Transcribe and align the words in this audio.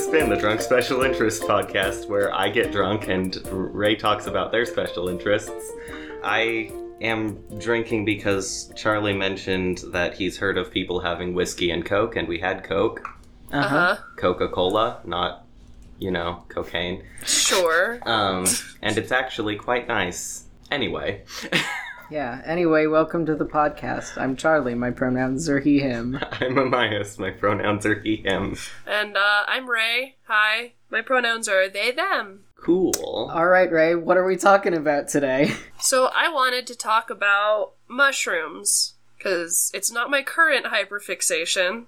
to 0.00 0.06
Spin, 0.06 0.30
the 0.30 0.36
Drunk 0.36 0.60
Special 0.60 1.02
Interest 1.02 1.42
podcast, 1.42 2.08
where 2.08 2.32
I 2.32 2.48
get 2.48 2.72
drunk 2.72 3.08
and 3.08 3.36
Ray 3.50 3.96
talks 3.96 4.26
about 4.26 4.50
their 4.50 4.64
special 4.64 5.08
interests. 5.08 5.72
I 6.24 6.70
am 7.00 7.36
drinking 7.58 8.04
because 8.04 8.72
Charlie 8.76 9.12
mentioned 9.12 9.82
that 9.88 10.14
he's 10.14 10.38
heard 10.38 10.56
of 10.56 10.70
people 10.70 11.00
having 11.00 11.34
whiskey 11.34 11.70
and 11.70 11.84
Coke, 11.84 12.16
and 12.16 12.26
we 12.28 12.38
had 12.38 12.64
Coke. 12.64 13.06
Uh 13.52 13.62
huh. 13.62 13.96
Coca 14.16 14.48
Cola, 14.48 15.00
not, 15.04 15.44
you 15.98 16.10
know, 16.10 16.44
cocaine. 16.48 17.02
Sure. 17.24 17.98
Um, 18.02 18.46
and 18.80 18.96
it's 18.96 19.12
actually 19.12 19.56
quite 19.56 19.86
nice. 19.88 20.44
Anyway, 20.70 21.24
Yeah. 22.10 22.42
Anyway, 22.44 22.86
welcome 22.86 23.24
to 23.26 23.36
the 23.36 23.44
podcast. 23.44 24.20
I'm 24.20 24.34
Charlie. 24.36 24.74
My 24.74 24.90
pronouns 24.90 25.48
are 25.48 25.60
he, 25.60 25.78
him. 25.78 26.18
I'm 26.32 26.56
Amias. 26.56 27.18
My 27.20 27.30
pronouns 27.30 27.86
are 27.86 28.00
he, 28.00 28.16
him. 28.16 28.56
And 28.84 29.16
uh, 29.16 29.44
I'm 29.46 29.70
Ray. 29.70 30.16
Hi. 30.26 30.72
My 30.90 31.02
pronouns 31.02 31.48
are 31.48 31.68
they, 31.68 31.92
them. 31.92 32.40
Cool. 32.56 33.30
All 33.32 33.46
right, 33.46 33.70
Ray. 33.70 33.94
What 33.94 34.16
are 34.16 34.26
we 34.26 34.36
talking 34.36 34.74
about 34.74 35.08
today? 35.08 35.52
So 35.82 36.10
I 36.14 36.30
wanted 36.30 36.66
to 36.66 36.74
talk 36.76 37.08
about 37.08 37.72
mushrooms 37.88 38.94
because 39.16 39.70
it's 39.72 39.90
not 39.90 40.10
my 40.10 40.22
current 40.22 40.66
hyperfixation, 40.66 41.84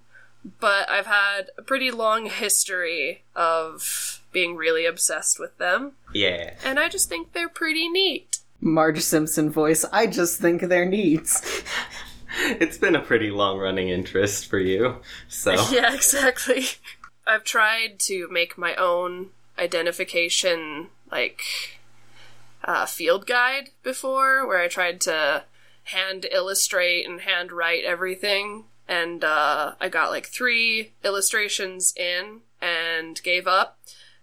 but 0.61 0.89
I've 0.89 1.05
had 1.05 1.51
a 1.59 1.63
pretty 1.63 1.91
long 1.91 2.25
history 2.25 3.23
of 3.37 4.23
being 4.33 4.57
really 4.57 4.87
obsessed 4.87 5.39
with 5.39 5.59
them, 5.59 5.93
Yeah. 6.15 6.55
and 6.65 6.79
I 6.81 6.89
just 6.89 7.11
think 7.11 7.35
they're 7.35 7.51
pretty 7.51 7.87
neat. 7.87 8.32
Marge 8.63 9.01
Simpson 9.01 9.51
voice. 9.51 9.85
I 9.93 10.07
just 10.07 10.41
think 10.41 10.63
they're 10.63 10.87
neat. 10.87 11.29
It's 12.45 12.79
been 12.79 12.97
a 12.97 13.01
pretty 13.03 13.31
long 13.31 13.59
running 13.59 13.91
interest 13.91 14.47
for 14.47 14.59
you, 14.59 15.01
so. 15.29 15.53
yeah, 15.71 15.93
exactly. 15.93 16.65
I've 17.27 17.45
tried 17.45 18.01
to 18.01 18.27
make 18.31 18.57
my 18.57 18.75
own 18.77 19.31
identification, 19.59 20.89
like, 21.11 21.43
uh, 22.65 22.87
field 22.87 23.27
guide 23.27 23.71
before, 23.83 24.47
where 24.47 24.61
I 24.61 24.69
tried 24.69 25.01
to 25.03 25.45
hand 25.85 26.27
illustrate 26.31 27.07
and 27.07 27.21
hand 27.21 27.53
write 27.53 27.85
everything. 27.85 28.65
And 28.89 29.23
uh, 29.25 29.73
I 29.81 29.89
got 29.89 30.11
like 30.11 30.27
three 30.27 30.93
illustrations 31.05 31.93
in 31.97 32.41
and 32.61 33.23
gave 33.23 33.47
up 33.47 33.79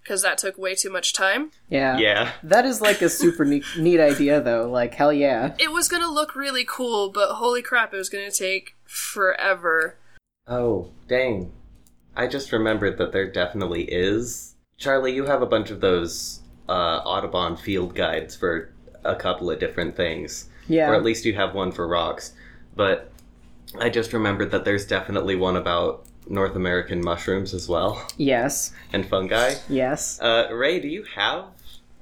because 0.10 0.24
that 0.24 0.40
took 0.40 0.58
way 0.58 0.74
too 0.74 0.90
much 0.90 1.14
time. 1.14 1.52
Yeah. 1.70 2.00
Yeah. 2.00 2.32
That 2.42 2.66
is 2.66 2.82
like 2.82 3.04
a 3.04 3.10
super 3.10 3.46
neat, 3.46 3.64
neat 3.78 4.00
idea, 4.00 4.42
though. 4.42 4.68
Like, 4.68 4.96
hell 4.96 5.14
yeah. 5.14 5.54
It 5.60 5.72
was 5.72 5.88
gonna 5.88 6.12
look 6.12 6.36
really 6.36 6.66
cool, 6.68 7.12
but 7.12 7.36
holy 7.36 7.62
crap, 7.62 7.94
it 7.94 7.98
was 7.98 8.10
gonna 8.10 8.32
take 8.32 8.76
forever. 8.86 9.98
Oh, 10.48 10.90
dang. 11.08 11.52
I 12.16 12.26
just 12.26 12.52
remembered 12.52 12.98
that 12.98 13.12
there 13.12 13.32
definitely 13.32 13.84
is. 13.84 14.56
Charlie, 14.78 15.14
you 15.14 15.26
have 15.26 15.44
a 15.44 15.46
bunch 15.46 15.70
of 15.70 15.80
those 15.80 16.40
uh, 16.68 17.02
Audubon 17.06 17.56
field 17.56 17.94
guides 17.94 18.36
for 18.36 18.74
a 19.04 19.16
couple 19.16 19.52
of 19.52 19.60
different 19.60 19.96
things. 19.96 20.50
Yeah. 20.68 20.90
Or 20.90 20.96
at 20.96 21.04
least 21.04 21.24
you 21.24 21.36
have 21.36 21.54
one 21.54 21.72
for 21.72 21.88
rocks. 21.88 22.34
But 22.76 23.12
I 23.80 23.90
just 23.90 24.12
remembered 24.12 24.50
that 24.50 24.66
there's 24.66 24.88
definitely 24.88 25.36
one 25.36 25.56
about 25.56 26.08
North 26.30 26.55
American 26.55 27.02
mushrooms 27.03 27.53
as 27.53 27.67
well 27.67 28.05
yes. 28.17 28.72
and 28.94 29.05
fungi. 29.05 29.55
Yes. 29.67 30.19
Uh, 30.22 30.47
Ray, 30.52 30.80
do 30.80 30.88
you 30.88 31.03
have 31.16 31.45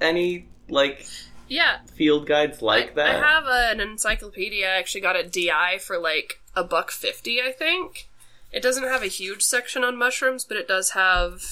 any, 0.02 0.48
like, 0.70 1.06
Yeah, 1.48 1.78
field 1.96 2.28
guides 2.28 2.62
like 2.62 2.92
I, 2.92 2.94
that? 2.96 3.16
I 3.16 3.28
have 3.28 3.46
an 3.48 3.80
encyclopedia. 3.80 4.68
I 4.68 4.78
actually 4.78 5.02
got 5.02 5.16
a 5.16 5.24
DI 5.24 5.80
for 5.80 5.98
like 5.98 6.42
a 6.56 6.64
buck 6.64 6.92
fifty, 6.92 7.42
I 7.42 7.52
think. 7.52 8.08
It 8.52 8.62
doesn't 8.62 8.84
have 8.84 9.04
a 9.04 9.08
huge 9.08 9.44
section 9.44 9.84
on 9.84 9.98
mushrooms, 9.98 10.46
but 10.46 10.58
it 10.58 10.68
does 10.68 10.92
have 10.92 11.44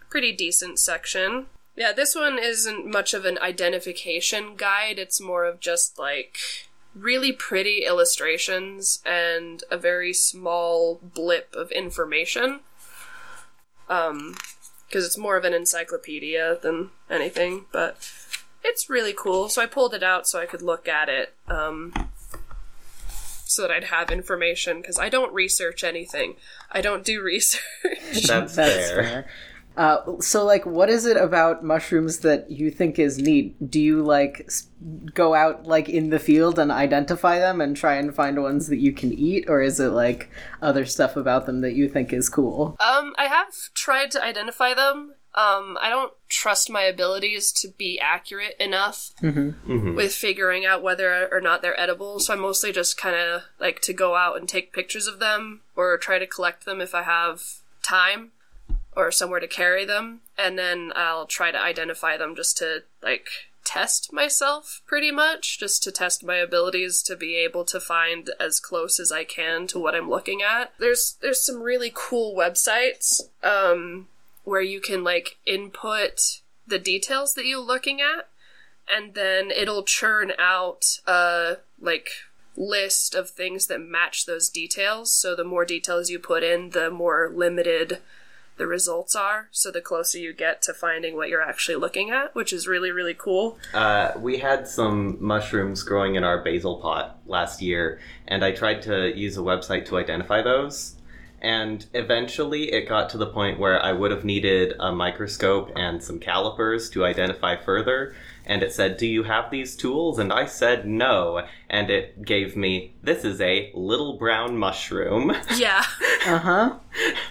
a 0.00 0.04
pretty 0.10 0.32
decent 0.32 0.78
section. 0.78 1.46
Yeah, 1.76 1.92
this 1.92 2.14
one 2.14 2.38
isn't 2.38 2.86
much 2.90 3.14
of 3.14 3.24
an 3.24 3.38
identification 3.38 4.56
guide. 4.56 4.98
It's 4.98 5.20
more 5.20 5.44
of 5.44 5.58
just 5.60 5.98
like 5.98 6.36
really 6.94 7.32
pretty 7.32 7.84
illustrations 7.84 9.00
and 9.04 9.64
a 9.70 9.76
very 9.76 10.12
small 10.12 11.00
blip 11.02 11.54
of 11.54 11.70
information. 11.70 12.60
Um, 13.88 14.34
because 14.92 15.06
it's 15.06 15.16
more 15.16 15.38
of 15.38 15.44
an 15.44 15.54
encyclopedia 15.54 16.58
than 16.60 16.90
anything, 17.08 17.64
but 17.72 18.12
it's 18.62 18.90
really 18.90 19.14
cool. 19.16 19.48
So 19.48 19.62
I 19.62 19.66
pulled 19.66 19.94
it 19.94 20.02
out 20.02 20.28
so 20.28 20.38
I 20.38 20.44
could 20.44 20.60
look 20.60 20.86
at 20.86 21.08
it, 21.08 21.34
um, 21.48 21.94
so 23.08 23.62
that 23.62 23.70
I'd 23.70 23.84
have 23.84 24.10
information. 24.10 24.82
Because 24.82 24.98
I 24.98 25.08
don't 25.08 25.32
research 25.32 25.82
anything. 25.82 26.36
I 26.70 26.82
don't 26.82 27.04
do 27.06 27.22
research. 27.24 27.62
That's, 28.26 28.54
That's 28.54 28.54
fair. 28.54 29.02
fair. 29.02 29.26
Uh, 29.76 30.20
so, 30.20 30.44
like, 30.44 30.66
what 30.66 30.90
is 30.90 31.06
it 31.06 31.16
about 31.16 31.64
mushrooms 31.64 32.18
that 32.18 32.50
you 32.50 32.70
think 32.70 32.98
is 32.98 33.18
neat? 33.18 33.70
Do 33.70 33.80
you 33.80 34.02
like 34.02 34.42
s- 34.46 34.68
go 35.14 35.34
out 35.34 35.66
like 35.66 35.88
in 35.88 36.10
the 36.10 36.18
field 36.18 36.58
and 36.58 36.70
identify 36.70 37.38
them 37.38 37.60
and 37.60 37.76
try 37.76 37.94
and 37.94 38.14
find 38.14 38.42
ones 38.42 38.66
that 38.68 38.78
you 38.78 38.92
can 38.92 39.12
eat, 39.12 39.46
or 39.48 39.62
is 39.62 39.80
it 39.80 39.88
like 39.90 40.28
other 40.60 40.84
stuff 40.84 41.16
about 41.16 41.46
them 41.46 41.62
that 41.62 41.74
you 41.74 41.88
think 41.88 42.12
is 42.12 42.28
cool? 42.28 42.76
um, 42.80 43.14
I 43.16 43.26
have 43.26 43.52
tried 43.74 44.10
to 44.12 44.22
identify 44.22 44.74
them. 44.74 45.14
Um, 45.34 45.78
I 45.80 45.88
don't 45.88 46.12
trust 46.28 46.68
my 46.68 46.82
abilities 46.82 47.50
to 47.52 47.68
be 47.68 47.98
accurate 47.98 48.54
enough 48.60 49.12
Mhm. 49.22 49.96
with 49.96 50.12
figuring 50.12 50.66
out 50.66 50.82
whether 50.82 51.26
or 51.32 51.40
not 51.40 51.62
they're 51.62 51.80
edible. 51.80 52.20
So 52.20 52.34
I 52.34 52.36
mostly 52.36 52.70
just 52.70 52.98
kind 52.98 53.16
of 53.16 53.44
like 53.58 53.80
to 53.82 53.94
go 53.94 54.14
out 54.14 54.36
and 54.36 54.46
take 54.46 54.74
pictures 54.74 55.06
of 55.06 55.20
them 55.20 55.62
or 55.74 55.96
try 55.96 56.18
to 56.18 56.26
collect 56.26 56.66
them 56.66 56.82
if 56.82 56.94
I 56.94 57.02
have 57.04 57.42
time 57.82 58.32
or 58.94 59.10
somewhere 59.10 59.40
to 59.40 59.48
carry 59.48 59.84
them. 59.84 60.20
And 60.38 60.58
then 60.58 60.92
I'll 60.94 61.26
try 61.26 61.50
to 61.50 61.60
identify 61.60 62.16
them 62.16 62.36
just 62.36 62.58
to 62.58 62.84
like 63.02 63.28
test 63.64 64.12
myself 64.12 64.82
pretty 64.86 65.10
much, 65.10 65.58
just 65.58 65.82
to 65.84 65.92
test 65.92 66.24
my 66.24 66.36
abilities 66.36 67.02
to 67.04 67.16
be 67.16 67.36
able 67.36 67.64
to 67.66 67.80
find 67.80 68.30
as 68.40 68.60
close 68.60 68.98
as 68.98 69.12
I 69.12 69.24
can 69.24 69.66
to 69.68 69.78
what 69.78 69.94
I'm 69.94 70.10
looking 70.10 70.42
at. 70.42 70.72
There's 70.78 71.16
there's 71.20 71.44
some 71.44 71.62
really 71.62 71.92
cool 71.94 72.36
websites 72.36 73.20
um 73.42 74.08
where 74.44 74.62
you 74.62 74.80
can 74.80 75.04
like 75.04 75.38
input 75.46 76.40
the 76.66 76.78
details 76.78 77.34
that 77.34 77.46
you're 77.46 77.60
looking 77.60 78.00
at 78.00 78.28
and 78.92 79.14
then 79.14 79.50
it'll 79.50 79.84
churn 79.84 80.32
out 80.38 80.98
a 81.06 81.58
like 81.80 82.10
list 82.56 83.14
of 83.14 83.30
things 83.30 83.66
that 83.66 83.80
match 83.80 84.26
those 84.26 84.48
details. 84.50 85.10
So 85.12 85.34
the 85.34 85.44
more 85.44 85.64
details 85.64 86.10
you 86.10 86.18
put 86.18 86.42
in, 86.42 86.70
the 86.70 86.90
more 86.90 87.30
limited 87.34 87.98
the 88.56 88.66
results 88.66 89.16
are. 89.16 89.48
So 89.50 89.70
the 89.70 89.80
closer 89.80 90.18
you 90.18 90.32
get 90.32 90.62
to 90.62 90.74
finding 90.74 91.16
what 91.16 91.28
you're 91.28 91.42
actually 91.42 91.76
looking 91.76 92.10
at, 92.10 92.34
which 92.34 92.52
is 92.52 92.66
really 92.66 92.90
really 92.90 93.14
cool. 93.14 93.58
Uh, 93.74 94.12
we 94.16 94.38
had 94.38 94.68
some 94.68 95.16
mushrooms 95.20 95.82
growing 95.82 96.14
in 96.14 96.24
our 96.24 96.42
basil 96.42 96.76
pot 96.76 97.18
last 97.26 97.62
year, 97.62 98.00
and 98.28 98.44
I 98.44 98.52
tried 98.52 98.82
to 98.82 99.16
use 99.16 99.36
a 99.36 99.40
website 99.40 99.86
to 99.86 99.98
identify 99.98 100.42
those. 100.42 100.96
And 101.42 101.84
eventually, 101.92 102.72
it 102.72 102.88
got 102.88 103.10
to 103.10 103.18
the 103.18 103.26
point 103.26 103.58
where 103.58 103.82
I 103.82 103.92
would 103.92 104.12
have 104.12 104.24
needed 104.24 104.74
a 104.78 104.92
microscope 104.92 105.72
and 105.74 106.00
some 106.00 106.20
calipers 106.20 106.88
to 106.90 107.04
identify 107.04 107.56
further. 107.56 108.14
And 108.44 108.62
it 108.62 108.72
said, 108.72 108.96
Do 108.96 109.06
you 109.06 109.22
have 109.24 109.50
these 109.50 109.76
tools? 109.76 110.18
And 110.18 110.32
I 110.32 110.46
said 110.46 110.86
no. 110.86 111.46
And 111.70 111.90
it 111.90 112.24
gave 112.24 112.56
me, 112.56 112.94
This 113.02 113.24
is 113.24 113.40
a 113.40 113.70
little 113.74 114.18
brown 114.18 114.56
mushroom. 114.56 115.34
Yeah. 115.56 115.84
Uh 116.24 116.38
huh. 116.38 116.74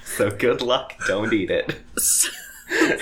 so 0.03 0.29
good 0.29 0.61
luck, 0.61 0.95
don't 1.07 1.31
eat 1.31 1.49
it. 1.49 1.79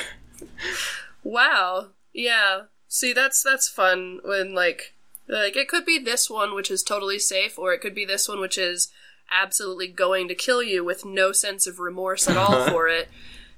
wow. 1.23 1.87
Yeah. 2.13 2.63
See, 2.87 3.11
that's 3.11 3.41
that's 3.41 3.67
fun 3.67 4.19
when 4.23 4.53
like 4.53 4.93
like 5.27 5.55
it 5.55 5.67
could 5.67 5.83
be 5.83 5.97
this 5.97 6.29
one 6.29 6.53
which 6.53 6.69
is 6.69 6.83
totally 6.83 7.17
safe 7.17 7.57
or 7.57 7.73
it 7.73 7.81
could 7.81 7.95
be 7.95 8.05
this 8.05 8.29
one 8.29 8.39
which 8.39 8.55
is 8.55 8.91
absolutely 9.31 9.87
going 9.87 10.27
to 10.27 10.35
kill 10.35 10.61
you 10.61 10.83
with 10.83 11.05
no 11.05 11.31
sense 11.31 11.67
of 11.67 11.79
remorse 11.79 12.27
at 12.27 12.37
all 12.37 12.65
for 12.69 12.87
it. 12.87 13.09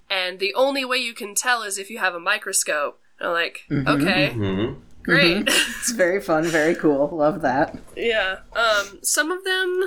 And 0.09 0.39
the 0.39 0.53
only 0.53 0.83
way 0.83 0.97
you 0.97 1.13
can 1.13 1.35
tell 1.35 1.63
is 1.63 1.77
if 1.77 1.89
you 1.89 1.97
have 1.97 2.13
a 2.13 2.19
microscope. 2.19 3.00
And 3.21 3.27
I'm 3.27 3.33
like, 3.33 3.65
okay, 3.87 4.29
hmm 4.33 4.73
great. 5.03 5.47
It's 5.47 5.91
very 5.91 6.21
fun, 6.21 6.43
very 6.45 6.75
cool. 6.75 7.09
Love 7.11 7.41
that. 7.41 7.77
Yeah. 7.95 8.39
Um, 8.53 8.99
some 9.01 9.31
of 9.31 9.43
them 9.43 9.83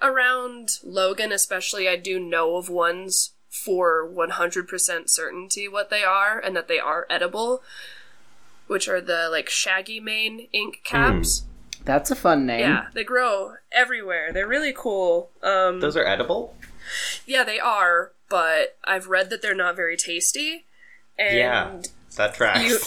around 0.00 0.78
Logan, 0.84 1.32
especially, 1.32 1.88
I 1.88 1.96
do 1.96 2.18
know 2.18 2.56
of 2.56 2.68
ones 2.70 3.32
for 3.50 4.06
100% 4.08 5.08
certainty 5.10 5.68
what 5.68 5.90
they 5.90 6.04
are 6.04 6.38
and 6.38 6.54
that 6.56 6.68
they 6.68 6.78
are 6.78 7.06
edible, 7.10 7.62
which 8.66 8.88
are 8.88 9.00
the 9.00 9.28
like 9.30 9.48
shaggy 9.48 10.00
mane 10.00 10.48
ink 10.52 10.80
caps. 10.84 11.44
That's 11.84 12.10
a 12.10 12.16
fun 12.16 12.46
name. 12.46 12.60
Yeah, 12.60 12.86
they 12.94 13.04
grow 13.04 13.54
everywhere. 13.72 14.32
They're 14.32 14.48
really 14.48 14.74
cool. 14.76 15.30
Um, 15.42 15.80
Those 15.80 15.96
are 15.96 16.04
edible? 16.04 16.56
yeah, 17.26 17.44
they 17.44 17.60
are, 17.60 18.12
but 18.28 18.76
I've 18.84 19.06
read 19.06 19.30
that 19.30 19.40
they're 19.42 19.54
not 19.54 19.76
very 19.76 19.96
tasty. 19.96 20.64
And 21.18 21.36
Yeah. 21.36 21.80
That 22.16 22.34
tracks. 22.34 22.62
you 22.62 22.78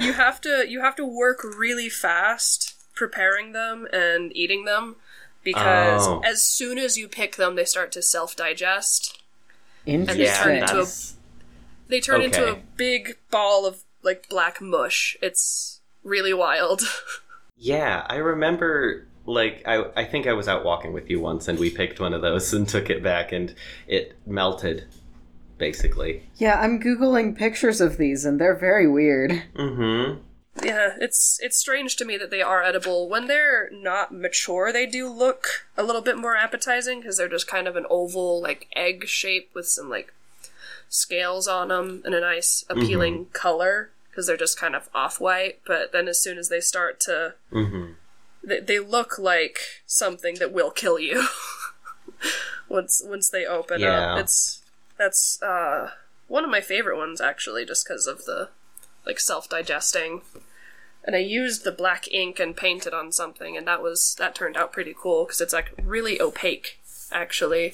you 0.06 0.12
have 0.14 0.40
to 0.42 0.66
you 0.68 0.80
have 0.80 0.96
to 0.96 1.04
work 1.04 1.42
really 1.44 1.88
fast 1.88 2.74
preparing 2.94 3.52
them 3.52 3.86
and 3.92 4.34
eating 4.36 4.64
them 4.64 4.96
because 5.44 6.06
Oh. 6.06 6.20
as 6.24 6.42
soon 6.42 6.78
as 6.78 6.96
you 6.98 7.08
pick 7.08 7.36
them 7.36 7.54
they 7.54 7.64
start 7.64 7.92
to 7.92 8.02
self 8.02 8.34
digest 8.36 9.20
Interesting. 9.86 10.18
they 10.24 10.32
turn 10.34 10.56
into 10.56 10.80
a- 10.82 10.86
they 11.88 12.00
turn 12.00 12.20
into 12.22 12.52
a 12.52 12.56
big 12.76 13.16
ball 13.30 13.64
of 13.66 13.82
like 14.02 14.28
black 14.28 14.60
mush. 14.60 15.16
It's 15.22 15.80
really 16.04 16.34
wild. 16.34 16.82
Yeah, 17.60 18.06
I 18.08 18.16
remember 18.16 19.08
like 19.26 19.62
I 19.66 19.86
I 19.96 20.04
think 20.04 20.28
I 20.28 20.32
was 20.32 20.46
out 20.46 20.64
walking 20.64 20.92
with 20.92 21.10
you 21.10 21.18
once 21.18 21.48
and 21.48 21.58
we 21.58 21.70
picked 21.70 21.98
one 21.98 22.14
of 22.14 22.22
those 22.22 22.52
and 22.54 22.68
took 22.68 22.88
it 22.88 23.02
back 23.02 23.32
and 23.32 23.52
it 23.88 24.16
melted 24.24 24.84
basically. 25.58 26.22
Yeah, 26.36 26.58
I'm 26.60 26.80
googling 26.80 27.36
pictures 27.36 27.80
of 27.80 27.96
these 27.96 28.24
and 28.24 28.40
they're 28.40 28.54
very 28.56 28.86
weird. 28.88 29.42
Mhm. 29.54 30.20
yeah, 30.62 30.96
it's 31.00 31.38
it's 31.42 31.56
strange 31.56 31.94
to 31.96 32.04
me 32.04 32.16
that 32.16 32.30
they 32.30 32.42
are 32.42 32.62
edible. 32.62 33.08
When 33.08 33.26
they're 33.26 33.68
not 33.72 34.12
mature, 34.14 34.72
they 34.72 34.86
do 34.86 35.08
look 35.08 35.66
a 35.76 35.82
little 35.82 36.02
bit 36.02 36.16
more 36.18 36.36
appetizing 36.36 37.00
because 37.00 37.16
they're 37.16 37.28
just 37.28 37.46
kind 37.46 37.68
of 37.68 37.76
an 37.76 37.86
oval 37.90 38.40
like 38.42 38.66
egg 38.74 39.06
shape 39.06 39.50
with 39.54 39.66
some 39.68 39.88
like 39.90 40.12
scales 40.88 41.46
on 41.46 41.68
them 41.68 42.02
and 42.04 42.14
a 42.14 42.20
nice 42.20 42.64
appealing 42.70 43.26
color 43.32 43.90
because 44.10 44.26
they're 44.26 44.36
just 44.36 44.58
kind 44.58 44.74
of 44.74 44.88
off 44.94 45.20
white. 45.20 45.60
But 45.66 45.92
then 45.92 46.08
as 46.08 46.20
soon 46.20 46.38
as 46.38 46.48
they 46.48 46.60
start 46.60 46.98
to 47.00 47.34
Mhm. 47.52 47.94
they, 48.42 48.58
they 48.60 48.78
look 48.80 49.18
like 49.18 49.60
something 49.86 50.36
that 50.36 50.50
will 50.52 50.70
kill 50.70 50.98
you 50.98 51.26
once 52.68 53.02
once 53.04 53.28
they 53.30 53.46
open 53.46 53.80
Yeah. 53.80 54.14
up. 54.14 54.18
It's 54.20 54.60
that's 54.98 55.40
uh, 55.42 55.90
one 56.26 56.44
of 56.44 56.50
my 56.50 56.60
favorite 56.60 56.96
ones 56.98 57.20
actually, 57.20 57.64
just 57.64 57.86
because 57.86 58.06
of 58.06 58.24
the 58.24 58.50
like 59.06 59.20
self 59.20 59.48
digesting. 59.48 60.22
And 61.04 61.14
I 61.16 61.20
used 61.20 61.64
the 61.64 61.72
black 61.72 62.06
ink 62.12 62.38
and 62.38 62.54
painted 62.56 62.92
on 62.92 63.12
something, 63.12 63.56
and 63.56 63.66
that 63.66 63.82
was 63.82 64.14
that 64.18 64.34
turned 64.34 64.56
out 64.56 64.72
pretty 64.72 64.94
cool 65.00 65.24
because 65.24 65.40
it's 65.40 65.52
like 65.54 65.72
really 65.82 66.20
opaque, 66.20 66.78
actually. 67.10 67.72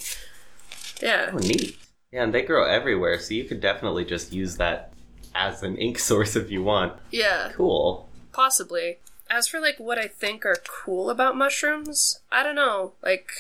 Yeah, 1.03 1.31
Oh, 1.33 1.39
neat. 1.39 1.77
Yeah, 2.13 2.23
and 2.23 2.33
they 2.35 2.43
grow 2.43 2.65
everywhere, 2.65 3.19
so 3.19 3.35
you 3.35 3.43
could 3.45 3.61
definitely 3.61 4.05
just 4.05 4.33
use 4.33 4.57
that 4.59 4.93
as 5.35 5.65
an 5.65 5.77
ink 5.79 5.99
source 6.11 6.37
if 6.37 6.51
you 6.51 6.63
want. 6.63 6.93
yeah. 7.11 7.51
Cool. 7.57 8.09
Possibly. 8.33 8.99
As 9.31 9.49
for 9.49 9.59
like 9.59 9.79
what 9.81 9.99
I 9.99 10.07
think 10.07 10.45
are 10.47 10.57
cool 10.69 11.11
about 11.11 11.37
mushrooms, 11.37 12.21
I 12.31 12.43
don't 12.45 12.55
know. 12.55 12.93
Like 13.03 13.31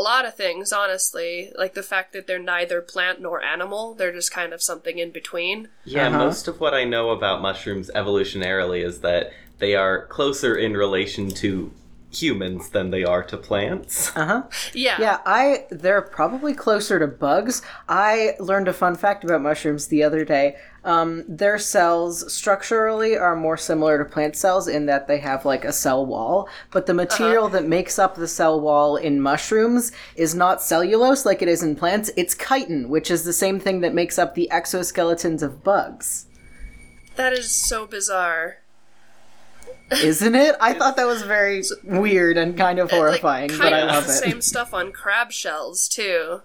a 0.00 0.02
lot 0.02 0.24
of 0.24 0.34
things, 0.34 0.72
honestly. 0.72 1.52
Like 1.56 1.74
the 1.74 1.82
fact 1.82 2.12
that 2.14 2.26
they're 2.26 2.38
neither 2.38 2.80
plant 2.80 3.20
nor 3.20 3.42
animal, 3.42 3.94
they're 3.94 4.12
just 4.12 4.32
kind 4.32 4.52
of 4.52 4.62
something 4.62 4.98
in 4.98 5.10
between. 5.10 5.68
Yeah, 5.84 6.08
Uh-huh. 6.08 6.18
most 6.18 6.48
of 6.48 6.58
what 6.60 6.74
I 6.74 6.84
know 6.84 7.10
about 7.10 7.42
mushrooms 7.42 7.90
evolutionarily 7.94 8.84
is 8.84 9.00
that 9.00 9.32
they 9.58 9.74
are 9.74 10.06
closer 10.06 10.56
in 10.56 10.74
relation 10.74 11.28
to 11.30 11.70
humans 12.12 12.70
than 12.70 12.90
they 12.90 13.04
are 13.04 13.22
to 13.22 13.36
plants. 13.36 14.14
Uh-huh. 14.16 14.42
Yeah. 14.74 14.96
Yeah, 15.00 15.18
I 15.24 15.66
they're 15.70 16.02
probably 16.02 16.54
closer 16.54 16.98
to 16.98 17.06
bugs. 17.06 17.62
I 17.88 18.34
learned 18.38 18.68
a 18.68 18.72
fun 18.72 18.96
fact 18.96 19.24
about 19.24 19.42
mushrooms 19.42 19.86
the 19.86 20.02
other 20.02 20.24
day. 20.24 20.56
Um, 20.82 21.24
their 21.28 21.58
cells 21.58 22.32
structurally 22.32 23.16
are 23.16 23.36
more 23.36 23.56
similar 23.56 23.98
to 23.98 24.04
plant 24.10 24.34
cells 24.34 24.66
in 24.66 24.86
that 24.86 25.06
they 25.06 25.18
have 25.18 25.44
like 25.44 25.64
a 25.64 25.72
cell 25.72 26.04
wall, 26.04 26.48
but 26.70 26.86
the 26.86 26.94
material 26.94 27.48
that 27.50 27.66
makes 27.66 27.98
up 27.98 28.14
the 28.14 28.26
cell 28.28 28.60
wall 28.60 28.96
in 28.96 29.20
mushrooms 29.20 29.92
is 30.16 30.34
not 30.34 30.62
cellulose 30.62 31.26
like 31.26 31.42
it 31.42 31.48
is 31.48 31.62
in 31.62 31.76
plants. 31.76 32.10
It's 32.16 32.34
chitin, 32.34 32.88
which 32.88 33.10
is 33.10 33.24
the 33.24 33.32
same 33.32 33.60
thing 33.60 33.80
that 33.82 33.94
makes 33.94 34.18
up 34.18 34.34
the 34.34 34.48
exoskeletons 34.50 35.42
of 35.42 35.62
bugs. 35.62 36.26
That 37.16 37.34
is 37.34 37.50
so 37.50 37.86
bizarre. 37.86 38.59
Isn't 39.90 40.34
it? 40.34 40.54
I 40.60 40.72
thought 40.74 40.96
that 40.96 41.06
was 41.06 41.22
very 41.22 41.62
weird 41.84 42.36
and 42.36 42.56
kind 42.56 42.78
of 42.78 42.90
horrifying, 42.90 43.50
like, 43.50 43.58
but 43.58 43.66
I 43.72 43.80
kind 43.80 43.88
of 43.90 43.94
love 43.96 44.06
the 44.06 44.12
it. 44.12 44.16
same 44.16 44.40
stuff 44.40 44.72
on 44.72 44.92
crab 44.92 45.32
shells 45.32 45.88
too. 45.88 46.42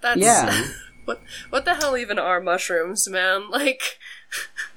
That's 0.00 0.20
Yeah. 0.20 0.66
what 1.04 1.20
what 1.50 1.64
the 1.64 1.74
hell 1.74 1.96
even 1.96 2.18
are 2.18 2.40
mushrooms, 2.40 3.08
man? 3.08 3.44
Like 3.50 3.98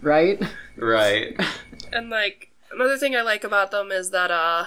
Right? 0.01 0.41
right. 0.77 1.39
And 1.91 2.09
like 2.09 2.49
another 2.71 2.97
thing 2.97 3.15
I 3.15 3.21
like 3.21 3.43
about 3.43 3.69
them 3.69 3.91
is 3.91 4.09
that 4.09 4.31
uh 4.31 4.65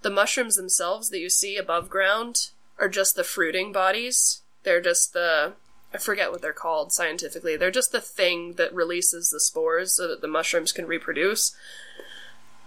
the 0.00 0.08
mushrooms 0.10 0.56
themselves 0.56 1.10
that 1.10 1.18
you 1.18 1.28
see 1.28 1.56
above 1.58 1.90
ground 1.90 2.48
are 2.78 2.88
just 2.88 3.16
the 3.16 3.24
fruiting 3.24 3.70
bodies. 3.72 4.40
They're 4.62 4.80
just 4.80 5.12
the 5.12 5.52
I 5.94 5.98
forget 5.98 6.32
what 6.32 6.42
they're 6.42 6.52
called 6.52 6.92
scientifically. 6.92 7.56
They're 7.56 7.70
just 7.70 7.92
the 7.92 8.00
thing 8.00 8.54
that 8.54 8.74
releases 8.74 9.30
the 9.30 9.38
spores 9.38 9.96
so 9.96 10.08
that 10.08 10.20
the 10.20 10.26
mushrooms 10.28 10.72
can 10.72 10.86
reproduce. 10.86 11.54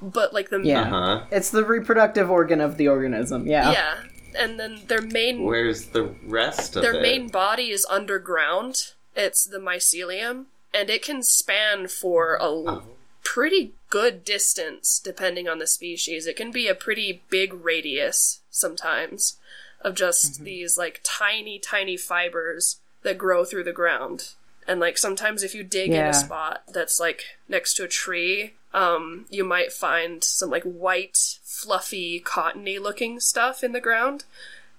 But 0.01 0.33
like 0.33 0.50
the 0.50 0.62
Yeah. 0.63 0.83
Uh-huh. 0.83 1.25
It's 1.31 1.50
the 1.50 1.65
reproductive 1.65 2.29
organ 2.31 2.62
of 2.62 2.77
the 2.77 2.88
organism. 2.88 3.45
Yeah. 3.45 3.71
yeah. 3.71 3.95
And 4.38 4.59
then 4.59 4.81
their 4.88 5.01
main 5.01 5.44
Where's 5.44 5.88
the 5.88 6.15
rest 6.25 6.75
of 6.75 6.83
their 6.83 6.94
it? 6.95 7.01
main 7.01 7.27
body 7.27 7.71
is 7.71 7.85
underground. 7.89 8.94
It's 9.15 9.44
the 9.44 9.57
mycelium, 9.57 10.45
and 10.73 10.89
it 10.91 11.01
can 11.01 11.23
span 11.23 11.88
for 11.88 12.35
a 12.35 12.44
l- 12.44 12.83
pretty 13.23 13.73
good 13.89 14.23
distance 14.23 15.00
depending 15.03 15.47
on 15.50 15.57
the 15.57 15.65
species. 15.68 16.27
It 16.27 16.35
can 16.38 16.51
be 16.51 16.68
a 16.68 16.75
pretty 16.75 17.23
big 17.30 17.53
radius 17.53 18.41
sometimes 18.51 19.38
of 19.81 19.95
just 19.95 20.44
these 20.44 20.77
like 20.77 21.01
tiny, 21.03 21.57
tiny 21.57 21.97
fibers 21.97 22.80
that 23.07 23.18
grow 23.18 23.45
through 23.45 23.63
the 23.63 23.74
ground. 23.74 24.33
And 24.68 24.81
like 24.81 24.98
sometimes 24.98 25.44
if 25.44 25.56
you 25.56 25.63
dig 25.63 25.92
in 25.92 26.06
a 26.06 26.13
spot 26.13 26.63
that's 26.74 27.00
like 27.00 27.24
next 27.48 27.75
to 27.75 27.86
a 27.86 27.88
tree, 27.88 28.54
um, 28.74 29.25
you 29.30 29.45
might 29.45 29.71
find 29.71 30.21
some 30.21 30.50
like 30.50 30.63
white, 30.63 31.39
fluffy, 31.42 32.19
cottony 32.19 32.77
looking 32.77 33.21
stuff 33.21 33.63
in 33.63 33.71
the 33.71 33.80
ground. 33.80 34.25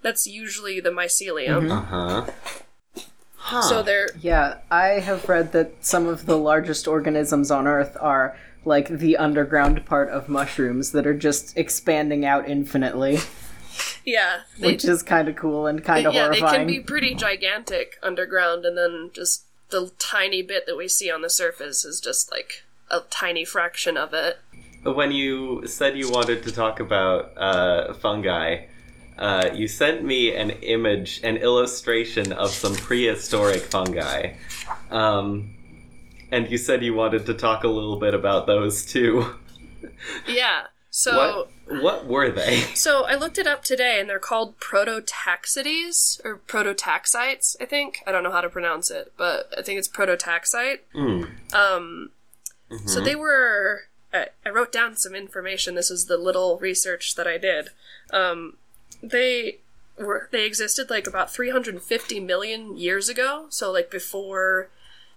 That's 0.02 0.26
usually 0.26 0.78
the 0.78 0.90
mycelium. 0.90 1.70
Uh-huh. 1.70 2.26
Huh. 3.36 3.62
So 3.62 3.82
they're 3.82 4.10
Yeah, 4.20 4.58
I 4.70 5.00
have 5.00 5.26
read 5.26 5.52
that 5.52 5.72
some 5.80 6.06
of 6.06 6.26
the 6.26 6.36
largest 6.36 6.86
organisms 6.86 7.50
on 7.50 7.66
Earth 7.66 7.96
are 7.98 8.36
like 8.66 8.88
the 8.88 9.16
underground 9.16 9.86
part 9.86 10.10
of 10.10 10.28
mushrooms 10.28 10.92
that 10.92 11.06
are 11.06 11.14
just 11.14 11.56
expanding 11.56 12.26
out 12.26 12.46
infinitely, 12.46 13.20
yeah, 14.04 14.40
they, 14.58 14.72
which 14.72 14.84
is 14.84 15.02
kind 15.02 15.28
of 15.28 15.36
cool 15.36 15.66
and 15.66 15.82
kind 15.84 16.06
of 16.06 16.14
yeah, 16.14 16.24
horrifying. 16.24 16.52
they 16.52 16.58
can 16.58 16.66
be 16.66 16.80
pretty 16.80 17.14
gigantic 17.14 17.98
underground, 18.02 18.64
and 18.64 18.76
then 18.76 19.10
just 19.12 19.44
the 19.70 19.90
tiny 19.98 20.42
bit 20.42 20.66
that 20.66 20.76
we 20.76 20.88
see 20.88 21.10
on 21.10 21.22
the 21.22 21.30
surface 21.30 21.84
is 21.84 22.00
just 22.00 22.30
like 22.30 22.64
a 22.90 23.00
tiny 23.10 23.44
fraction 23.44 23.96
of 23.96 24.14
it. 24.14 24.38
when 24.84 25.12
you 25.12 25.66
said 25.66 25.96
you 25.96 26.10
wanted 26.10 26.42
to 26.42 26.52
talk 26.52 26.80
about 26.80 27.36
uh, 27.36 27.92
fungi, 27.94 28.64
uh, 29.18 29.50
you 29.52 29.66
sent 29.66 30.04
me 30.04 30.34
an 30.34 30.50
image, 30.50 31.20
an 31.24 31.36
illustration 31.36 32.32
of 32.32 32.50
some 32.50 32.74
prehistoric 32.74 33.62
fungi. 33.62 34.34
Um, 34.90 35.54
and 36.30 36.50
you 36.50 36.58
said 36.58 36.84
you 36.84 36.94
wanted 36.94 37.26
to 37.26 37.34
talk 37.34 37.64
a 37.64 37.68
little 37.68 37.98
bit 37.98 38.14
about 38.14 38.46
those 38.46 38.86
too. 38.86 39.34
Yeah. 40.26 40.66
So 40.90 41.16
what 41.16 41.50
what 41.68 42.06
were 42.06 42.30
they? 42.30 42.60
so 42.74 43.04
I 43.04 43.14
looked 43.14 43.38
it 43.38 43.46
up 43.46 43.64
today, 43.64 43.98
and 44.00 44.08
they're 44.08 44.18
called 44.18 44.58
prototaxides 44.58 46.24
or 46.24 46.38
prototaxites. 46.46 47.56
I 47.60 47.64
think 47.64 48.02
I 48.06 48.12
don't 48.12 48.22
know 48.22 48.32
how 48.32 48.40
to 48.40 48.48
pronounce 48.48 48.90
it, 48.90 49.12
but 49.16 49.52
I 49.56 49.62
think 49.62 49.78
it's 49.78 49.88
prototaxite. 49.88 50.90
Mm. 50.92 51.30
Um, 51.54 52.10
So 52.86 53.00
they 53.00 53.14
were. 53.16 53.82
I, 54.12 54.26
I 54.44 54.50
wrote 54.50 54.72
down 54.72 54.96
some 54.96 55.14
information. 55.14 55.74
This 55.74 55.90
is 55.90 56.06
the 56.06 56.16
little 56.16 56.58
research 56.58 57.14
that 57.16 57.26
I 57.26 57.38
did. 57.38 57.70
Um, 58.12 58.56
they 59.02 59.58
were 59.98 60.28
they 60.32 60.44
existed 60.46 60.90
like 60.90 61.06
about 61.06 61.32
350 61.32 62.20
million 62.20 62.76
years 62.76 63.08
ago. 63.08 63.46
So 63.50 63.70
like 63.70 63.90
before 63.90 64.70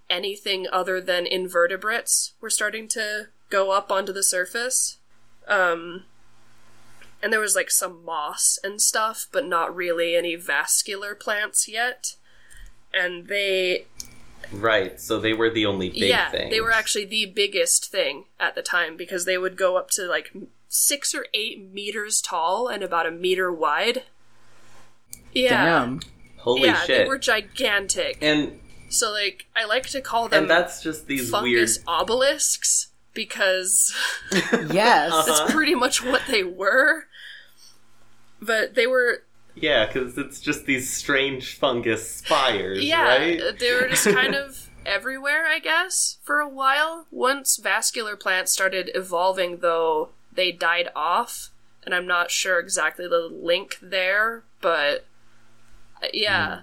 anything 0.09 0.67
other 0.71 0.99
than 0.99 1.25
invertebrates 1.25 2.33
were 2.41 2.49
starting 2.49 2.87
to 2.89 3.27
go 3.49 3.71
up 3.71 3.91
onto 3.91 4.11
the 4.11 4.23
surface. 4.23 4.97
Um, 5.47 6.03
and 7.21 7.31
there 7.31 7.39
was 7.39 7.55
like 7.55 7.71
some 7.71 8.03
moss 8.03 8.57
and 8.63 8.81
stuff, 8.81 9.27
but 9.31 9.45
not 9.47 9.75
really 9.75 10.15
any 10.15 10.35
vascular 10.35 11.15
plants 11.15 11.67
yet. 11.67 12.15
And 12.93 13.27
they 13.27 13.85
Right, 14.51 14.99
so 14.99 15.19
they 15.19 15.33
were 15.33 15.49
the 15.49 15.65
only 15.65 15.89
big 15.89 16.03
yeah, 16.09 16.29
things. 16.29 16.51
they 16.51 16.59
were 16.59 16.71
actually 16.71 17.05
the 17.05 17.25
biggest 17.25 17.89
thing 17.89 18.25
at 18.39 18.55
the 18.55 18.61
time 18.61 18.97
because 18.97 19.25
they 19.25 19.37
would 19.37 19.55
go 19.55 19.77
up 19.77 19.89
to 19.91 20.03
like 20.07 20.33
six 20.67 21.15
or 21.15 21.25
eight 21.33 21.71
meters 21.71 22.21
tall 22.21 22.67
and 22.67 22.83
about 22.83 23.05
a 23.05 23.11
meter 23.11 23.51
wide. 23.51 24.03
Yeah, 25.31 25.65
Damn. 25.65 25.99
Holy 26.37 26.63
yeah, 26.63 26.81
shit. 26.81 27.03
they 27.03 27.07
were 27.07 27.17
gigantic. 27.17 28.17
And 28.21 28.59
so 28.89 29.11
like, 29.11 29.45
I 29.55 29.65
like 29.65 29.87
to 29.89 30.01
call 30.01 30.27
them 30.27 30.43
and 30.43 30.49
that's 30.49 30.83
just 30.83 31.07
these 31.07 31.29
fungus 31.29 31.77
weird 31.77 31.87
obelisks 31.87 32.87
because 33.13 33.93
Yes. 34.51 35.11
Uh-huh. 35.13 35.23
that's 35.25 35.53
pretty 35.53 35.75
much 35.75 36.03
what 36.03 36.23
they 36.27 36.43
were. 36.43 37.05
But 38.41 38.75
they 38.75 38.87
were 38.87 39.23
Yeah, 39.55 39.85
because 39.85 40.17
it's 40.17 40.39
just 40.39 40.65
these 40.65 40.91
strange 40.91 41.57
fungus 41.57 42.15
spires, 42.15 42.83
yeah, 42.83 43.17
right? 43.17 43.59
they 43.59 43.73
were 43.73 43.87
just 43.87 44.05
kind 44.15 44.35
of 44.35 44.69
everywhere, 44.85 45.45
I 45.45 45.59
guess, 45.59 46.17
for 46.23 46.39
a 46.39 46.49
while. 46.49 47.05
Once 47.11 47.57
vascular 47.57 48.15
plants 48.15 48.51
started 48.51 48.89
evolving, 48.95 49.57
though, 49.57 50.09
they 50.33 50.51
died 50.51 50.89
off, 50.95 51.49
and 51.83 51.93
I'm 51.93 52.07
not 52.07 52.31
sure 52.31 52.59
exactly 52.59 53.07
the 53.07 53.27
link 53.31 53.77
there, 53.81 54.43
but 54.61 55.05
uh, 56.01 56.07
yeah. 56.13 56.61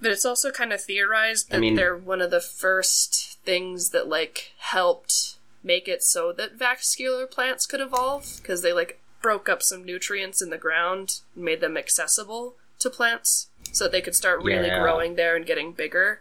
But 0.00 0.12
it's 0.12 0.24
also 0.24 0.50
kind 0.50 0.72
of 0.72 0.80
theorized 0.80 1.50
that 1.50 1.56
I 1.56 1.60
mean- 1.60 1.74
they're 1.74 1.96
one 1.96 2.20
of 2.20 2.30
the 2.30 2.40
first 2.40 3.38
things 3.44 3.90
that 3.90 4.08
like 4.08 4.52
helped 4.58 5.36
make 5.62 5.88
it 5.88 6.02
so 6.02 6.32
that 6.32 6.54
vascular 6.58 7.26
plants 7.26 7.66
could 7.66 7.80
evolve 7.80 8.36
because 8.38 8.62
they 8.62 8.72
like 8.72 9.00
broke 9.26 9.48
up 9.48 9.60
some 9.60 9.84
nutrients 9.84 10.40
in 10.40 10.50
the 10.50 10.56
ground, 10.56 11.18
made 11.34 11.60
them 11.60 11.76
accessible 11.76 12.54
to 12.78 12.88
plants 12.88 13.48
so 13.72 13.82
that 13.82 13.90
they 13.90 14.00
could 14.00 14.14
start 14.14 14.40
really 14.44 14.68
Yeah. 14.68 14.78
growing 14.80 15.16
there 15.16 15.34
and 15.34 15.44
getting 15.44 15.72
bigger. 15.72 16.20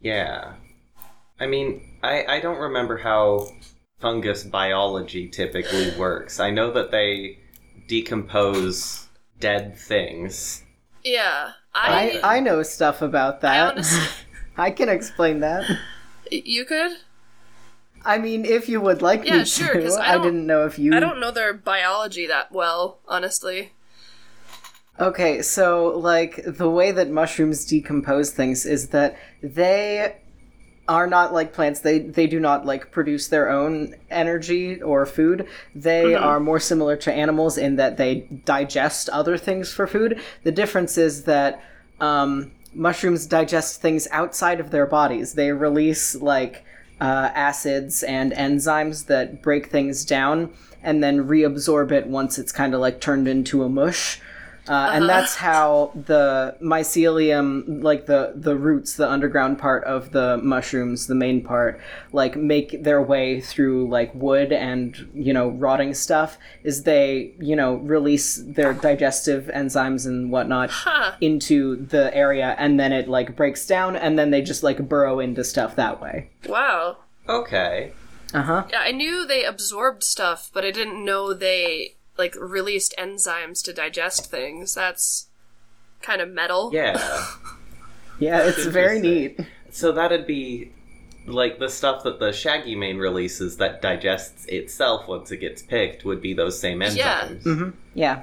Yeah. 0.00 0.54
I 1.38 1.46
mean, 1.46 1.96
I, 2.02 2.24
I 2.26 2.40
don't 2.40 2.58
remember 2.58 2.96
how 2.98 3.52
fungus 4.00 4.42
biology 4.42 5.28
typically 5.28 5.92
works. 5.96 6.40
I 6.40 6.50
know 6.50 6.72
that 6.72 6.90
they 6.90 7.38
decompose 7.86 9.06
dead 9.38 9.76
things. 9.78 10.64
Yeah, 11.04 11.52
I 11.72 12.20
I, 12.22 12.36
I 12.38 12.40
know 12.40 12.64
stuff 12.64 13.00
about 13.00 13.36
I 13.36 13.38
that. 13.42 13.72
honestly, 13.74 14.08
I 14.56 14.72
can 14.72 14.88
explain 14.88 15.38
that. 15.38 15.64
you 16.32 16.64
could. 16.64 16.92
I 18.04 18.18
mean, 18.18 18.44
if 18.44 18.68
you 18.68 18.80
would 18.80 19.02
like 19.02 19.22
to. 19.22 19.28
Yeah, 19.28 19.38
me 19.38 19.44
sure, 19.44 19.74
to. 19.74 19.92
I 19.94 20.14
I, 20.14 20.18
didn't 20.18 20.46
know 20.46 20.64
if 20.66 20.78
you. 20.78 20.94
I 20.94 21.00
don't 21.00 21.20
know 21.20 21.30
their 21.30 21.52
biology 21.54 22.26
that 22.26 22.52
well, 22.52 22.98
honestly. 23.06 23.72
Okay, 25.00 25.42
so 25.42 25.88
like 25.98 26.40
the 26.46 26.68
way 26.68 26.92
that 26.92 27.10
mushrooms 27.10 27.64
decompose 27.64 28.30
things 28.30 28.66
is 28.66 28.88
that 28.88 29.16
they 29.42 30.16
are 30.88 31.06
not 31.06 31.32
like 31.32 31.52
plants. 31.52 31.80
They 31.80 32.00
they 32.00 32.26
do 32.26 32.38
not 32.38 32.66
like 32.66 32.90
produce 32.90 33.28
their 33.28 33.48
own 33.48 33.94
energy 34.10 34.82
or 34.82 35.06
food. 35.06 35.46
They 35.74 36.14
are 36.14 36.40
more 36.40 36.60
similar 36.60 36.96
to 36.98 37.12
animals 37.12 37.56
in 37.56 37.76
that 37.76 37.96
they 37.96 38.28
digest 38.44 39.08
other 39.10 39.38
things 39.38 39.72
for 39.72 39.86
food. 39.86 40.20
The 40.42 40.52
difference 40.52 40.98
is 40.98 41.24
that 41.24 41.62
um, 42.00 42.52
mushrooms 42.74 43.26
digest 43.26 43.80
things 43.80 44.08
outside 44.10 44.60
of 44.60 44.70
their 44.70 44.86
bodies. 44.86 45.34
They 45.34 45.52
release 45.52 46.14
like 46.16 46.64
uh, 47.02 47.32
acids 47.34 48.04
and 48.04 48.30
enzymes 48.30 49.06
that 49.06 49.42
break 49.42 49.66
things 49.66 50.04
down 50.04 50.48
and 50.84 51.02
then 51.02 51.26
reabsorb 51.26 51.90
it 51.90 52.06
once 52.06 52.38
it's 52.38 52.52
kind 52.52 52.74
of 52.74 52.80
like 52.80 53.00
turned 53.00 53.26
into 53.26 53.64
a 53.64 53.68
mush. 53.68 54.20
Uh, 54.68 54.90
And 54.92 55.08
that's 55.08 55.34
how 55.34 55.90
the 56.06 56.56
mycelium, 56.62 57.82
like 57.82 58.06
the 58.06 58.32
the 58.36 58.54
roots, 58.56 58.94
the 58.94 59.10
underground 59.10 59.58
part 59.58 59.82
of 59.84 60.12
the 60.12 60.38
mushrooms, 60.42 61.06
the 61.08 61.14
main 61.16 61.42
part, 61.42 61.80
like 62.12 62.36
make 62.36 62.82
their 62.84 63.02
way 63.02 63.40
through 63.40 63.88
like 63.88 64.14
wood 64.14 64.52
and 64.52 64.96
you 65.14 65.32
know 65.32 65.48
rotting 65.48 65.94
stuff. 65.94 66.38
Is 66.62 66.84
they 66.84 67.34
you 67.40 67.56
know 67.56 67.74
release 67.76 68.36
their 68.46 68.72
digestive 68.72 69.50
enzymes 69.54 70.06
and 70.06 70.30
whatnot 70.30 70.70
Huh. 70.70 71.12
into 71.20 71.76
the 71.86 72.14
area, 72.14 72.54
and 72.58 72.78
then 72.78 72.92
it 72.92 73.08
like 73.08 73.34
breaks 73.36 73.66
down, 73.66 73.96
and 73.96 74.16
then 74.18 74.30
they 74.30 74.42
just 74.42 74.62
like 74.62 74.88
burrow 74.88 75.18
into 75.18 75.42
stuff 75.44 75.74
that 75.76 76.00
way. 76.00 76.30
Wow. 76.48 76.98
Okay. 77.28 77.92
Uh 78.32 78.42
huh. 78.42 78.64
Yeah, 78.70 78.80
I 78.80 78.92
knew 78.92 79.26
they 79.26 79.44
absorbed 79.44 80.04
stuff, 80.04 80.50
but 80.54 80.64
I 80.64 80.70
didn't 80.70 81.04
know 81.04 81.34
they 81.34 81.96
like 82.18 82.34
released 82.36 82.94
enzymes 82.98 83.62
to 83.64 83.72
digest 83.72 84.30
things. 84.30 84.74
That's 84.74 85.28
kind 86.02 86.20
of 86.20 86.28
metal. 86.30 86.70
Yeah. 86.72 87.26
Yeah, 88.18 88.46
it's 88.46 88.66
very 88.66 89.00
neat. 89.00 89.40
So 89.70 89.90
that'd 89.90 90.28
be 90.28 90.70
like 91.26 91.58
the 91.58 91.68
stuff 91.68 92.04
that 92.04 92.20
the 92.20 92.30
shaggy 92.32 92.76
mane 92.76 92.98
releases 92.98 93.56
that 93.56 93.82
digests 93.82 94.44
itself 94.46 95.08
once 95.08 95.32
it 95.32 95.38
gets 95.38 95.60
picked 95.62 96.04
would 96.04 96.20
be 96.20 96.32
those 96.32 96.60
same 96.60 96.78
enzymes. 96.80 96.96
Yeah. 96.96 97.28
enzymes. 97.28 97.72
Yeah, 97.94 98.22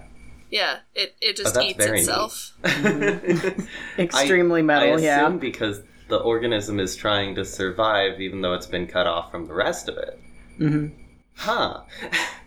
Yeah, 0.52 0.78
it 0.96 1.16
it 1.20 1.36
just 1.36 1.58
Oh, 1.58 1.62
eats 1.62 1.84
itself. 1.84 2.54
extremely 4.00 4.60
I 4.62 4.64
metal. 4.64 4.94
assume 4.94 5.04
yeah. 5.04 5.30
because 5.30 5.82
the 6.08 6.18
organism 6.18 6.80
is 6.80 6.96
trying 6.96 7.36
to 7.36 7.44
survive 7.44 8.22
even 8.22 8.42
though 8.42 8.54
it's 8.54 8.68
been 8.68 8.88
cut 8.88 9.06
off 9.08 9.32
from 9.32 9.48
the 9.48 9.54
rest 9.54 9.90
of 9.90 9.98
it. 9.98 10.18
Mhm. 10.60 10.92
Huh. 11.36 11.82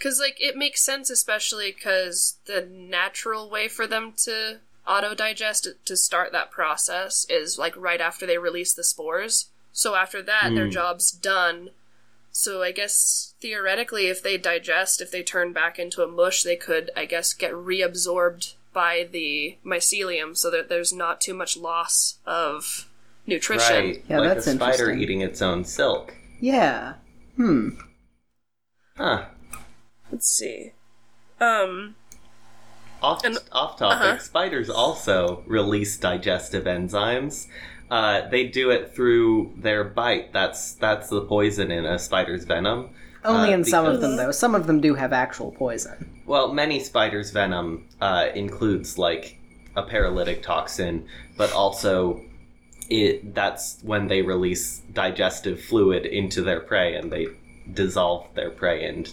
Cuz 0.00 0.18
like 0.20 0.36
it 0.40 0.56
makes 0.56 0.82
sense 0.82 1.10
especially 1.10 1.72
cuz 1.72 2.36
the 2.46 2.62
natural 2.62 3.48
way 3.50 3.68
for 3.68 3.86
them 3.86 4.12
to 4.24 4.60
auto 4.86 5.14
digest 5.14 5.68
to 5.84 5.96
start 5.96 6.32
that 6.32 6.50
process 6.50 7.26
is 7.28 7.58
like 7.58 7.74
right 7.76 8.00
after 8.00 8.26
they 8.26 8.38
release 8.38 8.72
the 8.72 8.84
spores. 8.84 9.46
So 9.72 9.94
after 9.94 10.22
that 10.22 10.54
their 10.54 10.66
Hmm. 10.66 10.70
job's 10.70 11.10
done. 11.10 11.70
So 12.30 12.62
I 12.62 12.72
guess 12.72 13.34
theoretically 13.40 14.08
if 14.08 14.22
they 14.22 14.36
digest, 14.38 15.00
if 15.00 15.10
they 15.10 15.22
turn 15.22 15.52
back 15.52 15.78
into 15.78 16.02
a 16.02 16.06
mush, 16.06 16.42
they 16.42 16.56
could 16.56 16.90
I 16.94 17.04
guess 17.06 17.32
get 17.32 17.52
reabsorbed 17.52 18.54
by 18.72 19.08
the 19.10 19.56
mycelium 19.64 20.36
so 20.36 20.50
that 20.50 20.68
there's 20.68 20.92
not 20.92 21.20
too 21.20 21.32
much 21.34 21.56
loss 21.56 22.18
of 22.26 22.86
nutrition. 23.26 23.86
Right. 23.86 24.04
Yeah, 24.08 24.18
like 24.20 24.34
that's 24.34 24.46
a 24.46 24.54
spider 24.54 24.92
eating 24.92 25.22
its 25.22 25.40
own 25.40 25.64
silk. 25.64 26.14
Yeah. 26.40 26.94
Hmm. 27.36 27.70
Huh. 28.96 29.24
Let's 30.10 30.28
see. 30.28 30.72
Um 31.40 31.94
Off, 33.02 33.24
And- 33.24 33.38
off 33.52 33.78
topic, 33.78 34.00
uh-huh. 34.00 34.18
spiders 34.18 34.70
also 34.70 35.42
release 35.46 35.96
digestive 35.98 36.64
enzymes. 36.64 37.46
Uh, 37.90 38.26
they 38.30 38.46
do 38.46 38.70
it 38.70 38.94
through 38.96 39.52
their 39.56 39.84
bite. 39.84 40.32
That's 40.32 40.72
that's 40.72 41.08
the 41.08 41.20
poison 41.20 41.70
in 41.70 41.84
a 41.84 41.98
spider's 41.98 42.44
venom. 42.44 42.90
Only 43.24 43.50
Uh, 43.52 43.56
in 43.58 43.64
some 43.64 43.84
of 43.86 44.00
them, 44.00 44.16
though. 44.16 44.30
Some 44.32 44.54
of 44.54 44.66
them 44.66 44.80
do 44.80 44.94
have 44.94 45.12
actual 45.12 45.52
poison. 45.52 46.10
Well, 46.26 46.52
many 46.52 46.80
spiders' 46.80 47.30
venom 47.30 47.86
uh, 48.00 48.28
includes 48.34 48.98
like 48.98 49.38
a 49.76 49.82
paralytic 49.82 50.42
toxin, 50.42 51.06
but 51.36 51.52
also 51.52 52.22
it 52.88 53.34
that's 53.34 53.78
when 53.82 54.06
they 54.08 54.22
release 54.22 54.80
digestive 54.92 55.60
fluid 55.60 56.06
into 56.06 56.40
their 56.42 56.60
prey 56.60 56.94
and 56.94 57.12
they 57.12 57.26
dissolve 57.72 58.26
their 58.34 58.50
prey 58.50 58.84
and 58.84 59.12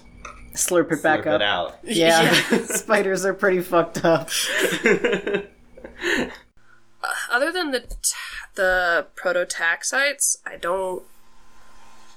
Slurp 0.53 0.91
it 0.91 1.01
back 1.01 1.21
slurp 1.21 1.27
up. 1.27 1.35
it 1.35 1.41
out. 1.41 1.79
Yeah, 1.83 2.31
spiders 2.65 3.25
are 3.25 3.33
pretty 3.33 3.61
fucked 3.61 4.03
up. 4.05 4.29
other 7.31 7.51
than 7.51 7.71
the 7.71 7.81
t- 7.81 8.13
the 8.55 9.07
prototaxites, 9.15 10.37
I 10.45 10.57
don't 10.57 11.03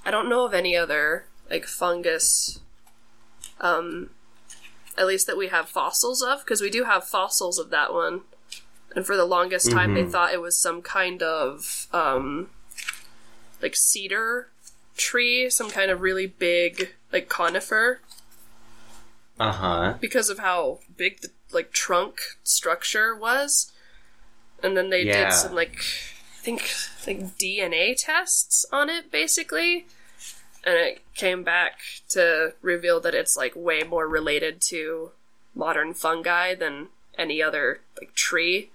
I 0.05 0.11
don't 0.11 0.29
know 0.29 0.45
of 0.45 0.53
any 0.53 0.75
other 0.75 1.25
like 1.49 1.65
fungus 1.65 2.59
um 3.59 4.09
at 4.97 5.07
least 5.07 5.25
that 5.27 5.37
we 5.37 5.47
have 5.47 5.69
fossils 5.69 6.21
of 6.21 6.43
because 6.43 6.61
we 6.61 6.69
do 6.69 6.83
have 6.83 7.03
fossils 7.03 7.57
of 7.57 7.69
that 7.71 7.93
one. 7.93 8.21
And 8.95 9.05
for 9.05 9.15
the 9.15 9.25
longest 9.25 9.71
time 9.71 9.93
they 9.93 10.05
thought 10.05 10.33
it 10.33 10.41
was 10.41 10.57
some 10.57 10.81
kind 10.81 11.21
of 11.23 11.87
um 11.91 12.49
like 13.61 13.75
cedar 13.75 14.49
tree, 14.95 15.49
some 15.49 15.69
kind 15.69 15.89
of 15.91 16.01
really 16.01 16.27
big 16.27 16.93
like 17.11 17.29
conifer 17.29 18.01
uh 19.39 19.51
huh. 19.51 19.93
because 19.99 20.29
of 20.29 20.39
how 20.39 20.79
big 20.95 21.21
the 21.21 21.29
like 21.51 21.71
trunk 21.71 22.19
structure 22.43 23.15
was. 23.15 23.71
And 24.63 24.75
then 24.75 24.89
they 24.89 25.03
Yeah. 25.03 25.25
did 25.25 25.33
some 25.33 25.53
like 25.55 25.77
I 25.77 26.41
think 26.41 26.69
like 27.05 27.37
DNA 27.37 27.95
tests 27.97 28.65
on 28.71 28.89
it 28.89 29.11
basically. 29.11 29.85
And 30.65 30.75
it 30.75 31.01
came 31.15 31.43
back 31.43 31.73
to 32.09 32.53
reveal 32.61 32.99
that 33.01 33.13
it's 33.15 33.37
like 33.37 33.53
way 33.55 33.83
more 33.83 34.07
related 34.07 34.59
to 34.69 35.11
modern 35.55 35.93
fungi 35.93 36.55
than 36.55 36.87
any 37.17 37.41
other 37.41 37.79
like 37.99 38.13
tree. 38.15 38.71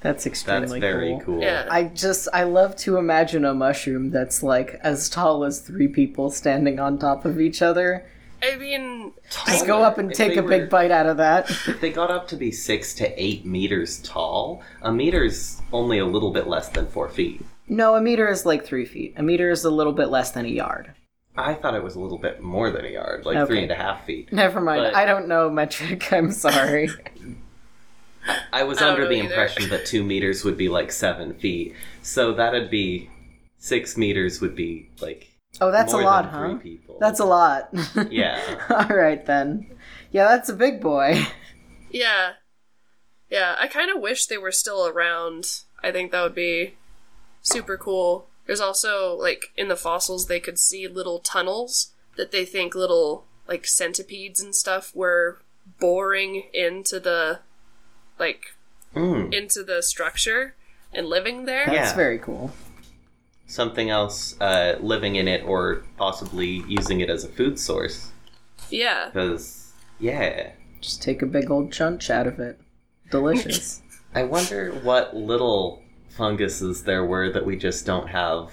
That's 0.00 0.26
extremely 0.26 0.78
That's 0.78 0.92
very 0.92 1.10
cool. 1.10 1.20
cool. 1.36 1.40
Yeah. 1.42 1.66
I 1.70 1.84
just 1.84 2.28
I 2.32 2.44
love 2.44 2.76
to 2.78 2.96
imagine 2.98 3.44
a 3.44 3.52
mushroom 3.52 4.10
that's 4.10 4.42
like 4.42 4.78
as 4.82 5.08
tall 5.08 5.44
as 5.44 5.58
three 5.60 5.88
people 5.88 6.30
standing 6.30 6.78
on 6.78 6.98
top 6.98 7.24
of 7.24 7.40
each 7.40 7.60
other. 7.62 8.06
I 8.42 8.56
mean 8.56 9.12
Just 9.46 9.66
go 9.66 9.82
up 9.82 9.98
and 9.98 10.10
If 10.10 10.16
take 10.16 10.34
they 10.34 10.38
a 10.38 10.42
big 10.42 10.70
bite 10.70 10.90
out 10.90 11.06
of 11.06 11.16
that. 11.16 11.50
If 11.50 11.80
they 11.80 11.90
got 11.90 12.10
up 12.10 12.28
to 12.28 12.36
be 12.36 12.50
six 12.52 12.94
to 12.94 13.22
eight 13.22 13.44
meters 13.44 13.98
tall, 14.02 14.62
a 14.82 14.92
meter's 14.92 15.60
only 15.72 15.98
a 15.98 16.06
little 16.06 16.30
bit 16.32 16.46
less 16.46 16.68
than 16.68 16.86
four 16.86 17.08
feet. 17.08 17.44
No, 17.68 17.94
a 17.96 18.00
meter 18.00 18.28
is 18.28 18.46
like 18.46 18.64
three 18.64 18.84
feet. 18.86 19.14
A 19.16 19.22
meter 19.22 19.50
is 19.50 19.64
a 19.64 19.70
little 19.70 19.92
bit 19.92 20.06
less 20.08 20.30
than 20.30 20.44
a 20.44 20.48
yard. 20.48 20.92
I 21.36 21.54
thought 21.54 21.74
it 21.74 21.82
was 21.84 21.94
a 21.94 22.00
little 22.00 22.18
bit 22.18 22.40
more 22.42 22.70
than 22.70 22.84
a 22.84 22.88
yard, 22.88 23.24
like 23.26 23.36
Okay. 23.36 23.46
three 23.46 23.62
and 23.62 23.70
a 23.70 23.76
half 23.76 24.04
feet. 24.06 24.32
Never 24.32 24.60
mind. 24.60 24.82
But- 24.84 24.94
I 24.96 25.04
don't 25.04 25.28
know 25.28 25.50
metric. 25.50 26.12
I'm 26.12 26.32
sorry. 26.32 26.88
I 28.52 28.62
was 28.64 28.80
I 28.82 28.90
under 28.90 29.06
the 29.06 29.14
either. 29.14 29.28
impression 29.28 29.68
that 29.70 29.86
two 29.86 30.04
meters 30.04 30.44
would 30.44 30.56
be 30.56 30.68
like 30.68 30.90
seven 30.92 31.34
feet, 31.34 31.74
so 32.02 32.32
that'd 32.34 32.70
be 32.70 33.08
six 33.58 33.96
meters 33.96 34.40
would 34.40 34.54
be 34.54 34.90
like 35.00 35.28
Oh, 35.60 35.70
that's 35.72 35.92
more 35.92 36.02
a 36.02 36.04
lot, 36.04 36.22
than 36.24 36.32
huh? 36.32 36.48
Three 36.60 36.70
people. 36.76 36.98
That's 37.00 37.20
a 37.20 37.24
lot. 37.24 37.68
Yeah. 38.10 38.40
All 38.70 38.96
right 38.96 39.24
then. 39.26 39.66
Yeah, 40.12 40.24
that's 40.28 40.48
a 40.48 40.54
big 40.54 40.80
boy. 40.80 41.22
Yeah. 41.90 42.32
Yeah, 43.30 43.56
I 43.58 43.66
kind 43.66 43.90
of 43.90 43.98
wish 44.02 44.26
they 44.26 44.36
were 44.36 44.52
still 44.52 44.86
around. 44.86 45.60
I 45.82 45.90
think 45.90 46.12
that 46.12 46.20
would 46.22 46.34
be 46.34 46.74
super 47.40 47.78
cool. 47.78 48.28
There's 48.46 48.60
also, 48.60 49.14
like, 49.14 49.52
in 49.56 49.68
the 49.68 49.76
fossils, 49.76 50.26
they 50.26 50.38
could 50.38 50.58
see 50.58 50.86
little 50.86 51.18
tunnels 51.18 51.92
that 52.18 52.30
they 52.30 52.44
think 52.44 52.74
little, 52.74 53.24
like, 53.46 53.66
centipedes 53.66 54.38
and 54.42 54.54
stuff 54.54 54.94
were 54.94 55.40
boring 55.80 56.44
into 56.52 57.00
the, 57.00 57.40
like, 58.18 58.54
Mm. 58.94 59.32
into 59.32 59.62
the 59.62 59.82
structure 59.82 60.54
and 60.92 61.06
living 61.06 61.46
there. 61.46 61.64
That's 61.66 61.90
Yeah. 61.92 61.96
very 61.96 62.18
cool. 62.18 62.52
Something 63.48 63.90
else 63.90 64.40
uh, 64.40 64.76
living 64.80 65.16
in 65.16 65.26
it 65.26 65.42
or 65.44 65.82
possibly 65.96 66.62
using 66.68 67.00
it 67.00 67.10
as 67.10 67.24
a 67.24 67.28
food 67.28 67.58
source. 67.58 68.12
Yeah. 68.70 69.06
Because, 69.06 69.72
yeah. 69.98 70.52
Just 70.80 71.02
take 71.02 71.22
a 71.22 71.26
big 71.26 71.50
old 71.50 71.72
chunch 71.72 72.10
out 72.10 72.26
of 72.28 72.38
it. 72.38 72.60
Delicious. 73.10 73.82
I 74.14 74.22
wonder 74.22 74.72
what 74.84 75.16
little 75.16 75.82
funguses 76.10 76.84
there 76.84 77.04
were 77.04 77.30
that 77.30 77.44
we 77.44 77.56
just 77.56 77.84
don't 77.84 78.08
have 78.08 78.52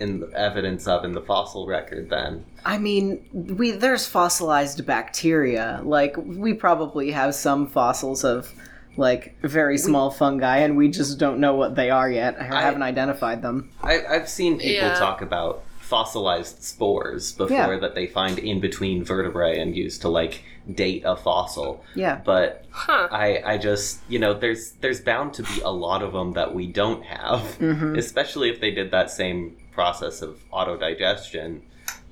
in 0.00 0.24
evidence 0.34 0.88
of 0.88 1.04
in 1.04 1.12
the 1.12 1.20
fossil 1.20 1.66
record 1.66 2.08
then. 2.08 2.44
I 2.64 2.78
mean, 2.78 3.28
we 3.32 3.70
there's 3.72 4.06
fossilized 4.06 4.84
bacteria. 4.86 5.80
Like 5.84 6.16
we 6.16 6.54
probably 6.54 7.10
have 7.10 7.34
some 7.34 7.66
fossils 7.66 8.24
of 8.24 8.52
like 9.00 9.36
very 9.42 9.78
small 9.78 10.10
fungi, 10.10 10.58
and 10.58 10.76
we 10.76 10.88
just 10.88 11.18
don't 11.18 11.40
know 11.40 11.54
what 11.54 11.74
they 11.74 11.90
are 11.90 12.08
yet. 12.10 12.36
I 12.40 12.46
I- 12.58 12.62
haven't 12.62 12.82
identified 12.82 13.42
them. 13.42 13.70
I, 13.82 14.04
I've 14.06 14.28
seen 14.28 14.58
people 14.58 14.88
Yeah. 14.88 14.94
talk 14.94 15.22
about 15.22 15.64
fossilized 15.80 16.62
spores 16.62 17.32
before 17.32 17.56
Yeah. 17.74 17.78
that 17.80 17.96
they 17.96 18.06
find 18.06 18.38
in 18.38 18.60
between 18.60 19.02
vertebrae 19.02 19.58
and 19.58 19.74
use 19.76 19.98
to 19.98 20.08
like 20.08 20.44
date 20.72 21.02
a 21.04 21.16
fossil. 21.16 21.82
Yeah. 21.96 22.20
But 22.24 22.64
Huh. 22.70 23.08
I, 23.10 23.42
I 23.44 23.58
just 23.58 23.98
you 24.08 24.20
know 24.20 24.32
there's 24.32 24.72
there's 24.82 25.00
bound 25.00 25.34
to 25.34 25.42
be 25.42 25.60
a 25.64 25.70
lot 25.72 26.02
of 26.04 26.12
them 26.12 26.34
that 26.34 26.54
we 26.54 26.68
don't 26.68 27.02
have, 27.04 27.40
Mhm. 27.58 27.98
especially 27.98 28.50
if 28.50 28.60
they 28.60 28.70
did 28.70 28.92
that 28.92 29.10
same 29.10 29.56
process 29.72 30.22
of 30.22 30.36
autodigestion. 30.52 31.62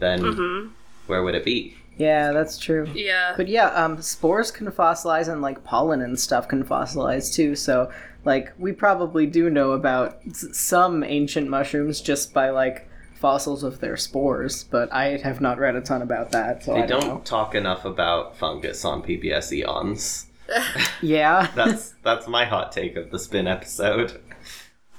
Then 0.01 0.21
hmm 0.25 0.67
where 1.07 1.23
would 1.23 1.35
it 1.37 1.45
be? 1.45 1.75
Yeah, 1.99 2.33
that's 2.33 2.59
true. 2.59 2.89
Yeah. 2.95 3.35
But 3.37 3.49
yeah, 3.49 3.67
um, 3.71 4.01
spores 4.01 4.51
can 4.51 4.69
fossilize, 4.71 5.29
and 5.29 5.43
like 5.43 5.63
pollen 5.65 6.01
and 6.01 6.19
stuff 6.19 6.49
can 6.49 6.65
fossilize 6.65 7.35
too. 7.35 7.55
So, 7.57 7.91
like, 8.25 8.53
we 8.59 8.73
probably 8.73 9.27
do 9.27 9.51
know 9.51 9.73
about 9.73 10.19
s- 10.29 10.47
some 10.57 11.03
ancient 11.05 11.49
mushrooms 11.51 12.01
just 12.01 12.33
by 12.33 12.51
like 12.51 12.89
fossils 13.17 13.65
of 13.65 13.81
their 13.81 13.97
spores. 13.97 14.63
But 14.65 14.93
I 14.93 15.17
have 15.19 15.41
not 15.41 15.59
read 15.59 15.75
a 15.75 15.81
ton 15.81 16.03
about 16.03 16.31
that, 16.31 16.63
so 16.63 16.75
They 16.75 16.83
I 16.85 16.87
don't, 16.87 17.01
don't 17.01 17.15
know. 17.17 17.21
talk 17.25 17.55
enough 17.57 17.85
about 17.85 18.37
fungus 18.37 18.85
on 18.85 19.03
PBS 19.03 19.53
Eons. 19.53 20.27
Yeah, 21.03 21.49
That's 21.55 21.95
that's 22.03 22.27
my 22.27 22.45
hot 22.47 22.73
take 22.73 22.97
of 22.97 23.11
the 23.11 23.19
spin 23.19 23.47
episode. 23.47 24.21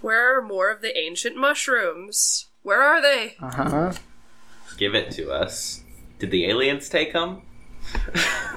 Where 0.02 0.38
are 0.38 0.42
more 0.42 0.70
of 0.70 0.82
the 0.82 0.96
ancient 0.98 1.36
mushrooms? 1.38 2.48
Where 2.62 2.82
are 2.82 3.02
they? 3.02 3.36
uh 3.42 3.52
huh. 3.52 3.94
Give 4.78 4.94
it 4.96 5.12
to 5.12 5.32
us. 5.32 5.82
Did 6.20 6.32
the 6.32 6.46
aliens 6.46 6.90
take 6.90 7.14
them? 7.14 7.42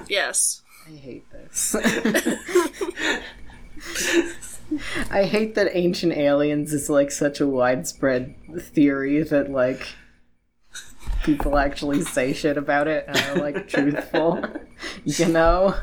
Yes. 0.08 0.62
I 0.86 0.96
hate 0.96 1.24
this. 1.30 1.74
I 5.10 5.24
hate 5.24 5.54
that 5.54 5.76
ancient 5.76 6.12
aliens 6.12 6.72
is 6.72 6.90
like 6.90 7.12
such 7.12 7.40
a 7.40 7.46
widespread 7.46 8.34
theory 8.58 9.22
that 9.22 9.50
like 9.50 9.86
people 11.22 11.56
actually 11.56 12.02
say 12.02 12.32
shit 12.32 12.56
about 12.56 12.88
it 12.88 13.04
and 13.06 13.16
are 13.16 13.42
like 13.42 13.68
truthful. 13.68 14.44
You 15.04 15.28
know? 15.28 15.76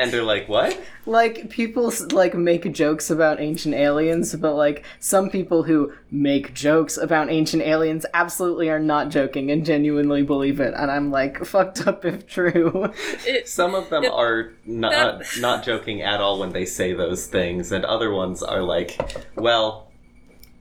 And 0.00 0.10
they're 0.10 0.22
like, 0.22 0.48
what? 0.48 0.80
Like 1.04 1.50
people 1.50 1.92
like 2.12 2.34
make 2.34 2.72
jokes 2.72 3.10
about 3.10 3.38
ancient 3.38 3.74
aliens, 3.74 4.34
but 4.34 4.54
like 4.54 4.82
some 4.98 5.28
people 5.28 5.62
who 5.62 5.92
make 6.10 6.54
jokes 6.54 6.96
about 6.96 7.28
ancient 7.28 7.62
aliens 7.62 8.06
absolutely 8.14 8.70
are 8.70 8.78
not 8.78 9.10
joking 9.10 9.50
and 9.50 9.62
genuinely 9.64 10.22
believe 10.22 10.58
it. 10.58 10.72
And 10.74 10.90
I'm 10.90 11.10
like 11.10 11.44
fucked 11.44 11.86
up 11.86 12.06
if 12.06 12.26
true. 12.26 12.90
It, 13.26 13.46
Some 13.60 13.74
of 13.74 13.90
them 13.90 14.06
are 14.06 14.54
not 14.64 15.22
not 15.38 15.64
joking 15.64 16.00
at 16.00 16.22
all 16.22 16.40
when 16.40 16.54
they 16.54 16.64
say 16.64 16.94
those 16.94 17.26
things, 17.26 17.70
and 17.70 17.84
other 17.84 18.10
ones 18.10 18.42
are 18.42 18.62
like, 18.62 18.98
well, 19.36 19.92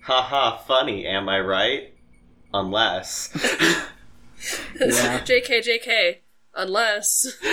haha, 0.02 0.58
funny, 0.58 1.06
am 1.06 1.30
I 1.30 1.40
right? 1.40 1.94
Unless. 2.54 3.30
Yeah. 4.80 5.20
JK, 5.20 5.64
JK. 5.66 6.16
Unless. 6.60 7.38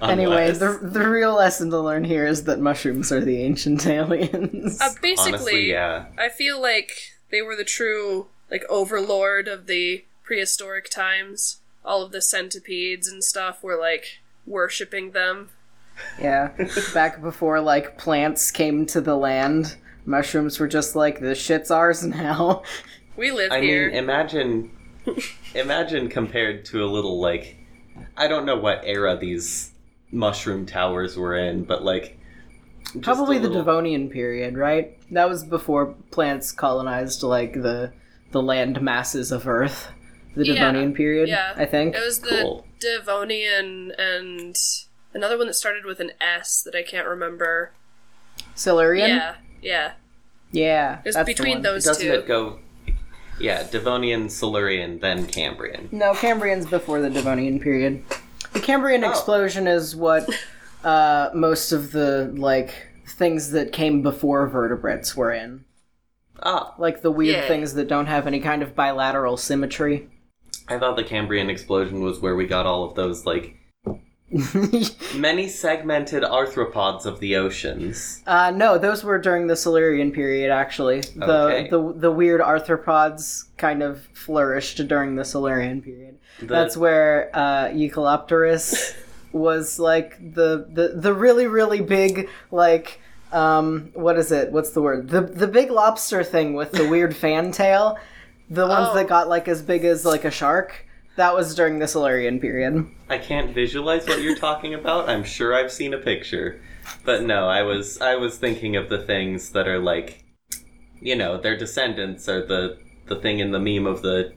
Anyway, 0.00 0.50
Unless. 0.50 0.58
the 0.58 0.78
the 0.82 1.08
real 1.08 1.34
lesson 1.34 1.70
to 1.70 1.80
learn 1.80 2.04
here 2.04 2.26
is 2.26 2.44
that 2.44 2.60
mushrooms 2.60 3.10
are 3.12 3.20
the 3.20 3.42
ancient 3.42 3.86
aliens. 3.98 4.80
Uh, 4.80 4.90
basically, 5.02 5.32
Honestly, 5.32 5.70
yeah. 5.70 6.06
I 6.18 6.28
feel 6.28 6.60
like 6.62 6.92
they 7.30 7.42
were 7.42 7.56
the 7.56 7.64
true, 7.64 8.26
like, 8.50 8.64
overlord 8.68 9.48
of 9.48 9.66
the 9.66 10.04
prehistoric 10.24 10.88
times. 10.90 11.58
All 11.84 12.02
of 12.02 12.12
the 12.12 12.22
centipedes 12.22 13.08
and 13.08 13.24
stuff 13.24 13.62
were, 13.62 13.76
like, 13.78 14.20
worshipping 14.46 15.10
them. 15.12 15.50
yeah, 16.20 16.50
back 16.94 17.20
before 17.20 17.60
like 17.60 17.98
plants 17.98 18.50
came 18.50 18.86
to 18.86 19.00
the 19.00 19.16
land, 19.16 19.76
mushrooms 20.06 20.58
were 20.60 20.68
just 20.68 20.94
like 20.96 21.20
the 21.20 21.34
shit's 21.34 21.70
ours 21.70 22.02
now. 22.04 22.62
We 23.16 23.30
live 23.30 23.52
I 23.52 23.60
here. 23.60 23.88
mean, 23.88 23.96
imagine, 23.98 24.70
imagine 25.54 26.08
compared 26.08 26.64
to 26.66 26.82
a 26.82 26.86
little 26.86 27.20
like, 27.20 27.56
I 28.16 28.28
don't 28.28 28.46
know 28.46 28.56
what 28.56 28.82
era 28.84 29.16
these 29.16 29.70
mushroom 30.10 30.66
towers 30.66 31.16
were 31.16 31.36
in, 31.36 31.64
but 31.64 31.82
like, 31.84 32.18
Probably 33.00 33.38
the 33.38 33.48
little- 33.48 33.62
Devonian 33.62 34.10
period, 34.10 34.56
right? 34.58 34.98
That 35.12 35.28
was 35.28 35.44
before 35.44 35.94
plants 36.10 36.52
colonized 36.52 37.22
like 37.22 37.54
the 37.54 37.92
the 38.32 38.42
land 38.42 38.80
masses 38.82 39.30
of 39.32 39.46
Earth. 39.46 39.88
The 40.34 40.46
Yeah, 40.46 40.54
Devonian 40.54 40.94
period, 40.94 41.28
yeah. 41.28 41.52
I 41.56 41.66
think. 41.66 41.94
It 41.94 42.02
was 42.04 42.20
the 42.20 42.30
Cool. 42.40 42.66
Devonian 42.80 43.92
and 43.98 44.56
another 45.12 45.36
one 45.36 45.46
that 45.46 45.54
started 45.54 45.84
with 45.84 46.00
an 46.00 46.12
S 46.20 46.62
that 46.62 46.74
I 46.74 46.82
can't 46.82 47.06
remember. 47.06 47.72
Silurian. 48.54 49.10
Yeah, 49.10 49.34
yeah. 49.60 49.92
yeah. 50.50 50.98
It 51.04 51.14
was 51.14 51.26
between 51.26 51.56
one. 51.56 51.62
those 51.62 51.84
Doesn't 51.84 52.06
two. 52.06 52.12
it 52.14 52.26
go? 52.26 52.58
Yeah, 53.38 53.64
Devonian, 53.70 54.28
Silurian, 54.28 54.98
then 55.00 55.26
Cambrian. 55.26 55.88
No, 55.90 56.14
Cambrian's 56.14 56.66
before 56.66 57.00
the 57.00 57.10
Devonian 57.10 57.58
period. 57.60 58.02
The 58.52 58.60
Cambrian 58.60 59.02
Oh. 59.04 59.10
explosion 59.10 59.66
is 59.66 59.96
what 59.96 60.28
uh, 60.84 61.30
most 61.34 61.72
of 61.72 61.92
the 61.92 62.32
like 62.36 62.72
things 63.06 63.50
that 63.52 63.72
came 63.72 64.02
before 64.02 64.48
vertebrates 64.48 65.16
were 65.16 65.32
in, 65.32 65.64
Ah, 66.42 66.74
like 66.78 67.02
the 67.02 67.10
weird 67.10 67.36
Yeah. 67.36 67.48
things 67.48 67.74
that 67.74 67.86
don't 67.88 68.06
have 68.06 68.26
any 68.26 68.40
kind 68.40 68.62
of 68.62 68.74
bilateral 68.74 69.36
symmetry. 69.36 70.08
I 70.68 70.78
thought 70.78 70.96
the 70.96 71.04
Cambrian 71.04 71.48
explosion 71.50 72.02
was 72.02 72.20
where 72.20 72.34
we 72.34 72.46
got 72.46 72.66
all 72.66 72.84
of 72.84 72.94
those 72.96 73.24
like 73.26 73.54
many 75.14 75.48
segmented 75.48 76.22
arthropods 76.22 77.04
of 77.06 77.20
the 77.20 77.36
oceans. 77.36 78.22
uh, 78.26 78.50
no, 78.50 78.78
those 78.78 79.04
were 79.04 79.18
during 79.18 79.46
the 79.46 79.56
Silurian 79.56 80.12
period. 80.12 80.50
Actually, 80.50 81.00
the 81.16 81.24
Okay. 81.46 81.68
the 81.68 81.92
the 81.94 82.10
weird 82.10 82.40
arthropods 82.40 83.44
kind 83.58 83.82
of 83.82 84.02
flourished 84.14 84.86
during 84.88 85.16
the 85.16 85.24
Silurian 85.24 85.82
period. 85.82 86.18
The- 86.40 86.46
That's 86.46 86.76
where 86.76 87.30
uh, 87.34 87.68
Eurypterus 87.68 88.94
was 89.32 89.78
like 89.78 90.18
the, 90.34 90.66
the 90.72 90.92
the 90.96 91.12
really 91.14 91.46
really 91.46 91.80
big 91.80 92.28
like 92.50 93.00
um 93.32 93.90
what 93.94 94.18
is 94.18 94.32
it? 94.32 94.52
What's 94.52 94.70
the 94.70 94.82
word? 94.82 95.08
The 95.08 95.20
the 95.22 95.46
big 95.48 95.70
lobster 95.70 96.22
thing 96.24 96.54
with 96.54 96.72
the 96.72 96.88
weird 96.88 97.14
fan 97.16 97.50
tail. 97.52 97.98
The 98.50 98.66
ones 98.66 98.88
Oh. 98.90 98.94
that 98.94 99.08
got 99.08 99.28
like 99.28 99.48
as 99.48 99.62
big 99.62 99.84
as 99.84 100.04
like 100.04 100.24
a 100.24 100.30
shark. 100.30 100.86
That 101.16 101.34
was 101.34 101.54
during 101.54 101.78
the 101.78 101.88
Silurian 101.88 102.40
period. 102.40 102.86
I 103.08 103.18
can't 103.18 103.54
visualize 103.54 104.06
what 104.06 104.22
you're 104.22 104.36
talking 104.36 104.74
about. 104.74 105.08
I'm 105.08 105.24
sure 105.24 105.54
I've 105.54 105.72
seen 105.72 105.92
a 105.92 105.98
picture. 105.98 106.60
But 107.04 107.22
no, 107.22 107.48
I 107.48 107.62
was 107.62 108.00
I 108.00 108.16
was 108.16 108.38
thinking 108.38 108.76
of 108.76 108.88
the 108.88 108.98
things 108.98 109.50
that 109.50 109.68
are 109.68 109.78
like 109.78 110.24
you 111.02 111.16
know, 111.16 111.36
their 111.36 111.56
descendants 111.56 112.28
are 112.28 112.46
the 112.46 112.78
the 113.06 113.16
thing 113.16 113.40
in 113.40 113.50
the 113.50 113.58
meme 113.58 113.86
of 113.86 114.02
the 114.02 114.32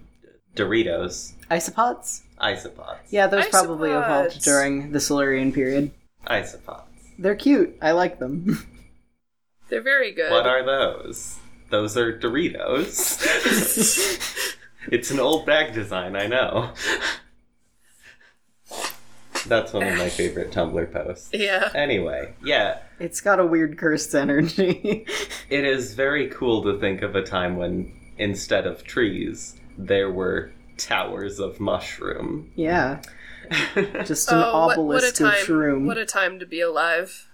Doritos. 0.56 1.34
Isopods? 1.52 2.22
Isopods. 2.42 2.98
Yeah, 3.10 3.28
those 3.28 3.48
probably 3.48 3.92
evolved 3.92 4.42
during 4.42 4.92
the 4.92 5.00
Silurian 5.00 5.52
period. 5.54 5.92
Isopods. 6.28 6.84
They're 7.20 7.36
cute. 7.36 7.78
I 7.82 7.92
like 7.92 8.20
them. 8.20 8.66
They're 9.70 9.82
very 9.82 10.12
good. 10.12 10.32
What 10.32 10.46
are 10.46 10.64
those? 10.64 11.38
Those 11.70 11.98
are 11.98 12.18
Doritos. 12.18 13.22
it's 14.92 15.12
an 15.12 15.20
old 15.20 15.46
bag 15.46 15.74
design, 15.74 16.16
I 16.16 16.28
know. 16.28 16.72
That's 19.48 19.74
one 19.74 19.84
of 19.88 19.98
my 20.00 20.10
favorite 20.10 20.52
Tumblr 20.52 20.92
posts. 20.92 21.30
yeah. 21.32 21.70
Anyway, 21.76 22.34
yeah, 22.44 22.80
it's 23.00 23.22
got 23.22 23.40
a 23.40 23.46
weird 23.46 23.78
cursed 23.78 24.16
energy. 24.16 25.06
it 25.50 25.64
is 25.66 25.94
very 25.94 26.30
cool 26.30 26.64
to 26.64 26.80
think 26.80 27.04
of 27.04 27.16
a 27.16 27.22
time 27.22 27.56
when 27.58 27.94
instead 28.18 28.66
of 28.66 28.84
trees, 28.84 29.60
there 29.78 30.10
were 30.10 30.52
towers 30.78 31.40
of 31.40 31.60
mushroom. 31.60 32.52
yeah, 32.56 33.02
just 34.06 34.32
an 34.32 34.40
Oh, 34.42 34.66
what, 34.68 34.78
what 34.80 35.04
a 35.04 35.10
obelisk 35.10 35.22
of 35.22 35.28
time! 35.28 35.46
shroom. 35.46 35.86
What 35.86 36.00
a 36.00 36.06
time 36.06 36.40
to 36.40 36.46
be 36.48 36.62
alive. 36.62 37.30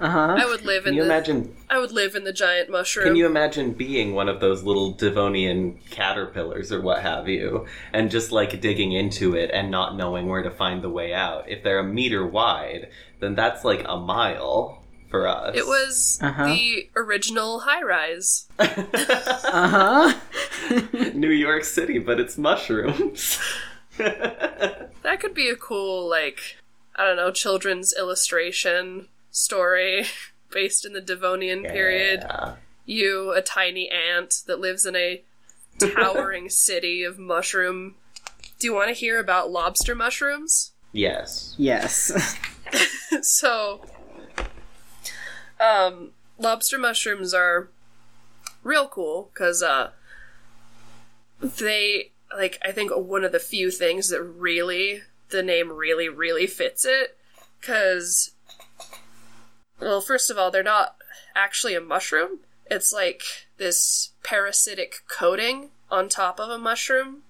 Uh 0.00 0.10
huh. 0.10 0.36
I 0.38 0.44
would 0.46 0.64
live 0.64 0.84
Can 0.84 0.92
in 0.94 0.96
you 0.96 1.02
the. 1.02 1.06
imagine 1.08 1.54
I 1.70 1.78
would 1.78 1.92
live 1.92 2.14
in 2.16 2.24
the 2.24 2.32
giant 2.32 2.68
mushroom. 2.70 3.06
Can 3.06 3.16
you 3.16 3.26
imagine 3.26 3.72
being 3.72 4.14
one 4.14 4.28
of 4.28 4.40
those 4.40 4.62
little 4.64 4.90
Devonian 4.92 5.78
caterpillars 5.90 6.72
or 6.72 6.80
what 6.80 7.02
have 7.02 7.28
you, 7.28 7.66
and 7.92 8.10
just 8.10 8.32
like 8.32 8.60
digging 8.60 8.92
into 8.92 9.34
it 9.36 9.50
and 9.52 9.70
not 9.70 9.96
knowing 9.96 10.26
where 10.26 10.42
to 10.42 10.50
find 10.50 10.82
the 10.82 10.90
way 10.90 11.14
out? 11.14 11.48
If 11.48 11.62
they're 11.62 11.78
a 11.78 11.84
meter 11.84 12.26
wide, 12.26 12.88
then 13.20 13.34
that's 13.36 13.64
like 13.64 13.84
a 13.88 13.96
mile. 13.96 14.80
for 15.10 15.28
us. 15.28 15.54
It 15.56 15.64
was 15.66 16.18
Uh-huh. 16.20 16.46
the 16.46 16.90
original 16.96 17.60
high 17.60 17.82
rise. 17.82 18.48
Uh 18.58 19.68
huh. 19.68 20.14
New 21.14 21.30
York 21.30 21.62
City, 21.62 21.98
but 22.00 22.18
it's 22.18 22.36
mushrooms. 22.36 23.38
That 23.98 25.20
could 25.20 25.34
be 25.34 25.48
a 25.48 25.54
cool, 25.56 26.08
like, 26.10 26.56
I 26.96 27.04
don't 27.04 27.16
know, 27.16 27.30
children's 27.30 27.94
illustration 27.96 29.06
story 29.34 30.06
based 30.50 30.86
in 30.86 30.92
the 30.92 31.00
Devonian 31.00 31.62
period. 31.62 32.24
You, 32.86 33.32
a 33.32 33.42
tiny 33.42 33.90
ant 33.90 34.42
that 34.46 34.60
lives 34.60 34.86
in 34.86 34.94
a 34.94 35.22
towering 35.78 36.48
city 36.48 37.02
of 37.02 37.18
mushroom. 37.18 37.96
Do 38.58 38.66
you 38.66 38.74
want 38.74 38.88
to 38.88 38.94
hear 38.94 39.18
about 39.18 39.50
lobster 39.50 39.94
mushrooms? 39.94 40.72
Yes. 40.92 41.54
yes. 41.58 42.38
so 43.22 43.84
um 45.60 46.10
lobster 46.38 46.78
mushrooms 46.78 47.32
are 47.32 47.68
real 48.62 48.88
cool 48.88 49.30
because 49.32 49.62
uh 49.62 49.90
they 51.40 52.10
like 52.36 52.58
i 52.64 52.72
think 52.72 52.90
one 52.94 53.24
of 53.24 53.32
the 53.32 53.38
few 53.38 53.70
things 53.70 54.08
that 54.08 54.20
really 54.20 55.02
the 55.30 55.42
name 55.42 55.70
really 55.70 56.08
really 56.08 56.46
fits 56.46 56.84
it 56.84 57.16
because 57.60 58.33
well 59.84 60.00
first 60.00 60.30
of 60.30 60.38
all 60.38 60.50
they're 60.50 60.62
not 60.62 60.96
actually 61.36 61.74
a 61.74 61.80
mushroom 61.80 62.40
it's 62.70 62.92
like 62.92 63.22
this 63.58 64.10
parasitic 64.22 64.96
coating 65.08 65.70
on 65.90 66.08
top 66.08 66.40
of 66.40 66.48
a 66.50 66.58
mushroom 66.58 67.22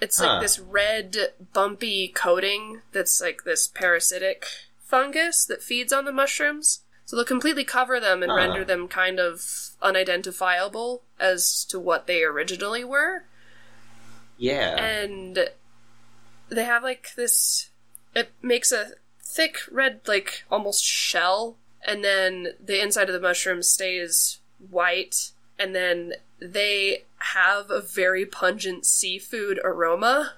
it's 0.00 0.20
like 0.20 0.28
Huh. 0.28 0.40
this 0.40 0.58
red 0.58 1.16
bumpy 1.52 2.08
coating 2.08 2.82
that's 2.92 3.20
like 3.20 3.42
this 3.44 3.66
parasitic 3.66 4.44
fungus 4.80 5.44
that 5.44 5.62
feeds 5.62 5.92
on 5.92 6.04
the 6.04 6.12
mushrooms. 6.12 6.80
So 7.04 7.16
they'll 7.16 7.24
completely 7.24 7.64
cover 7.64 7.98
them 7.98 8.22
and 8.22 8.30
Huh. 8.30 8.36
render 8.38 8.64
them 8.64 8.86
kind 8.86 9.18
of 9.18 9.44
unidentifiable 9.82 11.02
as 11.18 11.64
to 11.70 11.80
what 11.80 12.06
they 12.06 12.22
originally 12.22 12.84
were. 12.84 13.24
Yeah. 14.36 14.76
And 14.76 15.50
they 16.48 16.64
have 16.64 16.82
like 16.84 17.14
this 17.16 17.70
it 18.14 18.30
makes 18.40 18.70
a 18.72 18.92
thick 19.38 19.60
red 19.70 20.00
like 20.08 20.42
almost 20.50 20.84
shell 20.84 21.56
and 21.86 22.02
then 22.02 22.48
the 22.58 22.82
inside 22.82 23.08
of 23.08 23.12
the 23.12 23.20
mushroom 23.20 23.62
stays 23.62 24.40
white 24.68 25.30
and 25.60 25.76
then 25.76 26.12
they 26.40 27.04
have 27.18 27.70
a 27.70 27.80
very 27.80 28.26
pungent 28.26 28.84
seafood 28.84 29.60
aroma. 29.62 30.32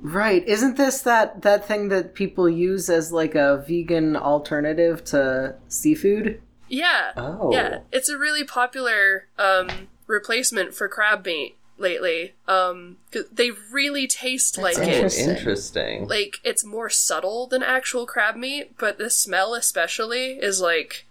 Right. 0.00 0.46
Isn't 0.48 0.78
this 0.78 1.02
that 1.02 1.42
that 1.42 1.66
thing 1.66 1.88
that 1.88 2.14
people 2.14 2.48
use 2.48 2.88
as 2.88 3.12
like 3.12 3.34
a 3.34 3.62
vegan 3.68 4.16
alternative 4.16 5.04
to 5.04 5.54
seafood? 5.68 6.40
Yeah. 6.68 7.12
Oh. 7.18 7.50
Yeah. 7.52 7.80
It's 7.92 8.08
a 8.08 8.16
really 8.16 8.44
popular 8.44 9.26
um, 9.38 9.88
replacement 10.06 10.72
for 10.72 10.88
crab 10.88 11.26
meat 11.26 11.57
lately. 11.78 12.34
Um, 12.46 12.96
they 13.32 13.50
really 13.72 14.06
taste 14.06 14.58
like 14.58 14.78
Oh, 14.78 14.82
it. 14.82 14.88
interesting. 14.88 15.28
interesting. 15.30 16.08
Like 16.08 16.38
it's 16.44 16.64
more 16.64 16.90
subtle 16.90 17.46
than 17.46 17.62
actual 17.62 18.06
crab 18.06 18.36
meat, 18.36 18.76
but 18.78 18.98
the 18.98 19.10
smell 19.10 19.54
especially 19.54 20.32
is 20.38 20.60
like 20.60 21.06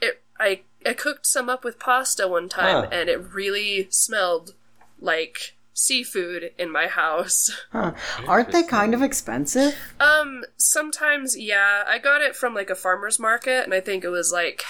it 0.00 0.22
I 0.38 0.62
I 0.84 0.94
cooked 0.94 1.26
some 1.26 1.48
up 1.48 1.62
with 1.64 1.78
pasta 1.78 2.26
one 2.26 2.48
time 2.48 2.84
Huh. 2.84 2.88
and 2.90 3.08
it 3.08 3.32
really 3.34 3.86
smelled 3.90 4.54
like 4.98 5.56
seafood 5.74 6.52
in 6.58 6.70
my 6.70 6.86
house. 6.86 7.50
Huh. 7.72 7.92
Aren't 8.26 8.52
they 8.52 8.62
kind 8.64 8.94
of 8.94 9.02
expensive? 9.02 9.74
Um, 10.00 10.44
sometimes, 10.56 11.38
yeah. 11.38 11.84
I 11.86 11.98
got 11.98 12.20
it 12.20 12.34
from 12.36 12.54
like 12.54 12.68
a 12.68 12.74
farmer's 12.74 13.18
market, 13.18 13.64
and 13.64 13.72
I 13.72 13.80
think 13.80 14.04
it 14.04 14.08
was 14.08 14.30
like, 14.32 14.64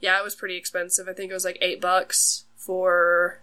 yeah, 0.00 0.18
it 0.18 0.24
was 0.24 0.34
pretty 0.34 0.56
expensive. 0.56 1.06
I 1.08 1.12
think 1.12 1.30
it 1.30 1.34
was 1.34 1.44
like 1.44 1.58
eight 1.60 1.80
bucks 1.80 2.44
for 2.56 3.40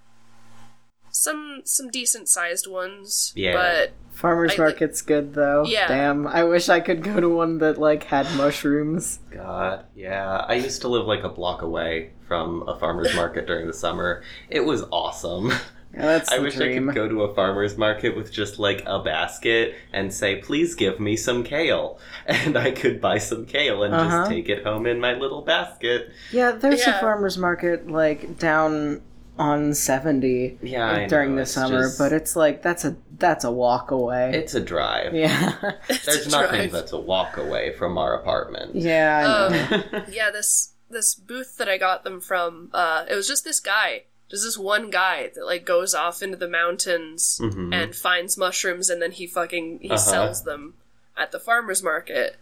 some 1.15 1.61
some 1.63 1.89
decent 1.89 2.27
sized 2.29 2.67
ones. 2.67 3.31
Yeah. 3.35 3.53
But 3.53 3.93
Farmers 4.11 4.53
I- 4.53 4.57
market's 4.57 5.01
good 5.01 5.33
though. 5.33 5.65
Yeah. 5.65 5.87
Damn. 5.87 6.27
I 6.27 6.43
wish 6.43 6.69
I 6.69 6.79
could 6.79 7.03
go 7.03 7.19
to 7.19 7.29
one 7.29 7.57
that 7.59 7.77
like 7.77 8.03
had 8.05 8.25
mushrooms. 8.35 9.19
God, 9.31 9.85
yeah. 9.95 10.45
I 10.47 10.55
used 10.55 10.81
to 10.81 10.87
live 10.87 11.05
like 11.05 11.23
a 11.23 11.29
block 11.29 11.61
away 11.61 12.11
from 12.27 12.67
a 12.67 12.77
farmer's 12.79 13.15
market 13.21 13.47
during 13.47 13.67
the 13.67 13.73
summer. 13.73 14.23
It 14.49 14.61
was 14.65 14.83
awesome. 14.91 15.49
Yeah, 15.93 16.01
that's 16.01 16.31
I 16.33 16.39
wish 16.39 16.55
dream. 16.55 16.89
I 16.89 16.93
could 16.93 16.95
go 16.95 17.07
to 17.09 17.23
a 17.23 17.33
farmer's 17.33 17.77
market 17.77 18.15
with 18.15 18.31
just 18.31 18.59
like 18.59 18.83
a 18.85 19.01
basket 19.01 19.75
and 19.93 20.13
say, 20.13 20.37
please 20.37 20.75
give 20.75 20.99
me 20.99 21.15
some 21.17 21.43
kale. 21.43 21.99
And 22.27 22.57
I 22.57 22.71
could 22.71 22.99
buy 22.99 23.19
some 23.19 23.45
kale 23.45 23.83
and 23.83 23.93
Uh-huh. 23.93 24.09
just 24.19 24.31
take 24.31 24.49
it 24.49 24.63
home 24.65 24.85
in 24.87 24.99
my 24.99 25.13
little 25.13 25.41
basket. 25.43 26.09
Yeah, 26.31 26.51
there's 26.51 26.85
Yeah. 26.85 26.97
a 26.97 26.99
farmers 27.01 27.37
market 27.37 27.87
like 27.89 28.37
down 28.39 29.01
on 29.37 29.73
70 29.73 30.59
Yeah, 30.61 30.89
I 30.91 31.07
during 31.07 31.35
the 31.35 31.45
summer, 31.45 31.83
just- 31.83 31.97
but 31.99 32.13
it's 32.13 32.35
like 32.35 32.61
that's 32.61 32.85
a 32.85 32.95
that's 33.17 33.43
a 33.43 33.51
walk 33.51 33.91
away. 33.91 34.31
It's 34.33 34.53
a 34.55 34.59
drive. 34.61 35.13
yeah. 35.13 35.53
it's 35.89 36.05
There's 36.05 36.31
nothing 36.31 36.49
drive. 36.61 36.71
that's 36.71 36.91
a 36.93 36.99
walk 36.99 37.37
away 37.37 37.73
from 37.73 37.97
our 37.97 38.13
apartment. 38.13 38.75
yeah, 38.75 39.49
I 39.49 39.69
know. 39.69 39.83
Um, 39.99 40.03
yeah, 40.11 40.31
this 40.31 40.73
this 40.89 41.15
booth 41.15 41.57
that 41.57 41.67
I 41.67 41.77
got 41.77 42.03
them 42.03 42.21
from, 42.21 42.69
uh, 42.73 43.05
it 43.09 43.15
was 43.15 43.27
just 43.27 43.43
this 43.43 43.59
guy, 43.59 44.03
just 44.29 44.43
this 44.43 44.57
one 44.57 44.89
guy 44.89 45.31
that 45.35 45.45
like 45.45 45.65
goes 45.65 45.95
off 45.95 46.21
into 46.21 46.37
the 46.37 46.47
mountains 46.47 47.39
Mhm. 47.41 47.73
and 47.73 47.95
finds 47.95 48.37
mushrooms, 48.37 48.89
and 48.89 49.01
then 49.01 49.11
he 49.11 49.25
fucking 49.27 49.79
he 49.81 49.89
Uh-huh. 49.89 49.97
sells 49.97 50.43
them 50.43 50.75
at 51.17 51.31
the 51.31 51.39
farmers 51.39 51.81
market. 51.81 52.37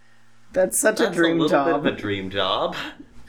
That's 0.51 0.77
such 0.77 0.97
That's 0.97 1.09
a 1.11 1.13
dream 1.13 1.39
little 1.39 1.49
job. 1.49 1.65
bit 1.67 1.75
of 1.75 1.85
a 1.85 1.91
dream 1.99 2.29
job. 2.29 2.75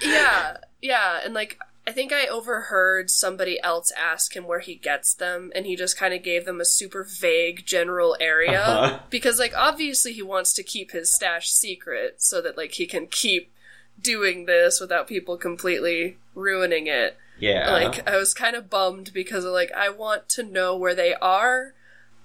yeah, 0.00 0.56
yeah, 0.82 1.20
and 1.24 1.32
like 1.34 1.58
I 1.86 1.92
think 1.92 2.12
I 2.12 2.26
overheard 2.26 3.10
somebody 3.10 3.60
else 3.62 3.92
ask 3.96 4.34
him 4.34 4.44
where 4.46 4.60
he 4.60 4.74
gets 4.74 5.12
them, 5.14 5.52
and 5.54 5.66
he 5.66 5.76
just 5.76 5.98
kind 5.98 6.14
of 6.14 6.22
gave 6.22 6.46
them 6.46 6.60
a 6.60 6.64
super 6.64 7.04
vague 7.04 7.66
general 7.66 8.16
area 8.20 8.62
Uh-huh. 8.62 8.98
because, 9.10 9.38
like, 9.38 9.52
obviously 9.56 10.12
he 10.14 10.22
wants 10.22 10.52
to 10.54 10.62
keep 10.62 10.92
his 10.92 11.12
stash 11.12 11.50
secret 11.50 12.22
so 12.22 12.40
that 12.40 12.56
like 12.56 12.72
he 12.72 12.86
can 12.86 13.06
keep 13.06 13.52
doing 14.00 14.46
this 14.46 14.80
without 14.80 15.06
people 15.06 15.36
completely 15.36 16.16
ruining 16.34 16.86
it. 16.86 17.16
Yeah. 17.38 17.70
Like, 17.70 18.08
I 18.08 18.16
was 18.16 18.32
kind 18.32 18.56
of 18.56 18.70
bummed 18.70 19.12
because 19.12 19.44
like 19.44 19.70
I 19.72 19.88
want 19.90 20.28
to 20.30 20.42
know 20.42 20.76
where 20.76 20.94
they 20.94 21.14
are. 21.14 21.74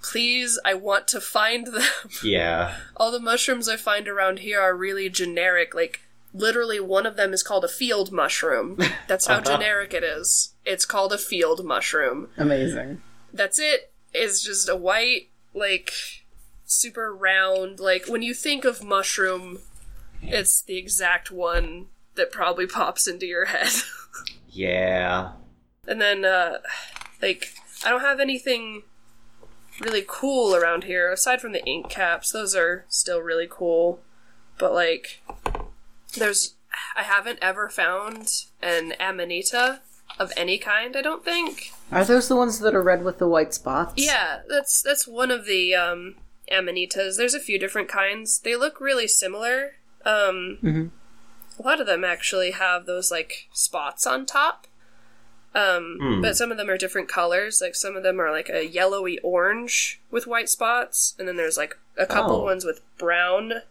Please, 0.01 0.57
I 0.63 0.75
want 0.75 1.07
to 1.09 1.19
find 1.19 1.67
them. 1.73 1.83
yeah. 2.23 2.75
All 2.95 3.11
the 3.11 3.19
mushrooms 3.19 3.67
I 3.67 3.75
find 3.75 4.07
around 4.07 4.39
here 4.39 4.61
are 4.61 4.73
really 4.75 5.09
generic. 5.09 5.75
Like, 5.75 6.01
literally, 6.33 6.79
one 6.79 7.05
of 7.05 7.15
them 7.15 7.33
is 7.33 7.43
called 7.43 7.63
a 7.63 7.69
field 7.69 8.11
mushroom. 8.11 8.77
That's 9.07 9.27
how 9.27 9.41
generic 9.41 9.93
it 9.93 10.03
is. 10.03 10.53
It's 10.65 10.85
called 10.85 11.13
a 11.13 11.17
field 11.17 11.65
mushroom. 11.65 12.29
Amazing. 12.37 13.01
That's 13.33 13.59
it. 13.59 13.91
It's 14.13 14.41
just 14.41 14.69
a 14.69 14.75
white, 14.75 15.29
like, 15.53 15.91
super 16.65 17.13
round. 17.15 17.79
Like, 17.79 18.07
when 18.07 18.21
you 18.21 18.33
think 18.33 18.65
of 18.65 18.83
mushroom, 18.83 19.59
it's 20.21 20.61
the 20.61 20.77
exact 20.77 21.31
one 21.31 21.87
that 22.15 22.31
probably 22.31 22.67
pops 22.67 23.07
into 23.07 23.25
your 23.25 23.45
head. 23.45 23.69
Yeah. 24.51 25.33
and 25.87 26.01
then, 26.01 26.25
uh, 26.25 26.57
like, 27.21 27.53
I 27.85 27.89
don't 27.89 28.01
have 28.01 28.19
anything 28.19 28.81
really 29.79 30.03
cool 30.05 30.55
around 30.55 30.85
here 30.85 31.11
aside 31.11 31.39
from 31.39 31.51
the 31.51 31.63
ink 31.65 31.87
caps. 31.89 32.31
Those 32.31 32.55
are 32.55 32.85
still 32.89 33.21
really 33.21 33.47
cool. 33.49 33.99
But, 34.57 34.73
like, 34.73 35.21
there's. 36.17 36.55
I 36.95 37.03
haven't 37.03 37.39
ever 37.41 37.67
found 37.69 38.43
an 38.61 38.93
Amanita 38.99 39.81
of 40.19 40.31
any 40.37 40.57
kind, 40.57 40.95
I 40.95 41.01
don't 41.01 41.25
think. 41.25 41.71
Are 41.91 42.05
those 42.05 42.27
the 42.27 42.35
ones 42.35 42.59
that 42.59 42.75
are 42.75 42.83
red 42.83 43.03
with 43.03 43.17
the 43.17 43.27
white 43.27 43.53
spots? 43.53 43.93
Yeah, 43.97 44.41
that's 44.47 44.81
that's 44.81 45.07
one 45.07 45.31
of 45.31 45.45
the 45.45 45.73
um, 45.75 46.15
amanitas. 46.51 47.17
There's 47.17 47.33
a 47.33 47.39
few 47.39 47.57
different 47.59 47.89
kinds. 47.89 48.39
They 48.39 48.55
look 48.55 48.79
really 48.79 49.07
similar. 49.07 49.73
Um, 50.05 50.59
Mhm. 50.63 50.91
A 51.57 51.61
lot 51.67 51.81
of 51.81 51.87
them 51.87 52.03
actually 52.05 52.51
have 52.51 52.85
those 52.85 53.11
like 53.11 53.47
spots 53.53 54.05
on 54.07 54.25
top. 54.25 54.67
Um, 55.55 55.97
Hmm. 55.99 56.21
But 56.21 56.37
some 56.37 56.51
of 56.51 56.57
them 56.57 56.69
are 56.69 56.77
different 56.77 57.09
colors. 57.09 57.59
Like 57.61 57.75
some 57.75 57.95
of 57.97 58.03
them 58.03 58.21
are 58.21 58.31
like 58.31 58.49
a 58.49 58.65
yellowy 58.67 59.17
orange 59.19 59.99
with 60.11 60.27
white 60.27 60.47
spots, 60.49 61.15
and 61.17 61.27
then 61.27 61.35
there's 61.37 61.57
like 61.57 61.77
a 61.97 62.05
couple 62.05 62.37
Oh. 62.37 62.43
ones 62.43 62.63
with 62.63 62.81
brown 62.99 63.63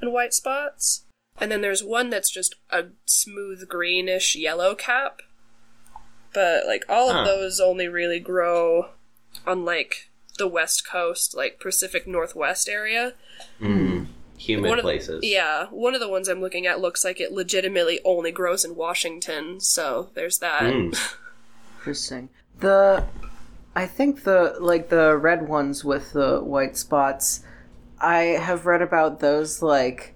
and 0.00 0.12
white 0.12 0.34
spots. 0.34 1.02
And 1.40 1.50
then 1.50 1.60
there's 1.62 1.82
one 1.82 2.10
that's 2.10 2.30
just 2.30 2.54
a 2.70 2.84
smooth 3.06 3.68
greenish 3.68 4.36
yellow 4.36 4.74
cap. 4.74 5.22
But 6.32 6.66
like 6.66 6.84
all 6.88 7.12
Huh. 7.12 7.20
of 7.20 7.26
those 7.26 7.60
only 7.60 7.88
really 7.88 8.20
grow 8.20 8.90
on 9.46 9.64
like 9.64 10.10
the 10.38 10.46
west 10.46 10.86
coast, 10.88 11.34
like 11.36 11.58
Pacific 11.60 12.06
Northwest 12.06 12.68
area. 12.68 13.14
Mm. 13.60 14.06
Humid 14.38 14.68
One 14.70 14.78
of- 14.78 14.82
places. 14.84 15.20
Yeah, 15.24 15.66
one 15.70 15.94
of 15.94 16.00
the 16.00 16.08
ones 16.08 16.28
I'm 16.28 16.40
looking 16.40 16.66
at 16.66 16.80
looks 16.80 17.04
like 17.04 17.20
it 17.20 17.32
legitimately 17.32 18.00
only 18.04 18.32
grows 18.32 18.64
in 18.64 18.74
Washington, 18.74 19.60
so 19.60 20.10
there's 20.14 20.38
that. 20.38 20.62
Mm. 20.62 20.98
Interesting. 21.78 22.28
The 22.60 23.04
I 23.74 23.86
think 23.86 24.24
the 24.24 24.56
like 24.60 24.88
the 24.88 25.16
red 25.16 25.48
ones 25.48 25.84
with 25.84 26.12
the 26.12 26.40
white 26.40 26.76
spots 26.76 27.42
I 28.00 28.22
have 28.40 28.66
read 28.66 28.82
about 28.82 29.20
those 29.20 29.62
like 29.62 30.14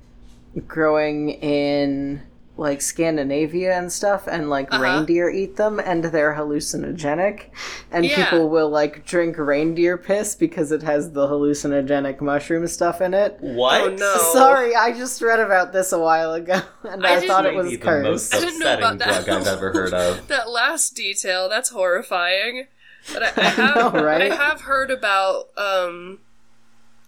growing 0.67 1.31
in 1.31 2.23
like 2.57 2.81
Scandinavia 2.81 3.77
and 3.77 3.93
stuff, 3.93 4.29
and 4.29 4.49
like 4.49 4.73
Uh-huh. 4.73 4.81
reindeer 4.81 5.29
eat 5.29 5.57
them, 5.57 5.81
and 5.81 6.05
they're 6.05 6.35
hallucinogenic. 6.35 7.47
And 7.91 8.05
Yeah. 8.07 8.15
people 8.31 8.49
will 8.49 8.69
like 8.69 9.05
drink 9.05 9.37
reindeer 9.39 9.99
piss 9.99 10.37
because 10.37 10.71
it 10.71 10.85
has 10.85 11.11
the 11.11 11.27
hallucinogenic 11.27 12.21
mushroom 12.21 12.65
stuff 12.69 13.01
in 13.01 13.13
it. 13.13 13.39
What? 13.41 13.81
Oh, 13.81 13.89
no. 13.89 14.31
Sorry, 14.33 14.77
I 14.77 14.93
just 14.93 15.21
read 15.21 15.41
about 15.41 15.73
this 15.73 15.91
a 15.91 15.99
while 15.99 16.33
ago, 16.35 16.61
and 16.85 17.05
I 17.05 17.15
I, 17.17 17.27
thought 17.27 17.45
it 17.45 17.55
was 17.57 17.67
Maybe 17.67 17.77
the 17.79 18.03
most 18.03 18.31
cursed. 18.31 18.35
I 18.35 18.39
didn't 18.47 18.61
know 18.61 18.67
upsetting 18.67 18.85
about 18.85 18.99
that. 19.01 19.25
drug 19.25 19.41
I've 19.41 19.47
ever 19.49 19.73
heard 19.73 19.93
of. 19.95 20.29
That 20.29 20.49
last 20.49 20.95
detail, 20.95 21.49
that's 21.49 21.71
horrifying. 21.71 22.69
But 23.13 23.23
I, 23.25 23.27
I 23.27 23.33
I 23.37 23.49
have 23.49 23.95
know, 23.95 24.01
right? 24.01 24.31
I 24.31 24.35
have 24.37 24.61
heard 24.61 24.93
about 24.93 25.49
um 25.57 26.21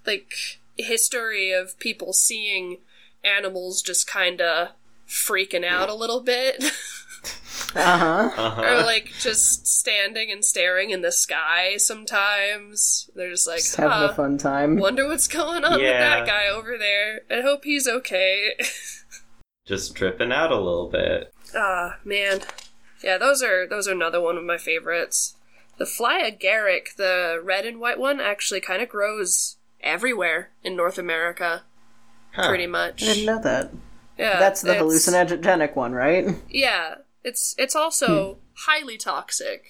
like 0.04 0.34
history 0.76 1.52
of 1.52 1.78
people 1.78 2.12
seeing 2.12 2.78
animals 3.26 3.82
just 3.82 4.10
kinda 4.10 4.72
freaking 5.08 5.64
out 5.64 5.88
a 5.88 5.94
little 5.94 6.20
bit. 6.22 6.64
Uh 7.74 7.98
huh. 7.98 8.30
or 8.62 8.66
Uh-huh. 8.66 8.82
like 8.86 9.12
just 9.20 9.66
standing 9.66 10.30
and 10.30 10.42
staring 10.44 10.90
in 10.90 11.02
the 11.02 11.12
sky 11.12 11.76
sometimes. 11.76 13.10
They're 13.14 13.30
just 13.30 13.46
like, 13.46 13.58
Just 13.58 13.76
having 13.76 13.92
huh, 13.98 14.08
a 14.10 14.14
fun 14.14 14.38
time. 14.38 14.76
wonder 14.78 15.06
what's 15.06 15.28
going 15.28 15.62
on 15.64 15.78
with 15.80 15.90
that 15.92 16.26
guy 16.26 16.48
over 16.48 16.78
there. 16.78 17.22
I 17.30 17.42
hope 17.42 17.64
he's 17.64 17.86
okay. 17.86 18.54
Just 19.66 19.94
tripping 19.96 20.32
out 20.32 20.52
a 20.52 20.56
little 20.60 20.88
bit. 20.88 21.32
Ah, 21.54 21.98
man. 22.04 22.40
Yeah, 23.02 23.18
those 23.18 23.42
are 23.42 23.66
those 23.66 23.88
are 23.88 23.92
another 23.92 24.20
one 24.20 24.36
of 24.38 24.44
my 24.44 24.58
favorites. 24.58 25.34
The 25.76 25.86
fly 25.86 26.22
agaric, 26.30 26.94
the 26.96 27.40
red 27.42 27.66
and 27.66 27.78
white 27.80 27.98
one, 27.98 28.20
actually 28.20 28.60
kind 28.60 28.80
of 28.80 28.88
grows 28.88 29.56
everywhere 29.82 30.50
in 30.62 30.76
North 30.76 30.98
America, 30.98 31.64
Huh. 32.36 32.48
pretty 32.48 32.66
much. 32.66 33.02
I 33.02 33.06
didn't 33.06 33.26
know 33.26 33.40
that. 33.42 33.70
Yeah, 34.18 34.38
That's 34.38 34.62
the 34.62 34.74
hallucinogenic 34.74 35.74
one, 35.74 35.92
right? 35.92 36.26
Yeah, 36.48 36.96
it's 37.24 37.54
it's 37.58 37.74
also 37.74 38.34
hmm. 38.34 38.40
highly 38.70 38.96
toxic. 38.96 39.64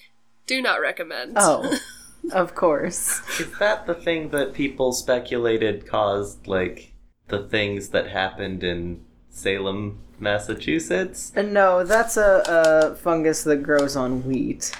Do 0.45 0.61
not 0.61 0.79
recommend. 0.79 1.33
Oh, 1.37 1.77
of 2.31 2.55
course. 2.55 3.21
Is 3.39 3.57
that 3.59 3.85
the 3.87 3.93
thing 3.93 4.29
that 4.29 4.53
people 4.53 4.93
speculated 4.93 5.85
caused, 5.87 6.47
like, 6.47 6.93
the 7.27 7.43
things 7.47 7.89
that 7.89 8.07
happened 8.09 8.63
in 8.63 9.03
Salem, 9.29 9.99
Massachusetts? 10.19 11.33
And 11.35 11.53
no, 11.53 11.83
that's 11.83 12.15
a, 12.15 12.43
a 12.47 12.95
fungus 12.95 13.43
that 13.43 13.63
grows 13.63 13.95
on 13.97 14.23
wheat. 14.25 14.71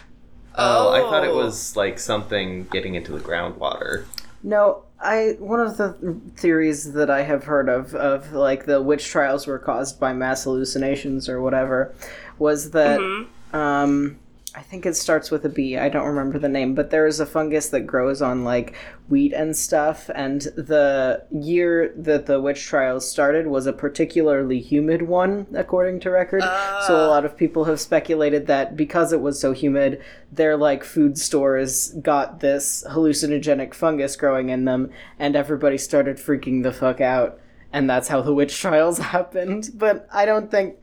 Oh, 0.56 0.90
I 0.92 1.02
thought 1.02 1.24
it 1.26 1.32
Oh. 1.32 1.36
was, 1.38 1.76
like, 1.76 2.00
something 2.00 2.64
getting 2.72 2.96
into 2.96 3.12
the 3.12 3.20
groundwater. 3.20 4.06
No, 4.42 4.84
I 5.00 5.36
one 5.40 5.60
of 5.60 5.78
the 5.78 5.94
theories 6.38 6.94
that 6.94 7.10
I 7.10 7.22
have 7.24 7.44
heard 7.44 7.70
of 7.70 7.94
of 7.96 8.34
like 8.34 8.66
the 8.66 8.82
witch 8.82 9.08
trials 9.08 9.46
were 9.48 9.60
caused 9.60 10.00
by 10.00 10.14
mass 10.14 10.44
hallucinations 10.46 11.30
or 11.30 11.40
whatever 11.42 11.94
was 12.40 12.72
that 12.72 13.00
Mhm. 13.00 13.28
um 13.54 14.18
I 14.58 14.62
think 14.64 14.88
it 14.88 14.96
starts 14.96 15.30
with 15.30 15.46
a 15.46 15.50
B. 15.50 15.78
I 15.78 15.88
don't 15.88 16.08
remember 16.08 16.40
the 16.40 16.50
name, 16.50 16.74
but 16.74 16.90
there 16.90 17.06
is 17.06 17.20
a 17.20 17.28
fungus 17.28 17.70
that 17.70 17.82
grows 17.82 18.24
on 18.24 18.44
like 18.44 18.74
wheat 19.08 19.32
and 19.32 19.56
stuff. 19.56 20.10
And 20.16 20.42
the 20.42 21.24
year 21.32 21.94
that 21.96 22.26
the 22.26 22.42
witch 22.42 22.66
trials 22.66 23.08
started 23.10 23.46
was 23.46 23.68
a 23.68 23.72
particularly 23.72 24.60
humid 24.60 25.04
one, 25.04 25.46
according 25.54 26.00
to 26.02 26.10
record. 26.10 26.42
so 26.42 26.96
a 26.96 27.06
Ah. 27.06 27.08
lot 27.08 27.24
of 27.24 27.38
people 27.38 27.66
have 27.66 27.80
speculated 27.80 28.48
that 28.48 28.76
because 28.76 29.14
it 29.14 29.22
was 29.22 29.40
so 29.40 29.52
humid, 29.52 30.02
their 30.32 30.58
like 30.58 30.84
food 30.84 31.20
stores 31.20 31.94
got 32.02 32.40
this 32.40 32.84
hallucinogenic 32.90 33.76
fungus 33.76 34.16
growing 34.16 34.50
in 34.50 34.66
them, 34.66 34.90
and 35.20 35.36
everybody 35.36 35.78
started 35.78 36.18
freaking 36.18 36.64
the 36.64 36.74
fuck 36.74 37.00
out. 37.00 37.40
And 37.72 37.88
that's 37.88 38.08
how 38.08 38.22
the 38.22 38.34
witch 38.34 38.60
trials 38.60 38.98
happened. 39.14 39.70
But 39.76 40.08
I 40.12 40.26
don't 40.26 40.50
think 40.50 40.78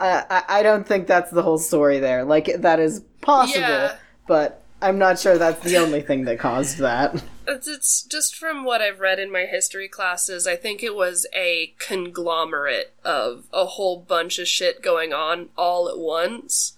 I, 0.00 0.24
I 0.30 0.42
I 0.58 0.62
don't 0.62 0.86
think 0.86 1.06
that's 1.06 1.30
the 1.30 1.42
whole 1.42 1.58
story 1.58 1.98
there. 1.98 2.24
Like 2.24 2.50
that 2.58 2.80
is 2.80 3.00
possible, 3.20 3.60
Yeah. 3.60 3.96
but 4.26 4.62
I'm 4.80 4.98
not 4.98 5.18
sure 5.18 5.38
that's 5.38 5.62
the 5.64 5.76
only 5.78 6.02
thing 6.02 6.24
that 6.26 6.38
caused 6.38 6.78
that. 6.78 7.22
It's, 7.50 7.66
it's 7.66 8.02
just 8.02 8.36
from 8.36 8.62
what 8.62 8.82
I've 8.82 9.00
read 9.00 9.18
in 9.18 9.32
my 9.32 9.46
history 9.46 9.88
classes, 9.88 10.46
I 10.46 10.54
think 10.54 10.82
it 10.82 10.94
was 10.94 11.26
a 11.34 11.72
conglomerate 11.78 12.92
of 13.06 13.44
a 13.54 13.64
whole 13.64 13.98
bunch 14.00 14.38
of 14.38 14.46
shit 14.46 14.82
going 14.82 15.14
on 15.14 15.48
all 15.56 15.88
at 15.88 15.96
once. 15.98 16.74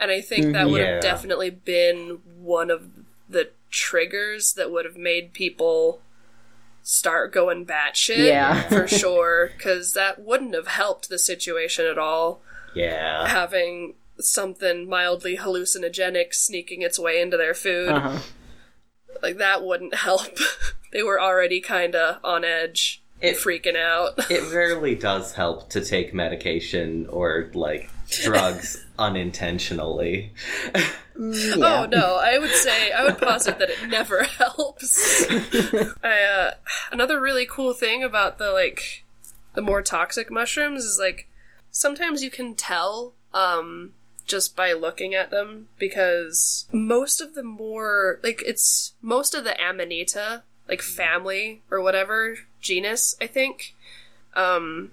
And 0.00 0.10
I 0.10 0.22
think 0.22 0.54
that 0.54 0.64
mm-hmm. 0.64 0.70
would 0.72 0.80
Yeah. 0.80 0.92
have 0.94 1.02
definitely 1.02 1.50
been 1.50 2.20
one 2.40 2.70
of 2.70 2.88
the 3.28 3.50
triggers 3.70 4.54
that 4.54 4.70
would 4.72 4.86
have 4.86 4.96
made 4.96 5.34
people 5.34 6.00
start 6.82 7.30
going 7.30 7.66
batshit. 7.66 8.26
Yeah. 8.26 8.62
for 8.62 8.88
sure. 8.88 9.50
Because 9.54 9.92
that 9.92 10.22
wouldn't 10.22 10.54
have 10.54 10.68
helped 10.68 11.10
the 11.10 11.18
situation 11.18 11.84
at 11.84 11.98
all. 11.98 12.40
Yeah. 12.74 13.26
Having 13.28 13.94
something 14.20 14.88
mildly 14.88 15.36
hallucinogenic 15.36 16.32
sneaking 16.34 16.82
its 16.82 16.98
way 16.98 17.20
into 17.20 17.36
their 17.36 17.54
food. 17.54 17.88
Uh-huh. 17.88 18.18
Like 19.22 19.38
that 19.38 19.64
wouldn't 19.64 19.94
help. 19.94 20.38
they 20.92 21.02
were 21.02 21.20
already 21.20 21.60
kind 21.60 21.94
of 21.94 22.18
on 22.24 22.44
edge, 22.44 23.02
It- 23.20 23.36
freaking 23.36 23.76
out. 23.76 24.12
It 24.30 24.52
rarely 24.52 24.94
does 24.94 25.34
help 25.34 25.70
to 25.70 25.84
take 25.84 26.14
medication 26.14 27.06
or, 27.08 27.50
like, 27.54 27.90
drugs 28.22 28.84
unintentionally. 28.98 30.32
Mm, 31.16 31.56
Yeah. 31.58 31.82
Oh 31.82 31.86
no, 31.86 32.16
I 32.20 32.38
would 32.38 32.50
say 32.50 32.90
I 32.92 33.04
would 33.04 33.18
posit 33.18 33.58
that 33.60 33.70
it 33.70 33.88
never 33.88 34.24
helps. 34.24 35.24
I, 36.02 36.22
uh, 36.22 36.50
another 36.90 37.20
really 37.20 37.46
cool 37.46 37.72
thing 37.72 38.02
about 38.02 38.38
the 38.38 38.50
like 38.50 39.04
the 39.54 39.62
more 39.62 39.80
toxic 39.80 40.30
mushrooms 40.30 40.84
is 40.84 40.98
like 40.98 41.28
sometimes 41.74 42.22
you 42.22 42.30
can 42.30 42.54
tell 42.54 43.12
um 43.34 43.92
just 44.26 44.56
by 44.56 44.72
looking 44.72 45.14
at 45.14 45.30
them 45.30 45.68
because 45.78 46.66
most 46.72 47.20
of 47.20 47.34
the 47.34 47.42
more 47.42 48.20
like 48.22 48.42
it's 48.46 48.94
most 49.02 49.34
of 49.34 49.44
the 49.44 49.60
amanita 49.60 50.42
like 50.68 50.80
family 50.80 51.60
or 51.70 51.82
whatever 51.82 52.38
genus 52.60 53.14
I 53.20 53.26
think 53.26 53.74
um 54.34 54.92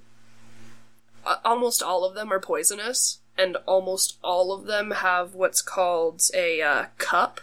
almost 1.46 1.84
all 1.84 2.04
of 2.04 2.16
them 2.16 2.34
are 2.34 2.40
poisonous 2.40 3.20
and 3.38 3.56
almost 3.68 4.18
all 4.24 4.52
of 4.52 4.66
them 4.66 4.92
have 4.92 5.36
what's 5.36 5.62
called 5.62 6.22
a 6.34 6.62
uh, 6.62 6.86
cup. 6.98 7.42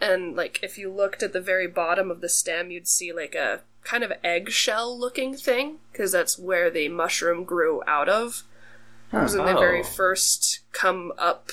And 0.00 0.36
like 0.36 0.60
if 0.62 0.78
you 0.78 0.92
looked 0.92 1.22
at 1.22 1.32
the 1.32 1.40
very 1.40 1.66
bottom 1.66 2.10
of 2.10 2.20
the 2.20 2.28
stem 2.28 2.70
you'd 2.70 2.86
see 2.86 3.10
like 3.10 3.34
a 3.34 3.60
kind 3.84 4.02
of 4.02 4.12
eggshell 4.24 4.98
looking 4.98 5.34
thing 5.36 5.76
because 5.92 6.10
that's 6.12 6.38
where 6.38 6.70
the 6.70 6.88
mushroom 6.88 7.44
grew 7.44 7.82
out 7.86 8.08
of. 8.08 8.42
Because 9.10 9.36
when 9.36 9.46
they 9.46 9.52
very 9.52 9.80
Oh. 9.80 9.84
first 9.84 10.60
come 10.72 11.12
up 11.16 11.50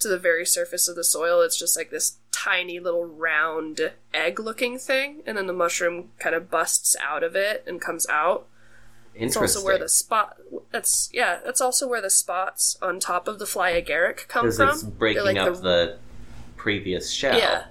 to 0.00 0.08
the 0.08 0.18
very 0.18 0.44
surface 0.44 0.88
of 0.88 0.96
the 0.96 1.04
soil. 1.04 1.40
It's 1.40 1.56
just 1.58 1.76
like 1.76 1.90
this 1.90 2.16
tiny 2.32 2.78
little 2.80 3.04
round 3.06 3.92
egg 4.12 4.38
looking 4.40 4.78
thing 4.78 5.22
and 5.24 5.38
then 5.38 5.46
the 5.46 5.52
mushroom 5.52 6.10
kind 6.18 6.34
of 6.34 6.50
busts 6.50 6.96
out 7.02 7.22
of 7.22 7.34
it 7.36 7.64
and 7.66 7.80
comes 7.80 8.06
out. 8.08 8.46
It's 9.14 9.36
also 9.36 9.64
where 9.64 9.78
the 9.78 9.88
spot 9.88 10.36
that's 10.72 11.08
yeah 11.12 11.38
that's 11.44 11.60
also 11.60 11.86
where 11.88 12.00
the 12.02 12.10
spots 12.10 12.76
on 12.82 12.98
top 12.98 13.28
of 13.28 13.38
the 13.38 13.46
fly 13.46 13.80
agaric 13.80 14.26
come 14.26 14.50
from. 14.50 14.70
it's 14.70 14.82
breaking 14.82 15.24
They're 15.24 15.34
like 15.34 15.52
up 15.56 15.62
the... 15.62 15.98
previous 16.56 17.10
shell. 17.12 17.38
yeah 17.38 17.66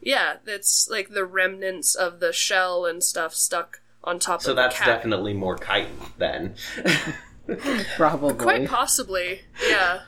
yeah 0.00 0.36
it's 0.46 0.88
like 0.90 1.08
the 1.10 1.24
remnants 1.24 1.94
of 1.94 2.20
the 2.20 2.32
shell 2.32 2.84
and 2.86 3.02
stuff 3.02 3.34
stuck 3.34 3.80
on 4.04 4.18
top 4.18 4.40
So 4.42 4.50
of 4.50 4.56
the 4.56 4.62
that's 4.62 4.76
cap. 4.76 4.86
definitely 4.86 5.34
more 5.34 5.58
chitin 5.58 5.88
then. 6.18 6.54
Probably. 7.96 8.34
quite 8.34 8.68
possibly 8.68 9.40
yeah 9.68 10.00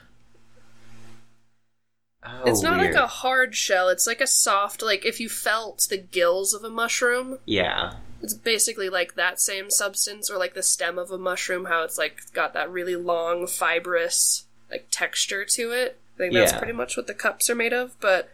Oh, 2.23 2.43
it's 2.45 2.61
not 2.61 2.79
weird. 2.79 2.95
like 2.95 3.03
a 3.03 3.07
hard 3.07 3.55
shell 3.57 3.89
it's 3.89 4.07
like 4.07 4.21
a 4.21 4.27
soft 4.27 4.83
like 4.83 5.07
if 5.07 5.21
you 5.21 5.29
felt 5.31 5.87
the 5.89 5.97
gills 5.97 6.53
of 6.53 6.63
a 6.65 6.69
mushroom 6.69 7.39
Yeah. 7.47 7.95
it's 8.23 8.35
basically 8.35 8.91
like 8.91 9.15
that 9.15 9.41
same 9.41 9.71
substance 9.71 10.29
or 10.31 10.37
like 10.37 10.53
the 10.53 10.63
stem 10.63 10.99
of 10.99 11.11
a 11.11 11.17
mushroom 11.17 11.65
how 11.65 11.83
it's 11.83 11.97
like 11.97 12.21
got 12.35 12.53
that 12.53 12.71
really 12.71 12.95
long 12.95 13.47
fibrous 13.47 14.45
like 14.71 14.89
texture 14.91 15.47
to 15.47 15.71
it 15.71 15.99
i 16.17 16.19
think 16.19 16.35
that's 16.35 16.53
Yeah. 16.53 16.59
pretty 16.59 16.75
much 16.75 16.95
what 16.95 17.07
the 17.07 17.15
cups 17.15 17.49
are 17.49 17.55
made 17.55 17.73
of 17.73 17.99
but 18.01 18.29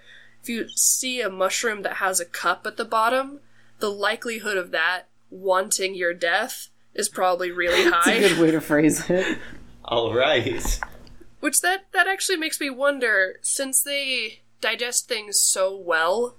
if 0.46 0.50
you 0.50 0.68
see 0.68 1.20
a 1.20 1.28
mushroom 1.28 1.82
that 1.82 1.94
has 1.94 2.20
a 2.20 2.24
cup 2.24 2.64
at 2.68 2.76
the 2.76 2.84
bottom 2.84 3.40
the 3.80 3.90
likelihood 3.90 4.56
of 4.56 4.70
that 4.70 5.08
wanting 5.28 5.96
your 5.96 6.14
death 6.14 6.68
is 6.94 7.08
probably 7.08 7.50
really 7.50 7.82
It's 7.86 8.06
a 8.06 8.10
high 8.12 8.18
good 8.20 8.38
way 8.38 8.52
to 8.52 8.60
phrase 8.60 9.10
it. 9.10 9.38
All 9.84 10.14
right. 10.14 10.80
which 11.40 11.60
that 11.62 11.86
that 11.92 12.06
actually 12.06 12.36
makes 12.36 12.60
me 12.60 12.70
wonder 12.70 13.38
since 13.42 13.82
they 13.82 14.42
digest 14.60 15.08
things 15.08 15.40
so 15.40 15.76
well 15.76 16.36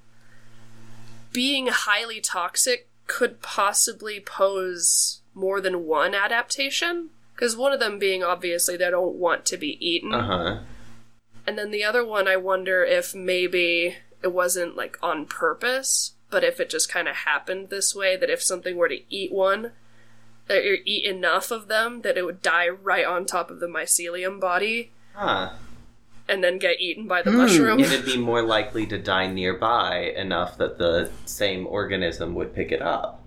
being 1.34 1.68
highly 1.68 2.22
toxic 2.22 2.88
could 3.08 3.42
possibly 3.42 4.22
pose 4.22 5.20
more 5.34 5.60
than 5.60 5.86
one 5.86 6.16
adaptation 6.16 7.10
because 7.36 7.58
one 7.58 7.74
of 7.74 7.82
them 7.82 8.00
being 8.00 8.24
obviously 8.24 8.78
they 8.78 8.90
don't 8.90 9.16
want 9.16 9.46
to 9.46 9.58
be 9.58 9.78
eaten 9.86 10.14
Uh 10.14 10.26
huh. 10.26 10.60
And 11.48 11.58
then 11.58 11.72
the 11.72 11.84
other 11.84 12.06
one 12.06 12.28
i 12.28 12.36
wonder 12.36 12.84
if 12.84 13.16
maybe 13.16 13.96
it 14.22 14.34
wasn't 14.34 14.76
like 14.76 14.98
on 15.02 15.26
purpose 15.26 16.12
but 16.30 16.44
if 16.44 16.60
it 16.60 16.70
just 16.70 16.92
kind 16.92 17.08
of 17.08 17.16
happened 17.16 17.70
this 17.70 17.96
way 17.96 18.16
that 18.18 18.30
if 18.30 18.42
something 18.44 18.76
were 18.76 18.90
to 18.90 19.00
eat 19.10 19.32
one 19.32 19.72
that 20.48 20.64
you 20.64 20.78
eat 20.86 21.06
enough 21.06 21.50
of 21.52 21.68
them 21.68 22.02
that 22.02 22.18
it 22.18 22.26
would 22.26 22.42
die 22.42 22.68
right 22.68 23.06
on 23.06 23.26
top 23.26 23.50
of 23.50 23.60
the 23.60 23.68
mycelium 23.68 24.40
body 24.40 24.92
Huh. 25.14 25.54
and 26.30 26.44
then 26.44 26.58
get 26.60 26.80
eaten 26.80 27.08
by 27.08 27.22
the 27.24 27.32
Hmm. 27.32 27.38
mushroom. 27.38 27.80
It'd 27.80 28.06
be 28.06 28.18
more 28.18 28.42
likely 28.44 28.86
to 28.88 28.98
die 28.98 29.28
nearby 29.28 30.14
enough 30.16 30.58
that 30.58 30.78
the 30.78 31.10
same 31.26 31.66
organism 31.66 32.36
would 32.36 32.54
pick 32.54 32.72
it 32.72 32.82
up. 32.82 33.24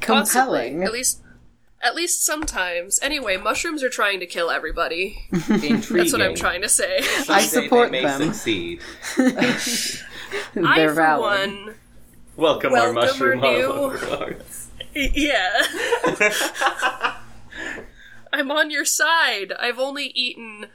Possibly. 0.00 0.70
Compelling. 0.70 0.82
At 0.84 0.92
least 0.92 1.20
at 1.82 1.94
least 1.94 2.24
sometimes. 2.24 2.98
Anyway, 3.02 3.36
mushrooms 3.36 3.82
are 3.82 3.88
trying 3.90 4.20
to 4.20 4.26
kill 4.26 4.50
everybody. 4.50 5.24
Intriguing. 5.32 5.80
That's 5.96 6.12
what 6.12 6.22
I'm 6.22 6.34
trying 6.34 6.62
to 6.62 6.68
say. 6.68 6.98
I 7.00 7.42
Someday 7.42 7.42
support 7.66 7.90
they 7.90 8.02
may 8.02 8.06
them. 8.08 8.32
succeed. 8.32 8.80
I, 9.18 10.76
They're 10.76 10.88
for 10.90 10.94
valid. 10.94 11.50
one, 11.50 11.74
Welcome, 12.36 12.72
our 12.72 12.92
Welcome, 12.92 12.94
mushroom 12.94 13.44
our 13.44 13.52
new- 13.52 13.64
overlords. 13.66 14.68
yeah. 14.94 15.62
I'm 18.32 18.50
on 18.50 18.70
your 18.70 18.84
side. 18.86 19.52
I've 19.60 19.78
only 19.78 20.06
eaten 20.06 20.66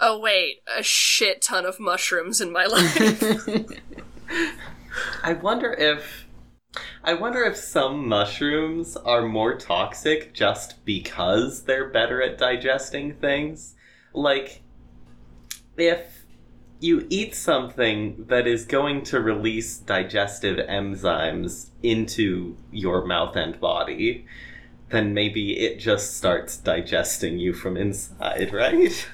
oh 0.00 0.18
wait, 0.18 0.58
a 0.76 0.82
shit 0.82 1.40
ton 1.42 1.64
of 1.64 1.78
mushrooms 1.80 2.40
in 2.40 2.52
my 2.52 2.66
life. 2.66 3.22
I 5.22 5.32
wonder 5.34 5.72
if 5.72 6.21
I 7.04 7.14
wonder 7.14 7.42
if 7.42 7.56
some 7.56 8.06
mushrooms 8.06 8.96
are 8.96 9.22
more 9.22 9.58
toxic 9.58 10.32
just 10.32 10.84
because 10.84 11.64
they're 11.64 11.88
better 11.88 12.22
at 12.22 12.38
digesting 12.38 13.14
things. 13.14 13.74
Like 14.12 14.62
if 15.76 16.26
you 16.78 17.06
eat 17.10 17.34
something 17.34 18.26
that 18.28 18.46
is 18.46 18.64
going 18.64 19.02
to 19.04 19.20
release 19.20 19.78
digestive 19.78 20.58
enzymes 20.58 21.70
into 21.82 22.56
your 22.70 23.04
mouth 23.04 23.34
and 23.34 23.58
body, 23.58 24.26
then 24.90 25.12
maybe 25.12 25.58
it 25.58 25.80
just 25.80 26.16
starts 26.16 26.56
digesting 26.56 27.38
you 27.38 27.52
from 27.52 27.76
inside, 27.76 28.52
right? 28.52 29.08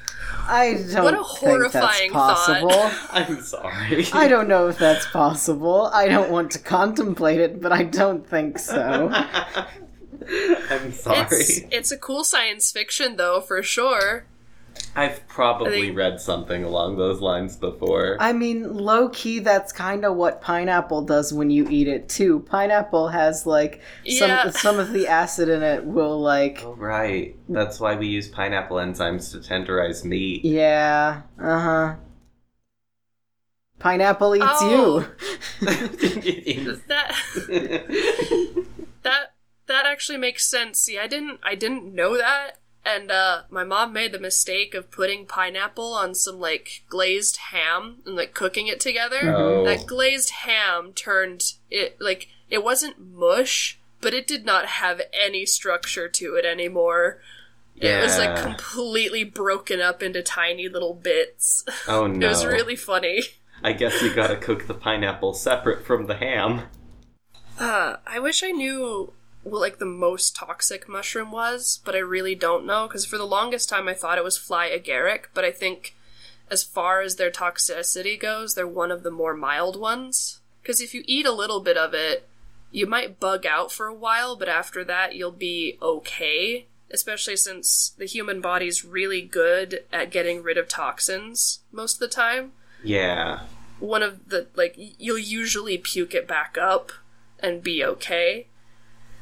I 0.47 0.85
don't 0.93 1.05
What 1.05 1.15
a 1.15 1.17
think 1.19 1.27
horrifying 1.27 2.13
that's 2.13 2.47
thought. 2.47 2.61
possible. 2.63 2.91
I'm 3.11 3.41
sorry. 3.43 4.07
I 4.13 4.29
don't 4.29 4.49
know 4.49 4.69
if 4.69 4.79
that's 4.79 5.07
possible. 5.11 5.91
I 5.93 6.09
don't 6.09 6.31
want 6.31 6.51
to 6.53 6.59
contemplate 6.59 7.41
it, 7.41 7.61
but 7.61 7.73
I 7.73 7.83
don't 7.83 8.27
think 8.27 8.59
so. 8.59 9.11
I'm 9.13 10.93
sorry. 10.93 11.27
it's 11.31 11.61
it's 11.71 11.91
a 11.93 11.97
cool 11.99 12.25
science 12.25 12.71
fiction 12.73 13.17
though, 13.17 13.41
for 13.41 13.63
sure. 13.63 14.27
I've 14.97 15.27
probably 15.29 15.69
I 15.79 15.81
think- 15.83 15.97
read 15.97 16.21
something 16.21 16.65
along 16.65 16.97
those 16.97 17.21
lines 17.21 17.57
before. 17.57 18.17
I 18.21 18.33
mean, 18.33 18.73
low 18.77 19.09
key, 19.11 19.39
that's 19.39 19.73
kind 19.73 20.05
of 20.05 20.17
what 20.17 20.41
pineapple 20.41 21.03
does 21.03 21.33
when 21.33 21.51
you 21.51 21.69
eat 21.69 21.87
it 21.89 22.09
too. 22.09 22.41
Pineapple 22.41 23.09
has 23.09 23.47
like 23.47 23.81
some 24.09 24.29
Yeah. 24.31 24.51
some 24.51 24.79
of 24.79 24.93
the 24.93 25.07
acid 25.07 25.49
in 25.49 25.63
it 25.63 25.85
will 25.85 26.21
like 26.21 26.63
oh, 26.65 26.75
right. 26.75 27.37
That's 27.49 27.79
why 27.79 27.95
we 27.97 28.07
use 28.09 28.29
pineapple 28.29 28.79
enzymes 28.79 29.31
to 29.33 29.39
tenderize 29.39 30.05
meat. 30.05 30.45
yeah, 30.45 31.23
uh 31.41 31.61
huh. 31.61 31.95
Pineapple 33.79 34.35
eats 34.35 34.45
Oh. 34.47 35.09
In- 35.61 36.81
That 36.89 37.15
that 39.03 39.33
that 39.67 39.87
actually 39.87 40.19
makes 40.19 40.45
sense. 40.49 40.81
See, 40.81 40.99
I 40.99 41.07
didn't 41.07 41.39
I 41.45 41.55
didn't 41.55 41.95
know 41.95 42.17
that. 42.17 42.53
And 42.89 43.11
uh 43.11 43.43
my 43.51 43.65
mom 43.65 43.93
made 43.93 44.13
the 44.13 44.19
mistake 44.19 44.75
of 44.75 44.91
putting 44.91 45.27
pineapple 45.27 45.93
on 45.93 46.15
some 46.15 46.41
like 46.41 46.85
glazed 46.89 47.37
ham 47.53 47.99
and 48.07 48.17
like 48.17 48.33
cooking 48.33 48.67
it 48.67 48.81
together. 48.81 49.35
Oh. 49.37 49.65
That 49.65 49.87
glazed 49.87 50.31
ham 50.31 50.93
turned 50.95 51.53
it 51.71 52.01
like 52.01 52.29
it 52.49 52.65
wasn't 52.65 52.97
mush, 52.99 53.79
but 54.01 54.15
it 54.15 54.27
did 54.27 54.47
not 54.47 54.67
have 54.67 55.03
any 55.13 55.45
structure 55.45 56.09
to 56.09 56.35
it 56.37 56.47
anymore. 56.47 57.21
It 57.77 58.03
was 58.03 58.19
like 58.19 58.43
completely 58.43 59.23
broken 59.23 59.81
up 59.81 60.03
into 60.03 60.23
tiny 60.23 60.69
little 60.69 60.95
bits. 60.95 61.65
oh 61.87 62.07
no. 62.07 62.27
It 62.27 62.31
was 62.31 62.47
really 62.47 62.77
funny. 62.77 63.23
I 63.63 63.73
guess 63.73 64.01
you 64.03 64.15
gotta 64.15 64.37
cook 64.37 64.67
the 64.67 64.75
pineapple 64.75 65.35
separate 65.35 65.85
from 65.85 66.07
the 66.07 66.17
ham. 66.17 66.63
Uh, 67.59 67.97
I 68.07 68.19
wish 68.19 68.43
I 68.43 68.51
knew 68.53 69.13
what 69.45 69.61
like 69.61 69.79
the 69.79 69.85
most 69.87 70.37
toxic 70.37 70.89
mushroom 70.89 71.31
was, 71.31 71.81
but 71.85 71.95
I 71.95 71.99
really 71.99 72.35
don't 72.35 72.67
know 72.67 72.87
because 72.87 73.07
for 73.07 73.19
the 73.19 73.25
longest 73.27 73.69
time 73.69 73.89
I 73.89 73.95
thought 73.95 74.19
it 74.19 74.25
was 74.25 74.37
fly 74.39 74.69
agaric, 74.71 75.27
but 75.35 75.45
I 75.45 75.51
think 75.51 75.95
as 76.51 76.63
far 76.63 77.01
as 77.03 77.17
their 77.17 77.31
toxicity 77.31 78.19
goes, 78.19 78.55
they're 78.55 78.67
one 78.67 78.91
of 78.91 79.03
the 79.03 79.11
more 79.11 79.35
mild 79.35 79.79
ones. 79.79 80.41
Because 80.63 80.81
if 80.81 80.93
you 80.95 81.03
eat 81.07 81.27
a 81.27 81.33
little 81.33 81.61
bit 81.61 81.77
of 81.77 81.95
it, 81.95 82.29
you 82.71 82.87
might 82.87 83.21
bug 83.21 83.47
out 83.47 83.73
for 83.73 83.87
a 83.87 83.95
while, 83.95 84.37
but 84.37 84.49
after 84.49 84.85
that 84.85 85.15
you'll 85.15 85.31
be 85.31 85.79
okay. 85.81 86.67
Especially 86.91 87.37
since 87.37 87.93
the 87.99 88.07
human 88.07 88.41
body's 88.41 88.85
really 88.85 89.21
good 89.23 89.85
at 89.93 90.11
getting 90.11 90.43
rid 90.43 90.57
of 90.57 90.69
toxins 90.69 91.61
most 91.71 91.95
of 91.95 92.01
the 92.01 92.09
time 92.09 92.53
Yeah. 92.83 93.41
one 93.79 94.03
of 94.03 94.29
the 94.31 94.47
like 94.57 94.75
you'll 94.77 95.19
usually 95.19 95.77
puke 95.79 96.15
it 96.15 96.27
back 96.27 96.57
up 96.59 96.91
and 97.41 97.63
be 97.63 97.85
okay. 97.85 98.47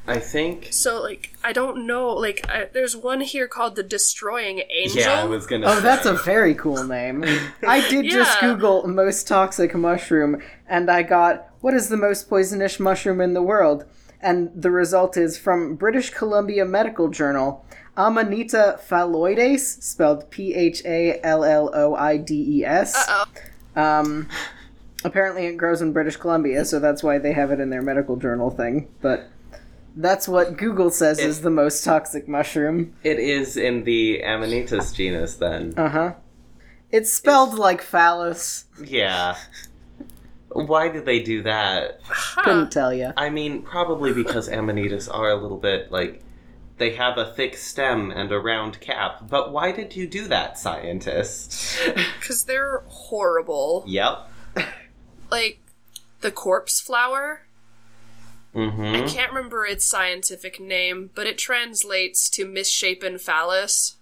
I 0.07 0.19
think. 0.19 0.69
So 0.71 1.01
like 1.01 1.35
I 1.43 1.51
don't 1.53 1.85
know 1.85 2.09
like 2.09 2.45
I, 2.49 2.69
there's 2.71 2.95
one 2.95 3.21
here 3.21 3.47
called 3.47 3.75
the 3.75 3.83
destroying 3.83 4.61
angel. 4.69 5.01
Yeah, 5.01 5.21
I 5.21 5.25
was 5.25 5.45
gonna. 5.45 5.67
Oh, 5.67 5.79
that's 5.81 6.05
a 6.05 6.13
very 6.13 6.55
cool 6.55 6.83
name. 6.83 7.25
I 7.67 7.87
did 7.89 8.05
just 8.05 8.39
Google 8.39 8.87
most 8.87 9.27
toxic 9.27 9.75
mushroom, 9.75 10.41
and 10.67 10.89
I 10.89 11.03
got 11.03 11.49
what 11.61 11.73
is 11.73 11.89
the 11.89 11.97
most 11.97 12.29
poisonous 12.29 12.79
mushroom 12.79 13.19
in 13.19 13.33
the 13.33 13.41
world? 13.41 13.85
And 14.21 14.49
the 14.55 14.71
result 14.71 15.17
is 15.17 15.37
from 15.37 15.75
British 15.75 16.09
Columbia 16.09 16.65
Medical 16.65 17.09
Journal. 17.09 17.65
Amanita 17.97 18.79
phalloides, 18.87 19.81
spelled 19.81 20.29
P 20.29 20.53
H 20.53 20.83
A 20.85 21.19
L 21.23 21.43
L 21.43 21.71
O 21.73 21.95
I 21.95 22.17
D 22.17 22.59
E 22.59 22.65
S. 22.65 22.95
Uh-oh. 22.95 23.81
Um, 23.81 24.29
apparently, 25.03 25.47
it 25.47 25.57
grows 25.57 25.81
in 25.81 25.93
British 25.93 26.15
Columbia, 26.15 26.63
so 26.63 26.79
that's 26.79 27.03
why 27.03 27.17
they 27.17 27.33
have 27.33 27.51
it 27.51 27.59
in 27.59 27.69
their 27.69 27.81
medical 27.81 28.15
journal 28.15 28.49
thing. 28.49 28.87
But 29.01 29.29
that's 29.97 30.27
what 30.27 30.57
Google 30.57 30.89
says 30.89 31.19
is 31.19 31.41
the 31.41 31.49
most 31.49 31.83
toxic 31.83 32.27
mushroom. 32.27 32.93
It 33.03 33.19
is 33.19 33.57
in 33.57 33.83
the 33.83 34.21
Amanitas 34.23 34.93
genus, 34.95 35.35
then. 35.35 35.73
Uh 35.75 35.89
huh. 35.89 36.13
It's 36.91 37.11
spelled 37.11 37.55
like 37.55 37.81
phallus. 37.81 38.65
Yeah. 38.83 39.35
Why 40.49 40.87
did 40.87 41.05
they 41.05 41.21
do 41.21 41.43
that? 41.43 41.99
Couldn't 42.37 42.71
tell 42.71 42.93
you. 42.93 43.11
I 43.17 43.29
mean, 43.29 43.61
probably 43.63 44.13
because 44.13 44.47
Amanitas 44.47 45.13
are 45.13 45.29
a 45.29 45.35
little 45.35 45.57
bit 45.57 45.91
like 45.91 46.21
they 46.77 46.91
have 46.91 47.17
a 47.17 47.33
thick 47.33 47.57
stem 47.57 48.11
and 48.11 48.31
a 48.31 48.39
round 48.39 48.79
cap. 48.79 49.27
But 49.29 49.51
why 49.51 49.71
did 49.71 49.95
you 49.95 50.07
do 50.07 50.27
that, 50.27 50.57
scientist? 50.57 51.77
Cuz 52.21 52.43
they're 52.45 52.83
horrible. 52.87 53.83
yep. 53.87 54.29
Like 55.29 55.59
the 56.21 56.31
corpse 56.31 56.79
flower. 56.79 57.41
I 58.57 58.59
Mm-hmm. 58.59 59.07
can't 59.07 59.31
remember 59.31 59.65
its 59.65 59.85
scientific 59.85 60.59
name, 60.59 61.11
but 61.13 61.27
it 61.27 61.37
translates 61.37 62.29
to 62.31 62.45
misshapen 62.47 63.19
phallus. 63.19 63.97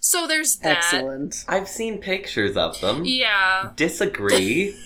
So 0.00 0.26
there's 0.26 0.56
that. 0.56 0.78
Excellent. 0.78 1.44
I've 1.46 1.68
seen 1.68 1.98
pictures 1.98 2.56
of 2.56 2.80
them. 2.80 3.04
Yeah. 3.04 3.70
Disagree. 3.76 4.74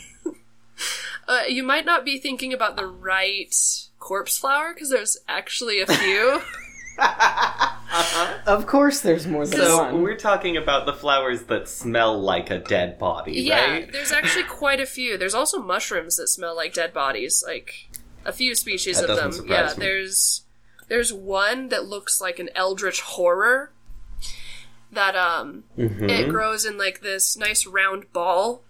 Uh, 1.29 1.43
you 1.49 1.63
might 1.63 1.87
not 1.87 2.05
be 2.05 2.19
thinking 2.19 2.53
about 2.53 2.75
the 2.77 2.85
right 2.85 3.55
corpse 4.01 4.37
flower 4.37 4.75
because 4.75 4.91
there's 4.91 5.17
actually 5.29 5.81
a 5.81 5.87
few. 5.87 6.43
Of 8.47 8.67
course, 8.67 9.01
there's 9.01 9.27
more 9.27 9.47
than 9.47 9.61
so 9.61 9.77
one. 9.79 10.03
we're 10.03 10.17
talking 10.17 10.57
about 10.57 10.87
the 10.87 10.93
flowers 10.95 11.43
that 11.45 11.69
smell 11.69 12.19
like 12.21 12.51
a 12.51 12.59
dead 12.59 12.99
body, 12.99 13.35
yeah, 13.43 13.71
right? 13.71 13.93
there's 13.93 14.11
actually 14.13 14.45
quite 14.45 14.81
a 14.81 14.87
few. 14.87 15.17
There's 15.19 15.35
also 15.35 15.59
mushrooms 15.63 16.17
that 16.17 16.29
smell 16.29 16.57
like 16.57 16.73
dead 16.75 16.93
bodies, 16.95 17.45
like 17.47 17.89
a 18.25 18.33
few 18.33 18.55
species 18.55 19.01
That 19.01 19.11
of 19.11 19.17
them. 19.37 19.47
Yeah, 19.49 19.69
me. 19.69 19.75
there's 19.79 20.43
there's 20.89 21.13
one 21.13 21.69
that 21.71 21.87
looks 21.87 22.21
like 22.21 22.39
an 22.39 22.51
eldritch 22.55 23.01
horror. 23.01 23.73
That 24.91 25.17
um, 25.17 25.65
Mhm. 25.79 26.11
it 26.11 26.29
grows 26.29 26.67
in 26.67 26.77
like 26.77 27.01
this 27.01 27.35
nice 27.37 27.67
round 27.67 28.13
ball 28.13 28.63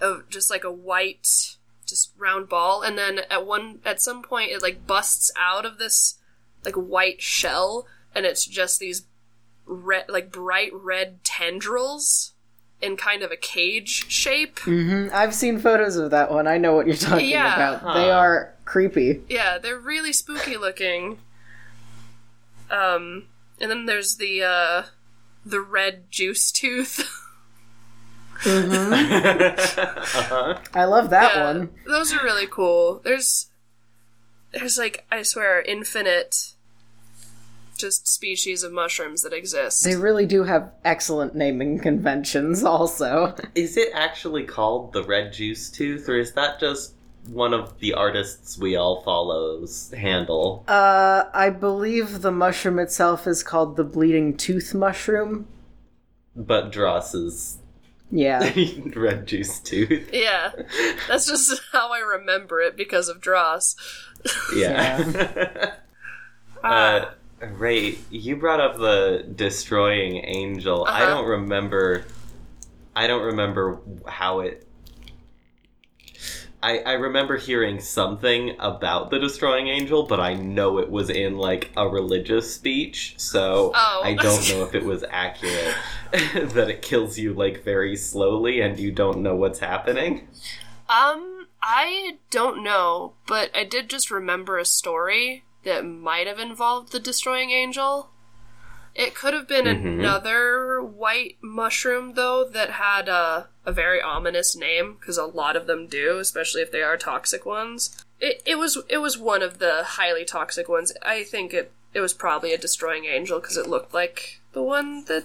of 0.00 0.28
just 0.30 0.50
like 0.50 0.64
a 0.64 0.72
white, 0.72 1.56
just 1.86 2.12
round 2.16 2.48
ball, 2.48 2.80
and 2.82 2.96
then 2.96 3.20
at 3.30 3.44
one 3.46 3.80
at 3.84 4.00
some 4.00 4.22
point 4.22 4.50
it 4.52 4.62
like 4.62 4.86
busts 4.86 5.30
out 5.38 5.66
of 5.66 5.76
this 5.78 6.14
like 6.64 6.74
white 6.76 7.20
shell, 7.20 7.86
and 8.14 8.24
it's 8.24 8.46
just 8.46 8.80
these 8.80 9.02
red, 9.66 10.06
like 10.08 10.32
bright 10.32 10.70
red 10.72 11.22
tendrils 11.24 12.32
in 12.80 12.96
kind 12.96 13.22
of 13.22 13.30
a 13.30 13.36
cage 13.36 14.10
shape. 14.10 14.58
hmm 14.60 15.08
I've 15.12 15.34
seen 15.34 15.58
photos 15.58 15.96
of 15.96 16.10
that 16.12 16.30
one. 16.30 16.46
I 16.46 16.56
know 16.56 16.74
what 16.74 16.86
you're 16.86 16.96
talking 16.96 17.28
Yeah. 17.28 17.54
about. 17.54 17.82
Huh. 17.82 17.94
They 17.98 18.10
are 18.10 18.53
creepy. 18.64 19.22
Yeah, 19.28 19.58
they're 19.58 19.78
really 19.78 20.12
spooky 20.12 20.56
looking. 20.56 21.18
Um, 22.70 23.26
and 23.60 23.70
then 23.70 23.86
there's 23.86 24.16
the 24.16 24.42
uh, 24.42 24.82
the 25.44 25.60
red 25.60 26.10
juice 26.10 26.50
tooth. 26.50 27.08
uh-huh. 28.46 30.58
I 30.74 30.84
love 30.84 31.10
that 31.10 31.34
Yeah, 31.34 31.44
one. 31.44 31.70
Those 31.86 32.12
are 32.12 32.22
really 32.22 32.46
cool. 32.46 33.00
There's 33.04 33.50
there's 34.52 34.78
like 34.78 35.04
I 35.10 35.22
swear 35.22 35.60
infinite 35.62 36.52
just 37.76 38.06
species 38.06 38.62
of 38.62 38.72
mushrooms 38.72 39.22
that 39.22 39.32
exist. 39.32 39.84
They 39.84 39.96
really 39.96 40.26
do 40.26 40.44
have 40.44 40.70
excellent 40.84 41.34
naming 41.34 41.80
conventions, 41.80 42.62
also. 42.62 43.34
Is 43.56 43.76
it 43.76 43.88
actually 43.92 44.44
called 44.44 44.92
the 44.92 45.02
red 45.02 45.32
juice 45.32 45.70
tooth, 45.70 46.08
or 46.08 46.16
is 46.16 46.32
that 46.34 46.60
just 46.60 46.94
one 47.28 47.54
of 47.54 47.78
the 47.80 47.94
artists 47.94 48.58
we 48.58 48.76
all 48.76 49.02
follow's 49.02 49.90
handle? 49.96 50.64
Uh, 50.68 51.24
I 51.32 51.50
believe 51.50 52.20
the 52.22 52.30
mushroom 52.32 52.78
itself 52.78 53.26
is 53.26 53.42
called 53.42 53.76
the 53.76 53.84
bleeding 53.84 54.36
tooth 54.36 54.74
mushroom. 54.74 55.46
But 56.36 56.70
Dross 56.72 57.14
is 57.14 57.58
Yeah. 58.10 58.52
red 58.96 59.26
juice 59.26 59.58
tooth. 59.60 60.10
yeah, 60.12 60.52
that's 61.08 61.26
just 61.26 61.60
how 61.72 61.92
I 61.92 61.98
remember 62.00 62.60
it 62.60 62.76
because 62.76 63.08
of 63.08 63.20
Dross. 63.20 63.76
Yeah. 64.54 65.74
Ah. 66.62 66.64
uh, 66.68 67.10
Ray, 67.52 67.98
you 68.10 68.36
brought 68.36 68.60
up 68.60 68.78
the 68.78 69.24
destroying 69.34 70.16
angel. 70.24 70.84
I 70.88 71.02
Uh-huh. 71.02 71.14
don't 71.14 71.26
remember. 71.28 72.04
I 72.96 73.06
don't 73.06 73.22
remember 73.24 73.80
how 74.06 74.40
it. 74.40 74.63
I, 76.64 76.78
I 76.78 76.92
remember 76.94 77.36
hearing 77.36 77.78
something 77.78 78.56
about 78.58 79.10
the 79.10 79.18
destroying 79.18 79.68
angel, 79.68 80.04
but 80.04 80.18
I 80.18 80.32
know 80.32 80.78
it 80.78 80.90
was 80.90 81.10
in 81.10 81.36
like 81.36 81.70
a 81.76 81.86
religious 81.86 82.54
speech, 82.54 83.16
so 83.18 83.72
Oh. 83.74 84.00
I 84.02 84.14
don't 84.14 84.48
know 84.48 84.64
if 84.64 84.74
it 84.74 84.82
was 84.82 85.04
accurate 85.10 85.74
that 86.12 86.70
it 86.70 86.80
kills 86.80 87.18
you 87.18 87.34
like 87.34 87.62
very 87.64 87.96
slowly 87.96 88.62
and 88.62 88.80
you 88.80 88.92
don't 88.92 89.18
know 89.18 89.36
what's 89.36 89.58
happening. 89.58 90.26
Um, 90.88 91.48
I 91.62 92.16
don't 92.30 92.64
know, 92.64 93.12
but 93.26 93.54
I 93.54 93.64
did 93.64 93.90
just 93.90 94.10
remember 94.10 94.56
a 94.56 94.64
story 94.64 95.44
that 95.64 95.84
might 95.84 96.26
have 96.26 96.38
involved 96.38 96.92
the 96.92 97.00
destroying 97.00 97.50
angel. 97.50 98.08
It 98.94 99.14
could 99.14 99.34
have 99.34 99.48
been 99.48 99.64
Mhm. 99.64 99.98
another 99.98 100.80
white 100.80 101.36
mushroom, 101.40 102.14
though, 102.14 102.44
that 102.44 102.70
had 102.70 103.08
a, 103.08 103.48
a 103.66 103.72
very 103.72 104.00
ominous 104.00 104.54
name, 104.54 104.94
because 104.94 105.18
a 105.18 105.24
lot 105.26 105.56
of 105.56 105.66
them 105.66 105.88
do, 105.88 106.18
especially 106.18 106.62
if 106.62 106.70
they 106.70 106.82
are 106.82 106.96
toxic 106.96 107.44
ones. 107.44 108.04
It, 108.20 108.40
it 108.46 108.56
was 108.56 108.78
it 108.88 108.98
was 108.98 109.18
one 109.18 109.42
of 109.42 109.58
the 109.58 109.82
highly 109.84 110.24
toxic 110.24 110.68
ones. 110.68 110.92
I 111.02 111.24
think 111.24 111.52
it, 111.52 111.72
it 111.92 112.00
was 112.00 112.12
probably 112.12 112.52
a 112.54 112.58
destroying 112.58 113.04
angel, 113.06 113.40
because 113.40 113.56
it 113.56 113.66
looked 113.68 113.92
like 113.92 114.40
the 114.52 114.62
one 114.62 115.04
that 115.06 115.24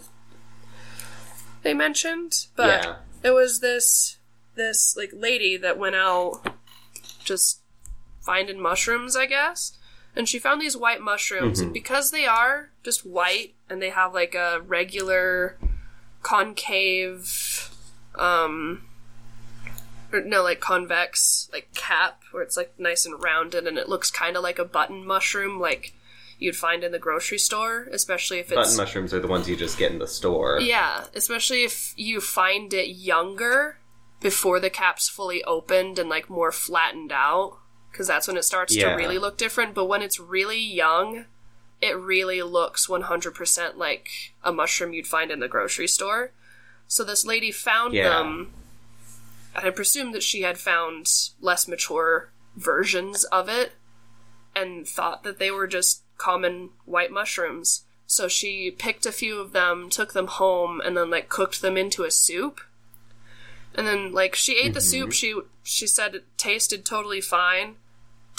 they 1.62 1.76
mentioned. 1.76 2.48
But 2.56 2.84
yeah. 2.84 2.96
it 3.24 3.32
was 3.32 3.60
this 3.60 4.18
this 4.56 4.98
like 4.98 5.12
lady 5.14 5.58
that 5.58 5.78
went 5.78 5.96
out 5.96 6.42
just 7.24 7.62
finding 8.22 8.60
mushrooms, 8.60 9.16
I 9.16 9.28
guess. 9.28 9.78
And 10.16 10.28
she 10.28 10.40
found 10.40 10.60
these 10.60 10.76
white 10.76 11.02
mushrooms, 11.02 11.60
and 11.60 11.72
because 11.72 12.10
they 12.10 12.26
are 12.26 12.72
just 12.84 13.06
white 13.06 13.56
and 13.70 13.82
they 13.82 13.90
have 13.90 14.14
like 14.14 14.36
a 14.36 14.62
regular 14.66 15.58
concave 16.22 17.70
um 18.16 18.84
or 20.12 20.22
no 20.22 20.44
like 20.44 20.60
convex 20.60 21.50
like 21.54 21.74
cap 21.76 22.22
where 22.32 22.44
it's 22.44 22.58
like 22.58 22.74
nice 22.80 23.06
and 23.06 23.22
rounded 23.24 23.68
and 23.68 23.78
it 23.78 23.88
looks 23.90 24.10
kind 24.12 24.36
of 24.36 24.44
like 24.44 24.60
a 24.60 24.66
button 24.66 25.06
mushroom 25.06 25.60
like 25.60 25.94
you'd 26.40 26.56
find 26.56 26.84
in 26.84 26.92
the 26.92 27.00
grocery 27.00 27.38
store 27.38 27.88
especially 27.92 28.40
if 28.40 28.48
it's 28.52 28.56
Button 28.56 28.78
mushrooms 28.78 29.14
are 29.14 29.20
the 29.20 29.28
ones 29.28 29.48
you 29.50 29.56
just 29.56 29.78
get 29.78 29.92
in 29.92 30.00
the 30.00 30.08
store. 30.08 30.60
yeah, 30.62 31.06
especially 31.14 31.64
if 31.64 31.94
you 31.98 32.22
find 32.22 32.74
it 32.74 32.88
younger 32.90 33.78
before 34.22 34.60
the 34.60 34.70
cap's 34.70 35.10
fully 35.10 35.44
opened 35.44 36.00
and 36.00 36.10
like 36.10 36.30
more 36.30 36.52
flattened 36.52 37.12
out, 37.12 37.58
because 37.92 38.08
that's 38.08 38.28
when 38.28 38.38
it 38.38 38.44
starts 38.44 38.74
Yeah. 38.76 38.92
to 38.92 38.96
really 38.96 39.18
look 39.18 39.38
different. 39.38 39.74
But 39.74 39.86
when 39.86 40.02
it's 40.02 40.20
really 40.20 40.60
young, 40.60 41.26
it 41.82 41.98
really 41.98 42.42
looks 42.42 42.88
100% 42.88 43.76
like 43.78 44.34
a 44.44 44.52
mushroom 44.52 44.94
you'd 44.94 45.08
find 45.08 45.32
in 45.32 45.40
the 45.40 45.48
grocery 45.48 45.88
store. 45.88 46.32
So 46.88 47.04
this 47.04 47.26
lady 47.26 47.52
found 47.52 47.94
Yeah. 47.94 48.10
them, 48.10 48.54
and 49.56 49.66
I 49.66 49.70
presume 49.70 50.12
that 50.12 50.24
she 50.24 50.42
had 50.42 50.60
found 50.60 51.10
less 51.40 51.68
mature 51.68 52.32
versions 52.56 53.24
of 53.26 53.48
it 53.48 53.74
and 54.56 54.88
thought 54.88 55.24
that 55.24 55.40
they 55.40 55.52
were 55.52 55.68
just 55.68 56.02
common 56.18 56.72
white 56.86 57.12
mushrooms. 57.12 57.84
So 58.08 58.28
she 58.28 58.72
picked 58.72 59.06
a 59.06 59.12
few 59.12 59.40
of 59.40 59.52
them, 59.52 59.90
took 59.90 60.14
them 60.14 60.28
home, 60.28 60.82
and 60.82 60.98
then 60.98 61.10
like 61.10 61.30
cooked 61.30 61.62
them 61.62 61.78
into 61.78 62.04
a 62.04 62.12
soup. 62.12 62.60
And 63.76 63.86
then 63.88 64.12
like 64.12 64.34
she 64.36 64.58
ate 64.58 64.74
the 64.74 64.82
soup. 64.82 65.10
Mm-hmm. 65.10 65.12
She 65.12 65.42
she 65.64 65.88
said 65.88 66.16
it 66.16 66.26
tasted 66.36 66.84
totally 66.84 67.22
fine, 67.22 67.76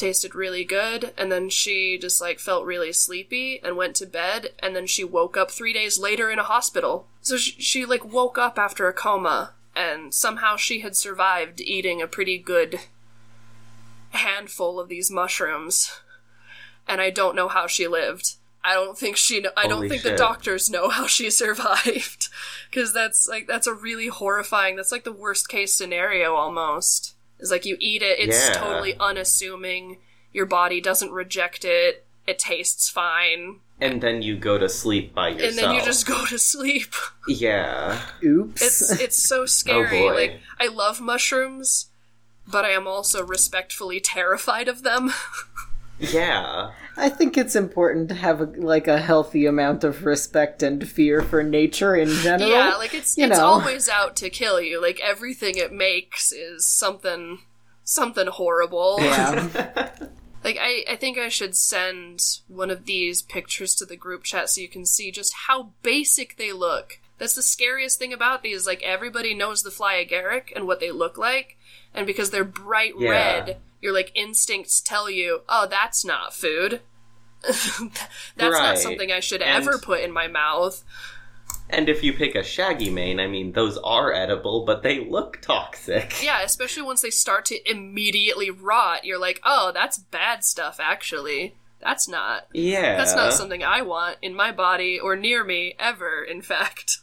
tasted 0.01 0.35
really 0.35 0.65
good. 0.65 1.13
And 1.17 1.31
then 1.31 1.49
she 1.49 1.99
just 1.99 2.21
like 2.21 2.39
felt 2.39 2.65
really 2.65 2.93
sleepy 2.93 3.61
and 3.63 3.77
went 3.77 3.95
to 3.97 4.07
bed. 4.07 4.51
And 4.61 4.75
then 4.75 4.87
she 4.87 5.05
woke 5.05 5.37
up 5.37 5.51
three 5.51 5.73
days 5.73 5.99
later 5.99 6.31
in 6.31 6.39
a 6.39 6.45
hospital. 6.45 7.07
So 7.21 7.37
she, 7.37 7.61
she 7.61 7.85
like 7.85 8.05
woke 8.05 8.39
up 8.39 8.59
after 8.59 8.89
a 8.89 8.93
coma, 8.93 9.53
and 9.77 10.13
somehow 10.13 10.57
she 10.57 10.81
had 10.81 10.97
survived 10.97 11.61
eating 11.61 12.01
a 12.01 12.07
pretty 12.07 12.39
good 12.39 12.81
handful 14.11 14.81
of 14.81 14.89
these 14.89 15.11
mushrooms 15.11 16.01
and 16.91 17.01
I 17.01 17.11
don't 17.11 17.37
know 17.37 17.49
how 17.49 17.69
she 17.69 17.87
lived. 17.87 18.35
I 18.63 18.75
don't 18.75 18.99
think 18.99 19.17
she. 19.17 19.41
Kn- 19.41 19.53
I 19.57 19.67
don't 19.67 19.79
Holy 19.79 19.89
think 19.89 20.03
the 20.03 20.17
doctors 20.17 20.69
know 20.69 20.91
how 20.91 21.07
she 21.07 21.31
survived, 21.31 22.29
because 22.71 22.93
that's 22.93 23.27
like 23.27 23.47
that's 23.47 23.67
a 23.67 23.73
really 23.73 24.09
horrifying. 24.09 24.77
That's 24.77 24.93
like 24.93 25.05
the 25.05 25.13
worst 25.13 25.49
case 25.49 25.73
scenario 25.73 26.35
almost. 26.35 27.15
Is 27.41 27.51
like 27.51 27.65
you 27.65 27.77
eat 27.81 28.03
it, 28.03 28.19
it's 28.19 28.49
Yeah. 28.49 28.55
totally 28.55 28.95
unassuming. 28.99 29.99
Your 30.33 30.47
body 30.47 30.81
doesn't 30.81 31.11
reject 31.13 31.65
it. 31.65 32.05
It 32.27 32.39
tastes 32.39 32.89
fine, 32.89 33.61
And 33.81 34.01
then 34.03 34.21
you 34.23 34.37
go 34.37 34.59
to 34.59 34.69
sleep 34.69 35.15
by 35.15 35.31
yourself. 35.31 35.49
and 35.51 35.59
then 35.59 35.75
you 35.75 35.83
just 35.85 36.07
go 36.07 36.27
to 36.27 36.39
sleep. 36.39 36.95
Yeah. 37.29 38.01
Oops. 38.25 38.61
It's 38.63 38.91
it's 39.01 39.17
so 39.23 39.43
oh, 39.43 39.47
scary. 39.47 40.01
boy. 40.03 40.15
like 40.15 40.41
I 40.61 40.67
love 40.69 41.01
mushrooms, 41.01 41.87
but 42.47 42.65
I 42.65 42.71
am 42.71 42.87
also 42.87 43.25
respectfully 43.25 44.01
terrified 44.01 44.69
of 44.69 44.83
them. 44.83 45.13
Yeah. 46.01 46.73
I 46.97 47.09
think 47.09 47.39
it's 47.39 47.57
important 47.57 48.09
to 48.11 48.15
have 48.15 48.41
a, 48.41 48.45
like 48.45 48.89
a 48.89 48.99
healthy 48.99 49.47
amount 49.47 49.85
of 49.85 50.05
respect 50.05 50.63
and 50.63 50.87
fear 50.89 51.23
for 51.23 51.43
nature 51.43 51.95
in 51.95 52.09
general. 52.09 52.51
Yeah, 52.51 52.75
like 52.77 52.95
it's 52.95 53.17
you 53.17 53.27
it's 53.27 53.39
know. 53.39 53.45
always 53.45 53.89
out 53.89 54.17
to 54.17 54.31
kill 54.31 54.61
you. 54.61 54.81
Like 54.83 55.01
everything 55.01 55.57
it 55.57 55.73
makes 55.73 56.33
is 56.33 56.67
something 56.67 57.41
something 57.85 58.27
horrible. 58.27 58.97
Yeah. 59.01 59.91
Like 60.43 60.57
I, 60.59 60.85
I 60.91 60.97
think 60.97 61.19
I 61.19 61.29
should 61.29 61.55
send 61.55 62.23
one 62.49 62.71
of 62.71 62.87
these 62.87 63.21
pictures 63.21 63.75
to 63.75 63.85
the 63.85 63.95
group 63.97 64.23
chat 64.25 64.49
so 64.49 64.63
you 64.63 64.69
can 64.69 64.87
see 64.87 65.11
just 65.11 65.35
how 65.47 65.73
basic 65.83 66.39
they 66.39 66.51
look. 66.51 66.99
That's 67.19 67.35
the 67.35 67.43
scariest 67.43 67.99
thing 67.99 68.15
about 68.15 68.43
these. 68.43 68.67
Like 68.67 68.83
everybody 68.83 69.35
knows 69.35 69.63
the 69.63 69.71
fly 69.71 70.03
agaric 70.03 70.45
and 70.57 70.67
what 70.67 70.81
they 70.81 70.91
look 70.91 71.19
like, 71.19 71.59
and 71.93 72.07
because 72.07 72.31
they're 72.31 72.45
bright 72.45 72.95
Yeah. 72.99 73.11
red, 73.11 73.57
your 73.81 73.93
like 73.93 74.13
instincts 74.15 74.81
tell 74.81 75.09
you, 75.11 75.41
oh, 75.49 75.67
that's 75.69 76.05
not 76.05 76.35
food. 76.35 76.81
that's 77.43 77.99
not 78.37 78.79
something 78.79 79.11
I 79.11 79.21
should 79.21 79.43
And- 79.43 79.67
ever 79.67 79.79
put 79.79 80.01
in 80.01 80.13
my 80.13 80.29
mouth. 80.29 80.85
And 81.73 81.89
if 81.89 82.03
you 82.03 82.13
pick 82.13 82.35
a 82.35 82.43
shaggy 82.43 82.91
mane, 82.91 83.21
I 83.21 83.29
mean, 83.29 83.53
those 83.53 83.79
are 83.79 84.13
edible, 84.13 84.65
but 84.65 84.83
they 84.83 85.09
look 85.09 85.41
toxic. 85.41 86.21
Yeah, 86.21 86.43
especially 86.43 86.83
once 86.83 87.01
they 87.01 87.11
start 87.11 87.45
to 87.47 87.71
immediately 87.71 88.51
rot, 88.51 89.05
you're 89.05 89.21
like, 89.21 89.41
oh, 89.45 89.71
that's 89.73 89.97
bad 89.97 90.43
stuff, 90.45 90.79
actually. 90.81 91.55
That's 91.81 92.09
not. 92.09 92.49
Yeah. 92.53 92.97
That's 92.97 93.15
not 93.15 93.33
something 93.33 93.63
I 93.63 93.83
want 93.83 94.17
in 94.21 94.35
my 94.35 94.51
body 94.51 94.99
or 94.99 95.15
near 95.15 95.45
me 95.45 95.75
ever, 95.79 96.25
in 96.25 96.43
fact. 96.43 96.99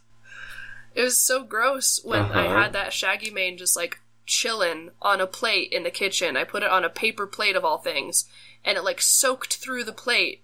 It 0.93 1.01
was 1.03 1.17
so 1.17 1.43
gross 1.45 2.01
when 2.03 2.23
I 2.23 2.45
Uh-huh. 2.47 2.61
had 2.63 2.73
that 2.73 2.91
shaggy 2.91 3.29
mane 3.31 3.57
just 3.57 3.77
like 3.77 4.01
chillin' 4.27 4.89
on 5.01 5.19
a 5.21 5.27
plate 5.27 5.71
in 5.71 5.83
the 5.83 5.89
kitchen. 5.91 6.35
I 6.37 6.43
put 6.43 6.61
it 6.63 6.69
on 6.69 6.83
a 6.83 6.89
paper 6.89 7.25
plate 7.25 7.55
of 7.55 7.63
all 7.65 7.77
things, 7.77 8.25
and 8.65 8.77
it 8.77 8.83
like 8.83 9.01
soaked 9.01 9.55
through 9.55 9.83
the 9.85 9.91
plate. 9.93 10.41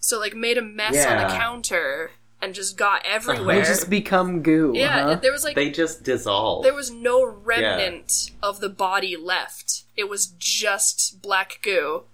So 0.00 0.18
like 0.18 0.34
made 0.34 0.56
a 0.58 0.62
mess 0.62 1.04
on 1.06 1.18
the 1.18 1.28
counter 1.34 2.12
and 2.42 2.54
just 2.54 2.78
got 2.78 3.02
They 3.02 3.10
everywhere. 3.10 3.62
just 3.62 3.90
become 3.90 4.42
goo. 4.42 4.72
yeah, 4.74 5.02
huh? 5.02 5.14
there 5.16 5.30
was 5.30 5.44
like 5.44 5.54
They 5.56 5.70
just 5.70 6.02
dissolve. 6.02 6.62
there 6.64 6.72
was 6.74 6.90
no 6.90 7.22
remnant 7.26 8.30
of 8.42 8.60
the 8.60 8.70
body 8.70 9.14
left. 9.16 9.84
It 9.96 10.08
was 10.08 10.26
just 10.38 11.20
black 11.20 11.58
goo. 11.62 12.04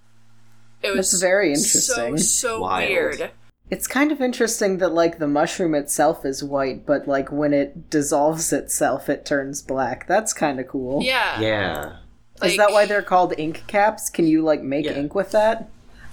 It 0.83 0.89
was 0.93 1.11
That's 1.11 1.21
very 1.21 1.55
so 1.55 2.07
interesting. 2.07 2.17
so 2.17 2.59
Wild. 2.61 2.89
weird. 2.89 3.31
It's 3.69 3.87
kind 3.87 4.11
of 4.11 4.21
interesting 4.21 4.77
that 4.77 4.93
like 4.93 5.19
the 5.19 5.27
mushroom 5.27 5.75
itself 5.75 6.25
is 6.25 6.43
white, 6.43 6.85
but 6.85 7.07
like 7.07 7.31
when 7.31 7.53
it 7.53 7.89
dissolves 7.89 8.53
itself, 8.53 9.09
it 9.09 9.25
turns 9.25 9.61
black. 9.61 10.07
That's 10.07 10.31
kind 10.33 10.59
of 10.59 10.67
cool. 10.67 11.01
Yeah. 11.03 11.39
yeah. 11.41 11.95
Is 12.43 12.55
that 12.57 12.71
why 12.71 12.85
they're 12.85 13.01
called 13.01 13.33
ink 13.37 13.63
caps? 13.67 14.09
Can 14.09 14.25
you 14.27 14.41
like 14.41 14.61
make 14.61 14.85
Yeah. 14.85 14.93
ink 14.93 15.13
with 15.15 15.31
that? 15.31 15.69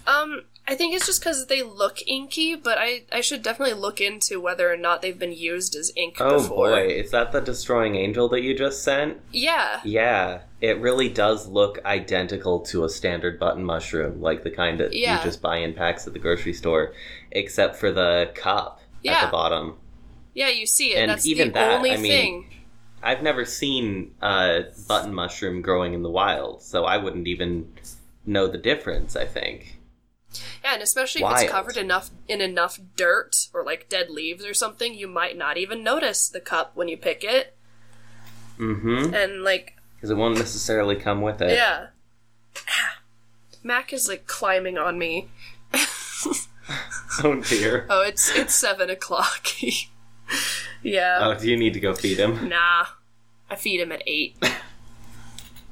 Um, 0.06 0.42
I 0.66 0.74
think 0.74 0.94
it's 0.94 1.04
just 1.06 1.20
because 1.20 1.46
they 1.46 1.62
look 1.62 1.98
inky, 2.06 2.54
but 2.54 2.78
I, 2.78 3.02
I 3.12 3.20
should 3.20 3.42
definitely 3.42 3.74
look 3.74 4.00
into 4.00 4.40
whether 4.40 4.72
or 4.72 4.78
not 4.78 5.02
they've 5.02 5.18
been 5.18 5.32
used 5.32 5.76
as 5.76 5.92
ink 5.94 6.16
Oh 6.20 6.38
before. 6.40 6.70
boy, 6.70 6.86
is 6.88 7.10
that 7.10 7.32
the 7.32 7.40
destroying 7.40 7.96
angel 7.96 8.30
that 8.30 8.40
you 8.40 8.56
just 8.56 8.82
sent? 8.82 9.20
Yeah. 9.30 9.80
Yeah, 9.84 10.40
it 10.62 10.78
really 10.80 11.10
does 11.10 11.46
look 11.46 11.84
identical 11.84 12.60
to 12.60 12.84
a 12.84 12.88
standard 12.88 13.38
button 13.38 13.62
mushroom, 13.62 14.22
like 14.22 14.42
the 14.42 14.50
kind 14.50 14.80
that 14.80 14.94
Yeah. 14.94 15.18
you 15.18 15.22
just 15.24 15.42
buy 15.42 15.58
in 15.58 15.74
packs 15.74 16.06
at 16.06 16.14
the 16.14 16.18
grocery 16.18 16.54
store, 16.54 16.94
except 17.30 17.76
for 17.76 17.92
the 17.92 18.30
cup 18.34 18.80
at 19.06 19.26
the 19.26 19.30
bottom. 19.30 19.76
Yeah, 20.32 20.48
you 20.48 20.66
see 20.66 20.94
it. 20.94 20.98
And 20.98 21.10
That's 21.10 21.26
even 21.26 21.48
the 21.48 21.54
that, 21.54 21.72
only 21.72 21.90
I 21.92 21.96
mean, 21.98 22.10
thing. 22.10 22.50
I've 23.02 23.22
never 23.22 23.44
seen 23.44 24.14
a 24.22 24.62
button 24.88 25.12
mushroom 25.12 25.60
growing 25.60 25.92
in 25.92 26.02
the 26.02 26.10
wild, 26.10 26.62
so 26.62 26.86
I 26.86 26.96
wouldn't 26.96 27.28
even 27.28 27.70
know 28.24 28.46
the 28.46 28.56
difference, 28.56 29.14
I 29.14 29.26
think. 29.26 29.73
Yeah, 30.62 30.74
and 30.74 30.82
especially 30.82 31.22
if 31.22 31.30
it's 31.42 31.50
covered 31.50 31.76
enough 31.76 32.10
in 32.28 32.40
enough 32.40 32.80
dirt 32.96 33.48
or 33.52 33.64
like 33.64 33.88
dead 33.88 34.10
leaves 34.10 34.44
or 34.44 34.54
something, 34.54 34.94
you 34.94 35.08
might 35.08 35.36
not 35.36 35.56
even 35.56 35.82
notice 35.82 36.28
the 36.28 36.40
cup 36.40 36.72
when 36.74 36.88
you 36.88 36.96
pick 36.96 37.24
it. 37.24 37.56
Mm-hmm. 38.58 39.14
And 39.14 39.42
like, 39.42 39.76
Because 39.96 40.10
it 40.10 40.16
won't 40.16 40.38
necessarily 40.38 40.96
come 40.96 41.20
with 41.22 41.40
it. 41.42 41.50
yeah. 41.50 41.88
Mac 43.62 43.92
is 43.92 44.08
like 44.08 44.26
climbing 44.26 44.78
on 44.78 44.98
me. 44.98 45.28
Oh 47.22 47.40
dear. 47.42 47.86
Oh, 47.88 48.02
it's 48.02 48.34
it's 48.34 48.54
seven 48.54 48.90
o'clock. 48.90 49.46
yeah. 50.82 51.18
Oh, 51.20 51.38
do 51.38 51.48
you 51.48 51.56
need 51.56 51.74
to 51.74 51.80
go 51.80 51.94
feed 51.94 52.18
him? 52.18 52.48
Nah. 52.48 52.86
I 53.50 53.56
feed 53.56 53.80
him 53.80 53.92
at 53.92 54.02
eight. 54.06 54.36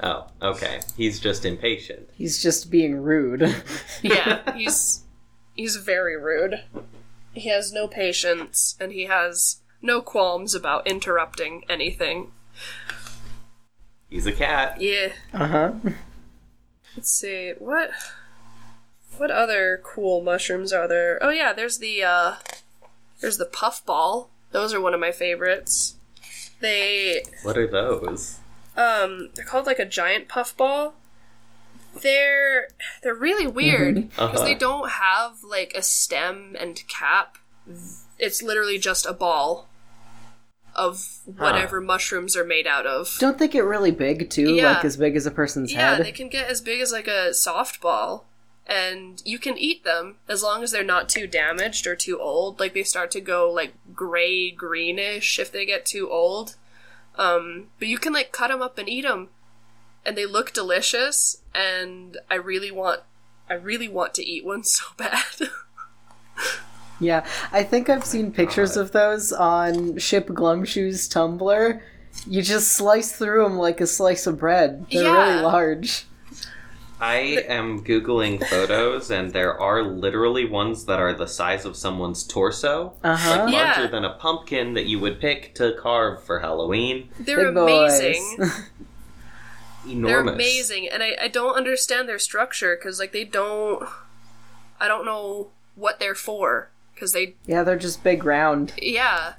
Oh, 0.03 0.27
okay. 0.43 0.81
He's 0.97 1.21
just 1.21 1.45
impatient. 1.45 2.11
He's 2.15 2.43
just 2.43 2.71
being 2.71 2.97
rude. 2.97 3.63
Yeah, 4.03 4.53
he's 4.57 5.05
he's 5.55 5.77
very 5.77 6.17
rude. 6.17 6.65
He 7.35 7.49
has 7.49 7.73
no 7.73 7.87
patience 7.87 8.77
and 8.81 8.91
he 8.93 9.05
has 9.05 9.61
no 9.81 10.01
qualms 10.01 10.55
about 10.57 10.87
interrupting 10.89 11.63
anything. 11.69 12.33
He's 14.11 14.27
a 14.27 14.33
cat. 14.33 14.81
Yeah. 14.81 15.13
uh 15.33 15.47
huh. 15.47 15.73
Let's 16.97 17.11
see. 17.13 17.53
What 17.59 17.91
what 19.19 19.31
other 19.31 19.81
cool 19.85 20.21
mushrooms 20.21 20.73
are 20.73 20.89
there? 20.89 21.19
Oh 21.23 21.31
yeah, 21.31 21.53
there's 21.53 21.79
the 21.79 22.03
uh 22.03 22.35
there's 23.21 23.39
the 23.39 23.47
puffball. 23.47 24.31
Those 24.51 24.75
are 24.75 24.81
one 24.81 24.95
of 24.95 25.01
my 25.01 25.13
favorites. 25.13 25.95
They 26.61 27.23
What 27.45 27.57
are 27.57 27.69
those? 27.69 28.41
Um 28.77 29.31
they're 29.35 29.45
called 29.45 29.67
like 29.67 29.79
a 29.79 29.85
giant 29.85 30.29
puffball. 30.29 30.95
They're 32.03 32.69
they're 33.03 33.15
really 33.15 33.47
weird 33.47 34.09
because 34.11 34.19
Uh-huh. 34.37 34.45
they 34.45 34.55
don't 34.55 34.91
have 34.91 35.43
like 35.45 35.73
a 35.77 35.83
stem 35.83 36.57
and 36.59 36.83
cap. 36.89 37.37
It's 38.19 38.43
literally 38.43 38.79
just 38.79 39.05
a 39.07 39.13
ball 39.13 39.69
of 40.75 41.19
whatever 41.27 41.83
mushrooms 41.83 42.35
are 42.35 42.45
made 42.45 42.67
out 42.67 42.87
of. 42.87 43.15
Don't 43.19 43.37
they 43.39 43.47
get 43.49 43.65
really 43.65 43.91
big 43.91 44.31
too? 44.31 44.55
Yeah. 44.55 44.73
Like 44.75 44.85
as 44.87 44.97
big 44.97 45.17
as 45.17 45.27
a 45.27 45.31
person's 45.31 45.71
Yeah, 45.73 45.91
head? 45.91 45.99
Yeah, 45.99 46.05
they 46.05 46.13
can 46.13 46.29
get 46.31 46.49
as 46.49 46.63
big 46.63 46.81
as 46.81 46.93
like 46.93 47.07
a 47.09 47.31
softball, 47.33 48.23
and 48.67 49.21
you 49.27 49.39
can 49.39 49.59
eat 49.59 49.85
them 49.85 50.17
as 50.31 50.43
long 50.43 50.63
as 50.63 50.71
they're 50.71 50.83
not 50.83 51.11
too 51.11 51.27
damaged 51.27 51.87
or 51.87 51.95
too 51.95 52.19
old. 52.19 52.59
Like 52.59 52.73
they 52.73 52.85
start 52.85 53.11
to 53.11 53.21
go 53.21 53.51
like 53.51 53.75
gray 53.93 54.51
greenish 54.51 55.39
if 55.39 55.53
they 55.53 55.67
get 55.67 55.85
too 55.85 56.09
old. 56.11 56.57
Um, 57.17 57.69
but 57.79 57.89
you 57.89 57.99
can 57.99 58.13
like 58.13 58.33
cut 58.33 58.49
them 58.49 58.63
up 58.63 58.79
and 58.79 58.89
eat 58.89 59.03
them, 59.03 59.29
and 60.05 60.17
they 60.17 60.27
look 60.27 60.53
delicious. 60.53 61.43
And 61.55 62.17
I 62.31 62.37
really 62.37 62.71
want, 62.71 63.01
I 63.51 63.55
really 63.55 63.89
want 63.89 64.15
to 64.15 64.25
eat 64.25 64.45
one 64.45 64.65
so 64.65 64.85
bad. 64.97 65.23
Yeah, 67.01 67.27
I 67.51 67.65
think 67.65 67.89
I've 67.91 68.05
seen 68.05 68.31
pictures 68.33 68.77
of 68.77 68.93
those 68.93 69.33
on 69.33 69.99
Ship 69.99 70.27
Glumshoe's 70.29 71.09
Tumblr. 71.09 71.81
You 72.27 72.43
just 72.43 72.73
slice 72.73 73.11
through 73.13 73.43
them 73.43 73.59
like 73.59 73.81
a 73.81 73.87
slice 73.87 74.27
of 74.27 74.39
bread. 74.39 74.87
They're 74.93 75.03
Yeah. 75.03 75.31
really 75.31 75.43
large. 75.43 76.07
I 77.03 77.17
am 77.49 77.83
googling 77.85 78.47
photos, 78.47 79.11
and 79.11 79.33
there 79.33 79.61
are 79.61 79.83
literally 79.83 80.45
ones 80.49 80.85
that 80.85 81.01
are 81.01 81.13
the 81.13 81.27
size 81.27 81.65
of 81.65 81.77
someone's 81.77 82.23
torso, 82.23 82.93
Uh-huh. 83.03 83.45
like 83.45 83.53
Yeah. 83.53 83.65
larger 83.75 83.89
than 83.89 84.05
a 84.05 84.15
pumpkin 84.15 84.75
that 84.75 84.87
you 84.87 85.01
would 85.01 85.21
pick 85.21 85.53
to 85.57 85.75
carve 85.75 86.23
for 86.23 86.39
Halloween. 86.39 87.09
They're 87.19 87.51
Big 87.51 87.57
amazing. 87.57 88.39
Enormous. 89.89 90.11
They're 90.25 90.35
amazing, 90.35 90.89
and 90.89 91.03
I, 91.03 91.17
I 91.23 91.29
don't 91.29 91.57
understand 91.57 92.09
their 92.09 92.21
structure 92.21 92.77
because 92.77 93.01
like 93.01 93.11
they 93.13 93.25
don't. 93.25 93.83
I 94.81 94.87
don't 94.87 95.05
know 95.05 95.49
what 95.75 95.99
they're 95.99 96.15
for 96.15 96.71
because 96.95 97.13
they 97.13 97.35
yeah, 97.47 97.65
they're 97.65 97.77
just 97.77 98.05
big 98.05 98.25
round. 98.25 98.73
yeah, 98.81 99.35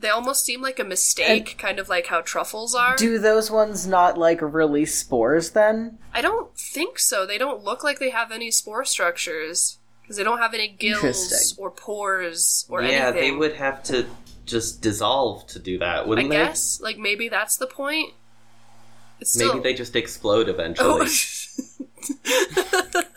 they 0.00 0.08
almost 0.08 0.44
seem 0.44 0.62
like 0.62 0.78
a 0.78 0.84
mistake, 0.84 1.56
kind 1.58 1.78
of 1.78 1.88
like 1.88 2.06
how 2.06 2.22
truffles 2.22 2.74
are. 2.74 2.96
Do 2.96 3.18
those 3.18 3.50
ones 3.50 3.86
not 3.86 4.16
like 4.18 4.40
release 4.40 4.94
spores 4.94 5.50
then? 5.50 5.98
I 6.14 6.22
don't 6.22 6.56
think 6.56 6.98
so. 6.98 7.26
They 7.26 7.38
don't 7.38 7.62
look 7.62 7.84
like 7.84 7.98
they 7.98 8.10
have 8.10 8.32
any 8.32 8.50
spore 8.50 8.84
structures 8.84 9.78
because 10.02 10.16
they 10.16 10.24
don't 10.24 10.38
have 10.38 10.54
any 10.54 10.68
gills 10.68 11.54
or 11.58 11.70
pores 11.70 12.66
or 12.68 12.82
yeah, 12.82 13.08
anything. 13.08 13.20
they 13.20 13.30
would 13.36 13.54
have 13.54 13.82
to 13.84 14.06
just 14.46 14.80
dissolve 14.80 15.46
to 15.48 15.58
do 15.58 15.78
that, 15.78 16.08
wouldn't 16.08 16.30
they? 16.30 16.40
I 16.40 16.46
guess 16.46 16.80
like 16.80 16.98
maybe 16.98 17.28
that's 17.28 17.56
the 17.56 17.66
point. 17.66 18.14
It's 19.20 19.32
still... 19.32 19.54
Maybe 19.54 19.62
they 19.62 19.74
just 19.74 19.94
explode 19.96 20.48
Oh. 20.48 20.52
eventually, 20.52 21.10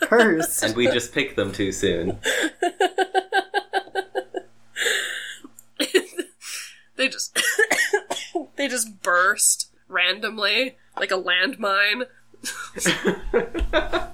Curse. 0.02 0.62
and 0.62 0.76
we 0.76 0.86
just 0.88 1.14
pick 1.14 1.34
them 1.34 1.50
too 1.50 1.72
soon. 1.72 2.18
they 7.04 7.10
just 7.10 7.38
they 8.56 8.68
just 8.68 9.02
burst 9.02 9.70
randomly 9.88 10.76
like 10.98 11.10
a 11.10 11.20
landmine. 11.20 12.06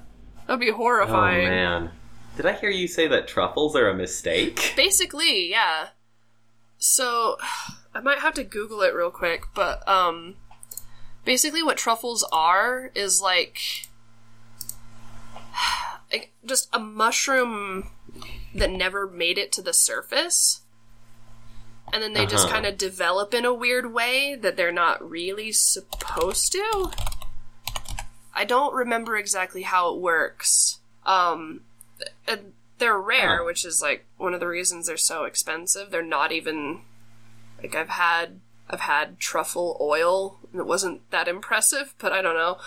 That'd 0.47 0.61
be 0.61 0.71
horrifying. 0.71 1.47
Oh 1.47 1.51
man. 1.51 1.91
Did 2.37 2.47
I 2.47 2.53
hear 2.53 2.71
you 2.71 2.89
say 2.89 3.07
that 3.07 3.29
truffles 3.29 3.77
are 3.77 3.89
a 3.89 3.95
mistake? 3.95 4.73
Basically, 4.77 5.51
yeah. 5.51 5.89
So 6.79 7.37
I 7.95 8.01
might 8.01 8.19
have 8.19 8.35
to 8.35 8.45
Google 8.45 8.83
it 8.83 8.95
real 8.95 9.11
quick, 9.11 9.45
but 9.55 9.87
um 9.89 10.37
basically 11.25 11.63
what 11.63 11.77
truffles 11.77 12.27
are 12.33 12.91
is 12.95 13.21
like 13.21 13.61
like 16.13 16.33
just 16.45 16.69
a 16.73 16.81
mushroom 16.81 17.91
that 18.55 18.71
never 18.71 19.09
made 19.09 19.39
it 19.39 19.53
to 19.53 19.63
the 19.63 19.73
surface. 19.73 20.60
And 21.93 22.03
then 22.03 22.13
they 22.13 22.25
just 22.27 22.45
Uh-huh. 22.47 22.55
kind 22.55 22.67
of 22.67 22.79
develop 22.79 23.35
in 23.35 23.45
a 23.45 23.53
weird 23.55 23.93
way 23.93 24.35
that 24.37 24.57
they're 24.57 24.71
not 24.73 25.09
really 25.09 25.51
supposed 25.53 26.53
to. 26.53 26.91
I 28.35 28.45
don't 28.45 28.75
remember 28.75 29.17
exactly 29.17 29.63
how 29.63 29.93
it 29.95 30.01
works. 30.01 30.79
Um, 31.05 31.63
and 32.29 32.53
they're 32.79 32.99
rare, 32.99 33.39
Huh. 33.39 33.45
which 33.45 33.65
is 33.65 33.83
like 33.83 34.07
one 34.17 34.35
of 34.35 34.41
the 34.41 34.47
reasons 34.47 34.87
they're 34.87 34.97
so 34.97 35.25
expensive. 35.25 35.91
They're 35.91 36.03
not 36.03 36.33
even 36.33 36.83
like 37.63 37.75
I've 37.75 37.89
had 37.91 38.41
I've 38.73 38.81
had 38.83 39.19
truffle 39.19 39.77
oil 39.81 40.39
and 40.53 40.61
it 40.61 40.67
wasn't 40.67 41.11
that 41.11 41.27
impressive, 41.27 41.93
but 41.99 42.13
I 42.13 42.23
don't 42.23 42.37
know. 42.37 42.59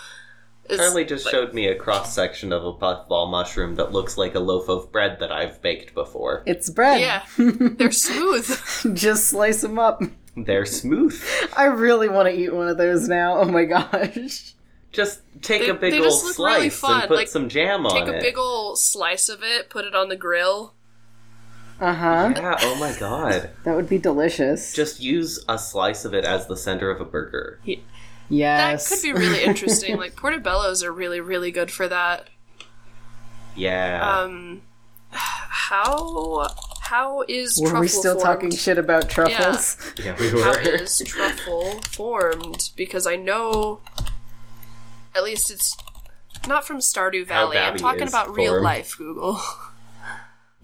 It's, 0.66 0.76
Charlie 0.78 1.04
just 1.04 1.26
like- 1.26 1.32
showed 1.32 1.52
me 1.52 1.66
a 1.68 1.74
cross 1.74 2.14
section 2.14 2.52
of 2.52 2.64
a 2.64 2.72
puffball 2.72 3.26
mushroom 3.26 3.74
that 3.74 3.92
looks 3.92 4.16
like 4.16 4.34
a 4.34 4.40
loaf 4.40 4.68
of 4.68 4.90
bread 4.90 5.18
that 5.20 5.30
I've 5.30 5.60
baked 5.60 5.94
before. 5.94 6.42
It's 6.46 6.70
bread. 6.70 7.00
Yeah, 7.00 7.24
they're 7.38 7.90
smooth. 7.92 8.94
just 8.94 9.28
slice 9.28 9.60
them 9.60 9.78
up. 9.78 10.02
They're 10.36 10.66
smooth. 10.66 11.22
I 11.56 11.64
really 11.66 12.08
want 12.08 12.28
to 12.28 12.34
eat 12.34 12.52
one 12.54 12.68
of 12.68 12.76
those 12.78 13.06
now. 13.08 13.38
Oh 13.38 13.44
my 13.44 13.64
gosh. 13.64 14.54
Just 14.90 15.20
take 15.42 15.62
They- 15.62 15.68
a 15.68 15.74
big 15.74 15.92
they 15.92 15.98
old 15.98 16.06
just 16.06 16.38
look 16.38 16.48
really 16.48 16.70
slice 16.70 16.80
fun, 16.80 17.00
and 17.02 17.08
put 17.08 17.16
like, 17.18 17.28
some 17.28 17.48
jam 17.48 17.84
on 17.86 17.96
it. 17.96 18.06
Take 18.06 18.14
a 18.16 18.20
big 18.20 18.38
ol' 18.38 18.74
slice 18.76 19.28
of 19.28 19.42
it, 19.42 19.68
put 19.68 19.84
it 19.84 19.94
on 19.94 20.08
the 20.08 20.16
grill. 20.16 20.74
Uh 21.80 21.92
huh. 21.92 22.32
yeah, 22.36 22.56
oh 22.60 22.76
my 22.76 22.94
god. 22.98 23.50
That 23.64 23.74
would 23.74 23.88
be 23.88 23.98
delicious. 23.98 24.72
Just 24.72 25.00
use 25.00 25.44
a 25.48 25.58
slice 25.58 26.04
of 26.04 26.14
it 26.14 26.24
as 26.24 26.46
the 26.46 26.56
center 26.56 26.88
of 26.90 27.00
a 27.00 27.04
burger. 27.04 27.58
That 27.66 27.78
yes. 28.28 28.88
That 28.88 28.96
could 28.96 29.02
be 29.02 29.12
really 29.12 29.44
interesting. 29.44 29.96
like 29.98 30.16
portobellos 30.16 30.82
are 30.82 30.92
really, 30.92 31.20
really 31.20 31.50
good 31.50 31.70
for 31.70 31.88
that. 31.88 32.28
Yeah. 33.56 34.20
Um, 34.20 34.62
how 35.10 36.48
how 36.80 37.24
is 37.28 37.58
truffle? 37.58 37.74
Were 37.74 37.80
we 37.80 37.88
still 37.88 38.14
formed? 38.14 38.24
talking 38.24 38.50
shit 38.50 38.78
about 38.78 39.08
truffles? 39.08 39.76
yeah, 39.98 40.16
we 40.18 40.32
were. 40.32 40.58
is 40.60 41.02
truffle 41.06 41.80
formed? 41.82 42.70
Because 42.76 43.06
I 43.06 43.16
know, 43.16 43.80
at 45.14 45.24
least 45.24 45.50
it's 45.50 45.76
not 46.46 46.66
from 46.66 46.78
Stardew 46.78 47.26
Valley. 47.26 47.56
I'm 47.56 47.76
talking 47.76 48.02
is 48.02 48.10
about 48.10 48.34
real 48.34 48.60
life, 48.60 48.96
Google. 48.96 49.40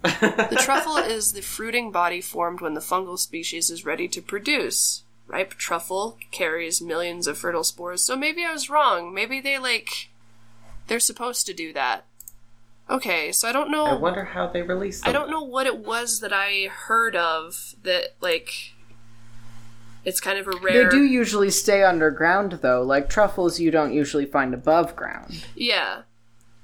The 0.02 0.58
truffle 0.64 0.96
is 0.96 1.32
the 1.32 1.42
fruiting 1.42 1.92
body 1.92 2.22
formed 2.22 2.62
when 2.62 2.72
the 2.72 2.80
fungal 2.80 3.18
species 3.18 3.68
is 3.68 3.84
ready 3.84 4.08
to 4.08 4.22
produce. 4.22 5.02
Ripe 5.31 5.55
truffle 5.55 6.18
carries 6.31 6.83
millions 6.83 7.26
of 7.26 7.39
fertile 7.39 7.64
spores, 7.64 8.03
so 8.03 8.16
maybe 8.16 8.45
I 8.45 8.53
was 8.53 8.68
wrong. 8.68 9.14
Maybe 9.14 9.41
they, 9.41 9.59
like, 9.59 10.11
they're 10.89 11.01
supposed 11.01 11.47
to 11.47 11.55
do 11.55 11.72
that. 11.72 12.05
Okay, 12.91 13.31
so 13.31 13.49
I 13.49 13.53
don't 13.53 13.70
know. 13.70 13.87
I 13.87 13.95
wonder 13.95 14.24
how 14.24 14.49
they 14.49 14.62
released 14.62 15.05
them. 15.05 15.11
I 15.11 15.12
don't 15.12 15.31
know 15.31 15.45
what 15.45 15.66
it 15.66 15.78
was 15.78 16.18
that 16.20 16.33
I 16.33 16.68
heard 16.68 17.14
of 17.14 17.76
that 17.85 18.14
like 18.20 18.53
it's 20.05 20.20
kind 20.20 20.39
of 20.39 20.49
a 20.49 20.59
rare. 20.61 20.85
They 20.85 20.91
do 20.91 21.05
usually 21.05 21.51
stay 21.51 21.85
underground 21.85 22.59
though. 22.62 22.83
Like 22.83 23.09
truffles 23.09 23.61
you 23.61 23.70
don't 23.70 23.93
usually 23.93 24.26
find 24.26 24.53
above 24.53 24.97
ground. 24.97 25.45
Yeah. 25.55 26.03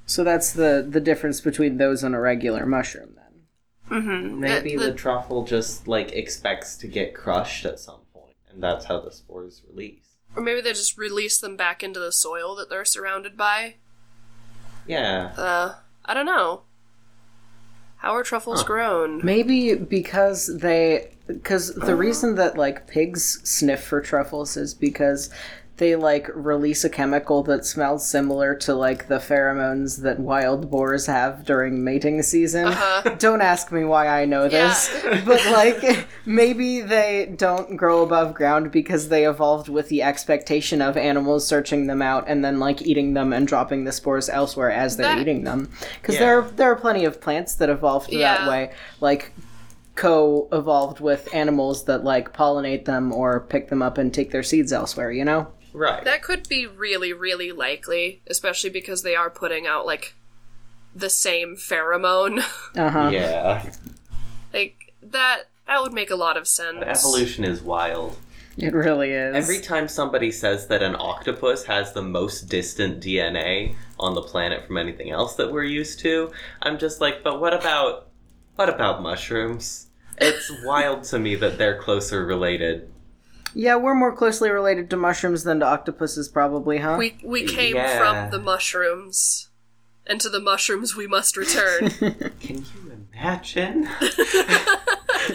So 0.06 0.24
that's 0.24 0.52
the 0.52 0.84
the 0.88 1.00
difference 1.00 1.40
between 1.40 1.76
those 1.76 2.02
and 2.02 2.14
a 2.14 2.18
regular 2.18 2.66
mushroom 2.66 3.14
then. 3.14 4.02
Mm-hmm. 4.02 4.40
Maybe 4.40 4.76
the 4.76 4.92
truffle 4.92 5.44
just 5.44 5.86
like 5.86 6.10
expects 6.10 6.76
to 6.78 6.88
get 6.88 7.14
crushed 7.14 7.64
at 7.64 7.78
some 7.78 7.94
point, 7.96 8.05
and 8.56 8.62
that's 8.62 8.84
how 8.86 8.98
the 9.00 9.12
spores 9.12 9.62
release. 9.70 10.00
or 10.34 10.42
maybe 10.42 10.60
they 10.60 10.72
just 10.72 10.98
release 10.98 11.38
them 11.38 11.56
back 11.56 11.82
into 11.84 12.00
the 12.00 12.10
soil 12.10 12.56
that 12.56 12.68
they're 12.68 12.84
surrounded 12.84 13.36
by. 13.36 13.74
Yeah. 14.86 15.32
Uh 15.36 15.74
I 16.04 16.14
don't 16.14 16.26
know. 16.26 16.62
How 17.98 18.12
are 18.14 18.22
truffles 18.22 18.60
Huh. 18.62 18.66
grown? 18.66 19.20
Maybe 19.24 19.74
because 19.74 20.58
they 20.58 21.10
because 21.26 21.74
the 21.74 21.96
reason 21.96 22.34
that 22.36 22.56
like 22.56 22.86
pigs 22.86 23.40
sniff 23.48 23.82
for 23.82 24.00
truffles 24.00 24.56
is 24.56 24.74
because 24.74 25.30
they 25.78 25.94
like 25.94 26.30
release 26.34 26.84
a 26.84 26.88
chemical 26.88 27.42
that 27.42 27.66
smells 27.66 28.06
similar 28.06 28.54
to 28.54 28.74
like 28.74 29.08
the 29.08 29.18
pheromones 29.18 30.00
that 30.02 30.18
wild 30.18 30.70
boars 30.70 31.04
have 31.04 31.44
during 31.44 31.84
mating 31.84 32.22
season. 32.22 32.68
Uh-huh. 32.68 33.14
Don't 33.18 33.42
ask 33.42 33.70
me 33.70 33.84
why 33.84 34.08
I 34.08 34.24
know 34.24 34.48
this, 34.48 34.88
but 35.26 35.44
like 35.52 36.06
maybe 36.24 36.80
they 36.80 37.34
don't 37.36 37.76
grow 37.76 38.02
above 38.02 38.32
ground 38.32 38.72
because 38.72 39.10
they 39.10 39.26
evolved 39.28 39.68
with 39.68 39.88
the 39.90 40.02
expectation 40.02 40.80
of 40.80 40.96
animals 40.96 41.46
searching 41.46 41.86
them 41.88 42.00
out 42.00 42.24
and 42.26 42.42
then 42.42 42.58
like 42.58 42.80
eating 42.80 43.12
them 43.12 43.34
and 43.34 43.46
dropping 43.46 43.84
the 43.84 43.92
spores 43.92 44.30
elsewhere 44.30 44.70
as 44.70 44.96
they're 44.96 45.06
That- 45.14 45.20
eating 45.20 45.44
them. 45.44 45.70
Because 46.00 46.14
Yeah. 46.14 46.20
there 46.20 46.42
there 46.42 46.72
are 46.72 46.76
plenty 46.76 47.04
of 47.04 47.20
plants 47.20 47.54
that 47.56 47.68
evolved 47.68 48.10
that 48.12 48.48
way, 48.48 48.70
like 49.02 49.32
co-evolved 49.94 51.00
with 51.00 51.28
animals 51.34 51.84
that 51.84 52.04
like 52.04 52.32
pollinate 52.32 52.84
them 52.84 53.12
or 53.12 53.40
pick 53.40 53.68
them 53.68 53.82
up 53.82 53.98
and 53.98 54.12
take 54.12 54.30
their 54.30 54.42
seeds 54.42 54.72
elsewhere. 54.72 55.10
You 55.10 55.24
know. 55.24 55.48
Right. 55.76 56.02
That 56.04 56.22
could 56.22 56.48
be 56.48 56.66
really, 56.66 57.12
really 57.12 57.52
likely, 57.52 58.22
especially 58.26 58.70
because 58.70 59.02
they 59.02 59.14
are 59.14 59.28
putting 59.28 59.66
out 59.66 59.84
like 59.84 60.14
the 60.94 61.10
same 61.10 61.54
pheromone. 61.56 62.42
Uh 62.76 62.90
huh. 62.90 63.10
yeah. 63.12 63.70
like 64.54 64.94
that 65.02 65.44
that 65.66 65.82
would 65.82 65.92
make 65.92 66.10
a 66.10 66.16
lot 66.16 66.38
of 66.38 66.48
sense. 66.48 66.82
Evolution 66.82 67.44
is 67.44 67.60
wild. 67.60 68.16
It 68.56 68.72
really 68.72 69.10
is. 69.10 69.36
Every 69.36 69.60
time 69.60 69.86
somebody 69.86 70.32
says 70.32 70.66
that 70.68 70.82
an 70.82 70.96
octopus 70.98 71.64
has 71.64 71.92
the 71.92 72.02
most 72.02 72.48
distant 72.48 73.02
DNA 73.02 73.74
on 73.98 74.14
the 74.14 74.22
planet 74.22 74.66
from 74.66 74.78
anything 74.78 75.10
else 75.10 75.34
that 75.36 75.52
we're 75.52 75.64
used 75.64 75.98
to, 76.00 76.32
I'm 76.62 76.78
just 76.78 77.02
like, 77.02 77.22
but 77.22 77.38
what 77.38 77.52
about 77.52 78.08
what 78.54 78.70
about 78.70 79.02
mushrooms? 79.02 79.88
It's 80.16 80.50
wild 80.64 81.04
to 81.04 81.18
me 81.18 81.34
that 81.34 81.58
they're 81.58 81.78
closer 81.78 82.24
related. 82.24 82.90
Yeah, 83.58 83.76
we're 83.76 83.94
more 83.94 84.14
closely 84.14 84.50
related 84.50 84.90
to 84.90 84.96
mushrooms 84.98 85.42
than 85.44 85.60
to 85.60 85.66
octopuses, 85.66 86.28
probably, 86.28 86.76
huh? 86.78 86.96
We 86.98 87.16
we 87.24 87.44
came 87.46 87.74
Yeah. 87.74 87.96
from 87.98 88.30
the 88.30 88.38
mushrooms, 88.38 89.48
and 90.06 90.20
to 90.20 90.28
the 90.28 90.40
mushrooms 90.40 90.94
we 90.94 91.06
must 91.06 91.38
return. 91.38 91.88
Can 92.40 92.58
you 92.58 93.06
imagine? 93.14 93.88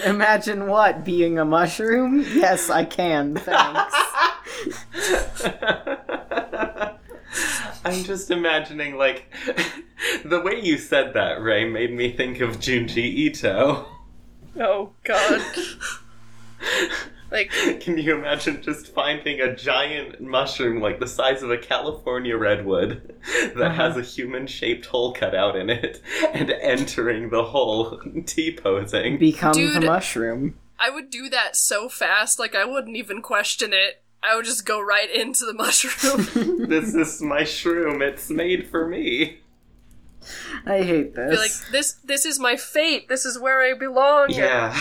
Imagine 0.06 0.68
what 0.68 1.04
being 1.04 1.38
a 1.40 1.44
mushroom? 1.44 2.22
Yes, 2.34 2.70
I 2.70 2.86
can. 2.86 3.36
Thanks. 3.36 3.94
I'm 7.84 8.04
just 8.04 8.30
imagining 8.32 8.96
like 8.96 9.26
the 10.24 10.40
way 10.40 10.62
you 10.62 10.78
said 10.78 11.14
that, 11.16 11.42
Ray, 11.42 11.66
made 11.68 11.92
me 11.92 12.16
think 12.16 12.40
of 12.40 12.60
Junji 12.60 13.00
Ito. 13.04 13.86
oh 14.62 14.92
God! 15.04 15.42
Like 17.32 17.50
Can 17.80 17.98
you 17.98 18.16
imagine 18.18 18.62
just 18.62 18.88
finding 18.94 19.40
a 19.40 19.56
giant 19.56 20.22
mushroom 20.22 20.82
like 20.82 21.00
the 21.00 21.08
size 21.08 21.42
of 21.42 21.50
a 21.50 21.58
California 21.58 22.38
redwood 22.38 23.16
that 23.56 23.72
has 23.72 23.92
uh-huh. 23.94 24.00
a 24.00 24.04
human 24.04 24.48
shaped 24.48 24.86
hole 24.86 25.14
cut 25.14 25.34
out 25.34 25.56
in 25.56 25.70
it 25.70 26.02
and 26.34 26.52
entering 26.52 27.30
the 27.30 27.44
hole 27.44 28.02
T 28.26 28.56
posing? 28.56 29.18
Become 29.18 29.54
the 29.54 29.80
Dude. 29.80 29.84
mushroom. 29.84 30.58
I 30.80 30.90
would 30.90 31.10
do 31.10 31.30
that 31.30 31.56
so 31.56 31.90
fast, 31.90 32.40
like 32.40 32.56
I 32.56 32.66
wouldn't 32.66 32.98
even 32.98 33.22
question 33.22 33.72
it. 33.72 34.04
I 34.24 34.36
would 34.36 34.46
just 34.46 34.66
go 34.66 34.80
right 34.80 35.10
into 35.10 35.46
the 35.46 35.54
mushroom. 35.54 36.68
this 36.68 36.94
is 36.94 37.22
my 37.22 37.42
shroom, 37.42 38.02
it's 38.02 38.30
made 38.30 38.68
for 38.68 38.88
me. 38.88 39.40
I 40.66 40.84
hate 40.84 41.16
Be 41.16 41.22
like, 41.22 41.38
this. 41.38 41.66
this 41.72 41.94
this 42.04 42.26
is 42.26 42.40
my 42.40 42.56
fate. 42.56 43.10
This 43.10 43.26
is 43.26 43.40
where 43.40 43.62
I 43.62 43.74
belong. 43.74 44.30
Yeah. 44.30 44.72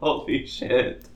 Holy 0.00 0.46
shit. 0.46 1.06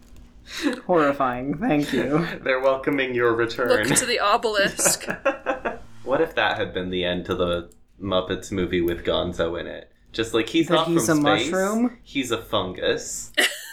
Horrifying. 0.86 1.57
Thank 1.59 1.92
you. 1.92 2.26
They're 2.42 2.61
welcoming 2.61 3.14
your 3.14 3.34
return. 3.34 3.68
Look 3.88 3.98
to 3.98 4.07
the 4.07 4.20
obelisk. 4.20 5.07
what 6.05 6.20
if 6.20 6.34
that 6.34 6.59
had 6.59 6.74
been 6.74 6.90
the 6.90 7.05
end 7.05 7.26
to 7.26 7.34
the 7.34 7.70
Muppets 8.03 8.51
movie 8.51 8.80
with 8.80 9.05
Gonzo 9.05 9.59
in 9.61 9.66
it? 9.66 9.90
Just 10.12 10.34
like 10.34 10.48
he's 10.48 10.68
That 10.68 10.74
not 10.74 10.88
he's 10.88 11.07
from 11.07 11.24
a 11.24 11.38
space. 11.38 11.51
mushroom? 11.51 11.98
He's 12.03 12.30
a 12.30 12.38
fungus. 12.42 13.32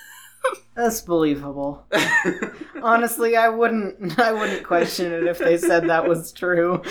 That's 0.76 1.02
believable. 1.02 1.86
Honestly, 2.84 3.36
I 3.36 3.50
wouldn't. 3.50 4.20
I 4.20 4.32
wouldn't 4.32 4.64
question 4.64 5.12
it 5.12 5.26
if 5.26 5.40
they 5.40 5.58
said 5.58 5.90
that 5.90 6.08
was 6.08 6.32
true. 6.32 6.84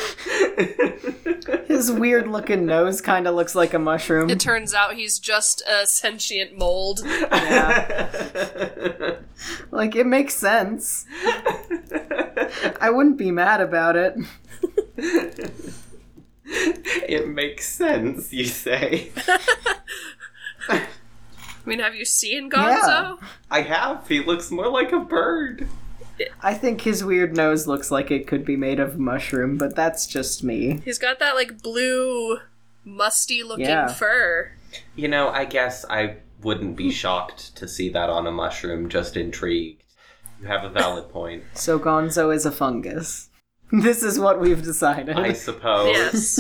His 1.67 1.93
weird-looking 1.93 2.67
nose 2.67 3.01
kind 3.01 3.29
of 3.29 3.37
looks 3.37 3.55
like 3.55 3.75
a 3.75 3.79
mushroom. 3.79 4.29
it 4.29 4.41
turns 4.41 4.75
out 4.75 4.95
he's 4.95 5.19
just 5.21 5.63
a 5.69 5.87
sentient 5.87 6.59
mold. 6.59 7.01
Yeah. 7.05 8.09
Like 9.71 9.95
it 9.95 10.07
makes 10.07 10.35
sense. 10.35 11.05
I 12.81 12.91
wouldn't 12.91 13.19
be 13.19 13.31
mad 13.31 13.61
about 13.61 13.97
it. 13.97 14.17
it 16.47 17.29
makes 17.29 17.69
sense, 17.69 18.33
you 18.33 18.47
say. 18.47 19.11
I 21.67 21.69
mean, 21.69 21.81
have 21.81 21.95
you 21.97 22.05
seen 22.05 22.49
Gonzo? 22.49 22.87
Yeah, 22.87 23.17
I 23.51 23.63
have. 23.63 24.07
He 24.07 24.23
looks 24.23 24.51
more 24.53 24.69
like 24.69 24.93
a 24.93 25.01
bird. 25.01 25.67
I 26.41 26.55
think 26.55 26.83
his 26.83 27.05
weird 27.05 27.37
nose 27.37 27.67
looks 27.67 27.91
like 27.91 28.11
it 28.11 28.27
could 28.27 28.45
be 28.45 28.57
made 28.57 28.79
of 28.81 28.99
mushroom, 28.99 29.59
but 29.59 29.75
that's 29.75 30.07
just 30.07 30.43
me. 30.45 30.81
He's 30.85 30.99
got 30.99 31.19
that 31.19 31.35
like 31.35 31.61
blue, 31.63 32.39
musty 32.85 33.43
looking 33.43 33.67
Yeah. 33.67 33.89
fur. 33.89 34.53
You 34.95 35.09
know, 35.09 35.29
I 35.29 35.45
guess 35.45 35.85
I 35.91 36.17
wouldn't 36.43 36.77
be 36.77 36.91
shocked 37.03 37.57
to 37.57 37.67
see 37.69 37.89
that 37.91 38.09
on 38.09 38.27
a 38.27 38.33
mushroom, 38.33 38.89
just 38.89 39.17
intrigued. 39.17 39.83
You 40.41 40.47
have 40.47 40.65
a 40.65 40.69
valid 40.71 41.09
point. 41.11 41.43
So 41.55 41.79
Gonzo 41.79 42.35
is 42.35 42.47
a 42.47 42.53
fungus. 42.53 43.29
This 43.73 44.05
is 44.05 44.17
what 44.21 44.39
we've 44.41 44.63
decided. 44.63 45.19
I 45.19 45.33
suppose. 45.33 45.89
Yes. 45.89 46.39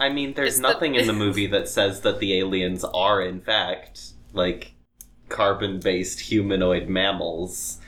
I 0.00 0.08
mean, 0.08 0.34
there's 0.34 0.54
It's 0.54 0.56
the- 0.56 0.62
nothing 0.62 0.96
in 0.96 1.06
the 1.06 1.12
movie 1.12 1.46
that 1.46 1.68
says 1.68 2.00
that 2.00 2.18
the 2.18 2.36
aliens 2.40 2.82
are, 2.82 3.22
in 3.22 3.40
fact, 3.40 4.09
like 4.32 4.72
carbon 5.28 5.80
based 5.80 6.20
humanoid 6.20 6.88
mammals. 6.88 7.78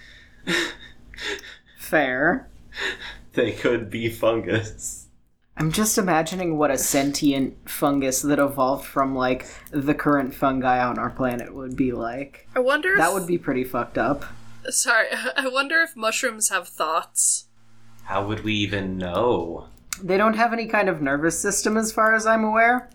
Fair. 1.78 2.48
They 3.34 3.52
could 3.52 3.90
be 3.90 4.08
fungus. 4.08 5.08
I'm 5.56 5.70
just 5.70 5.98
imagining 5.98 6.56
what 6.56 6.70
a 6.70 6.78
sentient 6.78 7.68
fungus 7.68 8.22
that 8.22 8.38
evolved 8.38 8.86
from 8.86 9.14
like 9.14 9.46
the 9.70 9.94
current 9.94 10.34
fungi 10.34 10.82
on 10.82 10.98
our 10.98 11.10
planet 11.10 11.54
would 11.54 11.76
be 11.76 11.92
like. 11.92 12.48
I 12.54 12.60
wonder. 12.60 12.92
If, 12.92 12.98
That 12.98 13.12
would 13.12 13.26
be 13.26 13.38
pretty 13.38 13.64
fucked 13.64 13.98
up. 13.98 14.24
Sorry, 14.68 15.08
I 15.36 15.48
wonder 15.48 15.80
if 15.80 15.94
mushrooms 15.94 16.48
have 16.48 16.68
thoughts. 16.68 17.46
How 18.04 18.26
would 18.26 18.44
we 18.44 18.54
even 18.54 18.96
know? 18.96 19.68
They 20.02 20.16
don't 20.16 20.36
have 20.36 20.52
any 20.52 20.66
kind 20.66 20.88
of 20.88 21.02
nervous 21.02 21.38
system 21.38 21.76
as 21.76 21.92
far 21.92 22.14
as 22.14 22.26
I'm 22.26 22.44
aware. 22.44 22.90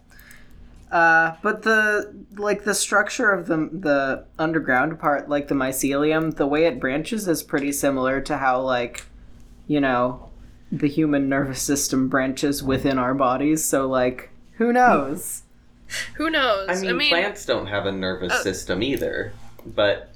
Uh, 0.92 1.36
but 1.42 1.64
the 1.64 2.14
like 2.38 2.64
the 2.64 2.74
structure 2.74 3.32
of 3.32 3.48
the 3.48 3.70
the 3.74 4.26
underground 4.40 5.00
part, 5.00 5.28
like 5.28 5.48
the 5.50 5.56
mycelium, 5.56 6.36
the 6.36 6.48
way 6.48 6.66
it 6.66 6.80
branches 6.80 7.28
is 7.28 7.44
pretty 7.44 7.72
similar 7.72 8.22
to 8.22 8.38
how 8.38 8.62
like, 8.62 9.06
you 9.68 9.82
know, 9.82 10.30
the 10.72 10.88
human 10.88 11.28
nervous 11.28 11.62
system 11.62 12.08
branches 12.08 12.64
within 12.64 12.98
our 12.98 13.14
bodies. 13.14 13.64
So 13.66 13.88
like, 13.88 14.30
who 14.54 14.72
knows? 14.72 15.44
Who 16.16 16.30
knows? 16.30 16.70
I 16.70 16.92
mean, 16.94 17.10
plants 17.10 17.46
don't 17.46 17.68
have 17.68 17.86
a 17.86 17.92
nervous 17.92 18.34
Oh. 18.36 18.42
system 18.44 18.82
either. 18.84 19.34
But, 19.66 20.10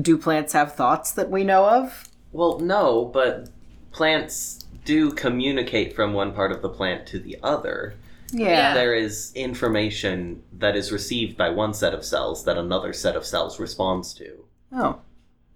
Do 0.00 0.16
plants 0.16 0.52
have 0.54 0.74
thoughts 0.74 1.10
that 1.12 1.30
we 1.30 1.44
know 1.44 1.66
of? 1.66 2.06
well, 2.32 2.58
no, 2.60 3.04
but 3.06 3.48
plants 3.92 4.64
do 4.84 5.10
communicate 5.10 5.94
from 5.94 6.12
one 6.14 6.32
part 6.32 6.52
of 6.52 6.62
the 6.62 6.68
plant 6.68 7.06
to 7.08 7.18
the 7.18 7.36
other. 7.42 7.94
Yeah. 8.32 8.74
There 8.74 8.94
is 8.94 9.32
information 9.34 10.42
that 10.52 10.76
is 10.76 10.92
received 10.92 11.36
by 11.36 11.48
one 11.50 11.74
set 11.74 11.94
of 11.94 12.04
cells 12.04 12.44
that 12.44 12.56
another 12.58 12.92
set 12.92 13.16
of 13.16 13.24
cells 13.24 13.58
responds 13.60 14.14
to. 14.14 14.44
Oh, 14.72 15.00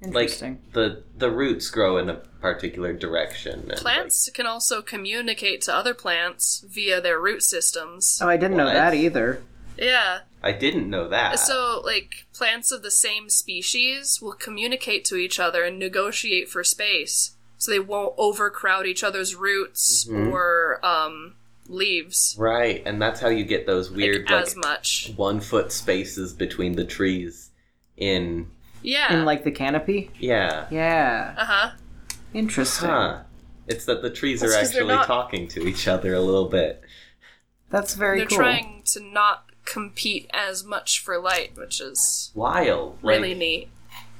Interesting. 0.02 0.60
Like 0.64 0.72
the 0.74 1.02
the 1.16 1.30
roots 1.30 1.70
grow 1.70 1.96
in 1.98 2.10
a 2.10 2.14
particular 2.40 2.92
direction. 2.92 3.60
and, 3.60 3.68
like- 3.68 3.78
Plants 3.78 4.28
can 4.34 4.44
also 4.46 4.82
communicate 4.82 5.62
to 5.62 5.74
other 5.74 5.94
plants 5.94 6.64
via 6.68 7.00
their 7.00 7.18
root 7.20 7.42
systems. 7.42 8.18
oh, 8.22 8.28
I 8.28 8.36
didn't 8.36 8.56
know 8.56 8.66
that 8.66 8.92
either. 8.94 9.42
Yeah. 9.78 10.20
I 10.42 10.52
didn't 10.52 10.90
know 10.90 11.08
that. 11.08 11.38
So, 11.38 11.80
like, 11.84 12.26
plants 12.34 12.70
of 12.70 12.82
the 12.82 12.90
same 12.90 13.30
species 13.30 14.20
will 14.20 14.34
communicate 14.34 15.04
to 15.06 15.16
each 15.16 15.40
other 15.40 15.64
and 15.64 15.78
negotiate 15.78 16.50
for 16.50 16.62
space, 16.62 17.34
so 17.56 17.70
they 17.70 17.78
won't 17.80 18.14
overcrowd 18.18 18.86
each 18.86 19.02
other's 19.02 19.34
roots 19.34 20.04
Mhm. 20.04 20.30
or 20.30 20.84
um, 20.84 21.36
leaves 21.68 22.34
right, 22.38 22.82
and 22.86 23.00
that's 23.00 23.20
how 23.20 23.28
you 23.28 23.44
get 23.44 23.66
those 23.66 23.90
weird 23.90 24.28
like, 24.30 24.42
as 24.46 24.56
much. 24.56 25.12
one 25.16 25.40
foot 25.40 25.72
spaces 25.72 26.32
between 26.32 26.76
the 26.76 26.84
trees. 26.84 27.50
In 27.96 28.48
Yeah. 28.82 29.12
In 29.14 29.24
like 29.24 29.44
the 29.44 29.50
canopy. 29.52 30.10
yeah, 30.18 30.66
Yeah. 30.70 31.34
uh 31.38 31.44
huh. 31.44 31.70
Interesting. 32.32 32.88
huh? 32.88 33.20
It's 33.68 33.84
that 33.86 34.02
the 34.02 34.10
trees 34.10 34.40
That's 34.40 34.52
are 34.52 34.58
'cause 34.58 34.72
they're 34.72 34.82
actually 34.82 34.94
not- 34.96 35.06
talking 35.06 35.48
to 35.48 35.66
each 35.66 35.86
other 35.88 36.12
a 36.14 36.20
little 36.20 36.48
bit. 36.48 36.82
That's 37.70 37.94
very 37.94 38.18
They're 38.18 38.26
cool. 38.26 38.38
trying 38.38 38.82
to 38.86 39.00
not 39.00 39.44
compete 39.64 40.28
as 40.34 40.64
much 40.64 41.00
for 41.00 41.18
light, 41.18 41.56
which 41.56 41.80
is 41.80 42.30
Wild, 42.34 42.98
like 43.02 43.14
really 43.18 43.34
neat. 43.34 43.68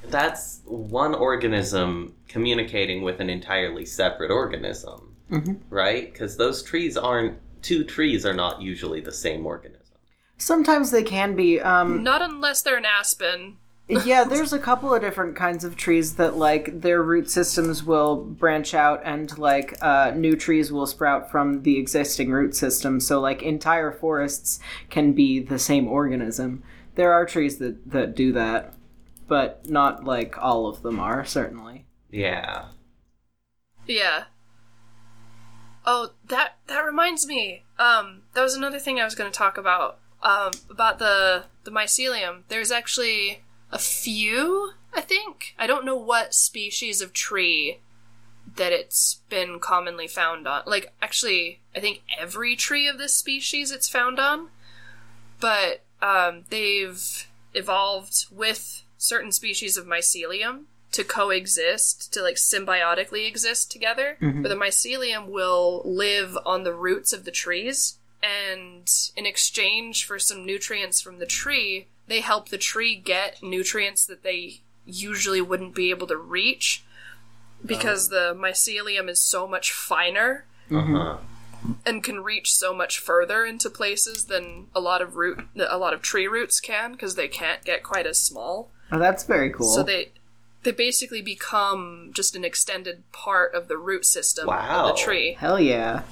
that's 0.09 0.61
one 0.65 1.15
organism 1.15 2.15
communicating 2.29 3.03
with 3.03 3.21
an 3.21 3.29
entirely 3.29 3.85
separate 3.85 4.31
organism, 4.31 5.14
Mhm. 5.31 5.61
right? 5.71 6.13
Because 6.13 6.37
those 6.37 6.63
trees 6.63 6.97
aren't 6.97 7.39
two 7.63 7.83
trees 7.83 8.27
are 8.27 8.35
not 8.35 8.61
usually 8.63 9.01
the 9.01 9.13
same 9.13 9.47
organism. 9.47 9.81
Sometimes 10.37 10.91
they 10.91 11.03
can 11.03 11.35
be. 11.35 11.61
Um, 11.61 12.03
Not 12.03 12.21
unless 12.23 12.63
they're 12.63 12.77
an 12.77 12.85
aspen. 12.85 13.57
yeah, 13.89 14.25
there's 14.25 14.53
a 14.53 14.59
couple 14.59 14.95
of 14.95 15.03
different 15.03 15.37
kinds 15.37 15.63
of 15.63 15.77
trees 15.77 16.15
that 16.17 16.37
like 16.37 16.81
their 16.81 17.03
root 17.03 17.31
systems 17.31 17.85
will 17.85 18.17
branch 18.17 18.73
out 18.75 19.01
and 19.05 19.37
like 19.39 19.77
uh, 19.83 20.13
new 20.15 20.37
trees 20.37 20.73
will 20.73 20.87
sprout 20.87 21.31
from 21.31 21.63
the 21.63 21.79
existing 21.79 22.31
root 22.31 22.57
system. 22.57 22.99
So 22.99 23.21
like 23.21 23.43
entire 23.43 23.93
forests 23.93 24.59
can 24.89 25.13
be 25.13 25.39
the 25.39 25.59
same 25.59 25.87
organism. 25.87 26.63
There 26.95 27.13
are 27.13 27.27
trees 27.27 27.59
that 27.59 27.91
that 27.91 28.15
do 28.17 28.33
that, 28.33 28.75
but 29.29 29.69
not 29.69 30.05
like 30.05 30.37
all 30.39 30.67
of 30.67 30.83
them 30.83 30.99
are 30.99 31.25
certainly. 31.25 31.87
Yeah. 32.11 32.67
Yeah. 33.87 34.25
Oh, 35.87 36.11
that 36.29 36.57
that 36.67 36.81
reminds 36.81 37.27
me. 37.27 37.65
Um, 37.79 38.23
that 38.35 38.43
was 38.43 38.55
another 38.55 38.79
thing 38.79 38.99
I 38.99 39.05
was 39.05 39.15
going 39.15 39.31
to 39.31 39.37
talk 39.37 39.59
about. 39.59 39.99
Um, 40.23 40.53
about 40.71 40.99
the 40.99 41.45
the 41.65 41.71
mycelium. 41.71 42.43
There's 42.49 42.73
actually 42.73 43.43
a 43.71 43.79
few. 43.79 44.73
I 44.95 45.01
think 45.01 45.55
I 45.59 45.67
don't 45.67 45.85
know 45.85 45.97
what 45.97 46.35
species 46.35 47.01
of 47.01 47.13
tree 47.13 47.81
that 48.57 48.73
it's 48.73 49.21
been 49.29 49.59
commonly 49.59 50.07
found 50.07 50.47
on. 50.47 50.63
Like, 50.67 50.93
actually, 51.03 51.61
I 51.75 51.81
think 51.81 52.03
every 52.19 52.57
tree 52.57 52.87
of 52.87 52.99
this 52.99 53.15
species 53.15 53.71
it's 53.71 53.89
found 53.89 54.19
on. 54.19 54.49
But 55.41 55.83
um, 56.01 56.45
they've 56.51 57.27
evolved 57.53 58.27
with 58.31 58.83
certain 58.97 59.33
species 59.33 59.77
of 59.77 59.87
mycelium 59.87 60.65
to 60.95 61.05
coexist, 61.05 62.13
to 62.13 62.23
like 62.23 62.37
symbiotically 62.37 63.27
exist 63.27 63.71
together. 63.71 64.17
Mhm. 64.21 64.43
Where 64.43 64.49
the 64.49 64.55
mycelium 64.57 65.27
will 65.27 65.83
live 65.85 66.37
on 66.47 66.63
the 66.65 66.73
roots 66.73 67.13
of 67.13 67.25
the 67.25 67.31
trees, 67.31 67.99
and 68.23 68.89
in 69.17 69.27
exchange 69.27 70.07
for 70.07 70.19
some 70.19 70.47
nutrients 70.47 71.01
from 71.01 71.19
the 71.19 71.27
tree, 71.27 71.87
they 72.07 72.21
help 72.21 72.49
the 72.49 72.59
tree 72.59 72.95
get 72.95 73.43
nutrients 73.43 74.05
that 74.07 74.23
they 74.23 74.61
usually 74.87 75.41
wouldn't 75.41 75.75
be 75.75 75.91
able 75.91 76.07
to 76.07 76.17
reach 76.17 76.85
because 77.65 78.09
the 78.11 78.35
mycelium 78.37 79.09
is 79.09 79.21
so 79.21 79.47
much 79.49 79.73
finer 79.73 80.45
Uh 80.71 80.81
huh. 80.81 81.17
and 81.87 82.05
can 82.05 82.23
reach 82.23 82.53
so 82.53 82.75
much 82.75 82.99
further 82.99 83.45
into 83.47 83.71
places 83.71 84.27
than 84.27 84.67
a 84.75 84.81
lot 84.81 85.01
of 85.01 85.17
root 85.17 85.41
a 85.57 85.79
lot 85.79 85.95
of 85.95 86.03
tree 86.03 86.27
roots 86.29 86.61
can 86.61 86.93
because 86.93 87.15
they 87.15 87.29
can't 87.29 87.65
get 87.65 87.83
quite 87.83 88.07
as 88.07 88.21
small. 88.21 88.71
Oh, 88.93 88.99
that's 88.99 89.25
very 89.25 89.51
cool. 89.51 89.75
So 89.75 89.83
they 89.83 90.13
they 90.65 90.73
basically 90.73 91.23
become 91.23 92.11
just 92.15 92.35
an 92.35 92.45
extended 92.45 93.05
part 93.13 93.55
of 93.55 93.69
the 93.69 93.77
root 93.79 94.05
system 94.05 94.47
Wow. 94.49 94.89
of 94.91 94.97
the 94.97 95.03
tree. 95.03 95.35
Hell 95.39 95.61
yeah. 95.61 96.03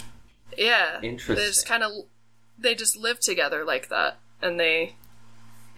Yeah. 0.57 1.00
Interesting. 1.03 1.36
They 1.36 1.46
just 1.48 1.66
kind 1.66 1.82
of 1.82 1.92
they 2.59 2.74
just 2.74 2.96
live 2.96 3.18
together 3.20 3.64
like 3.64 3.88
that 3.88 4.18
and 4.40 4.61
they 4.61 4.94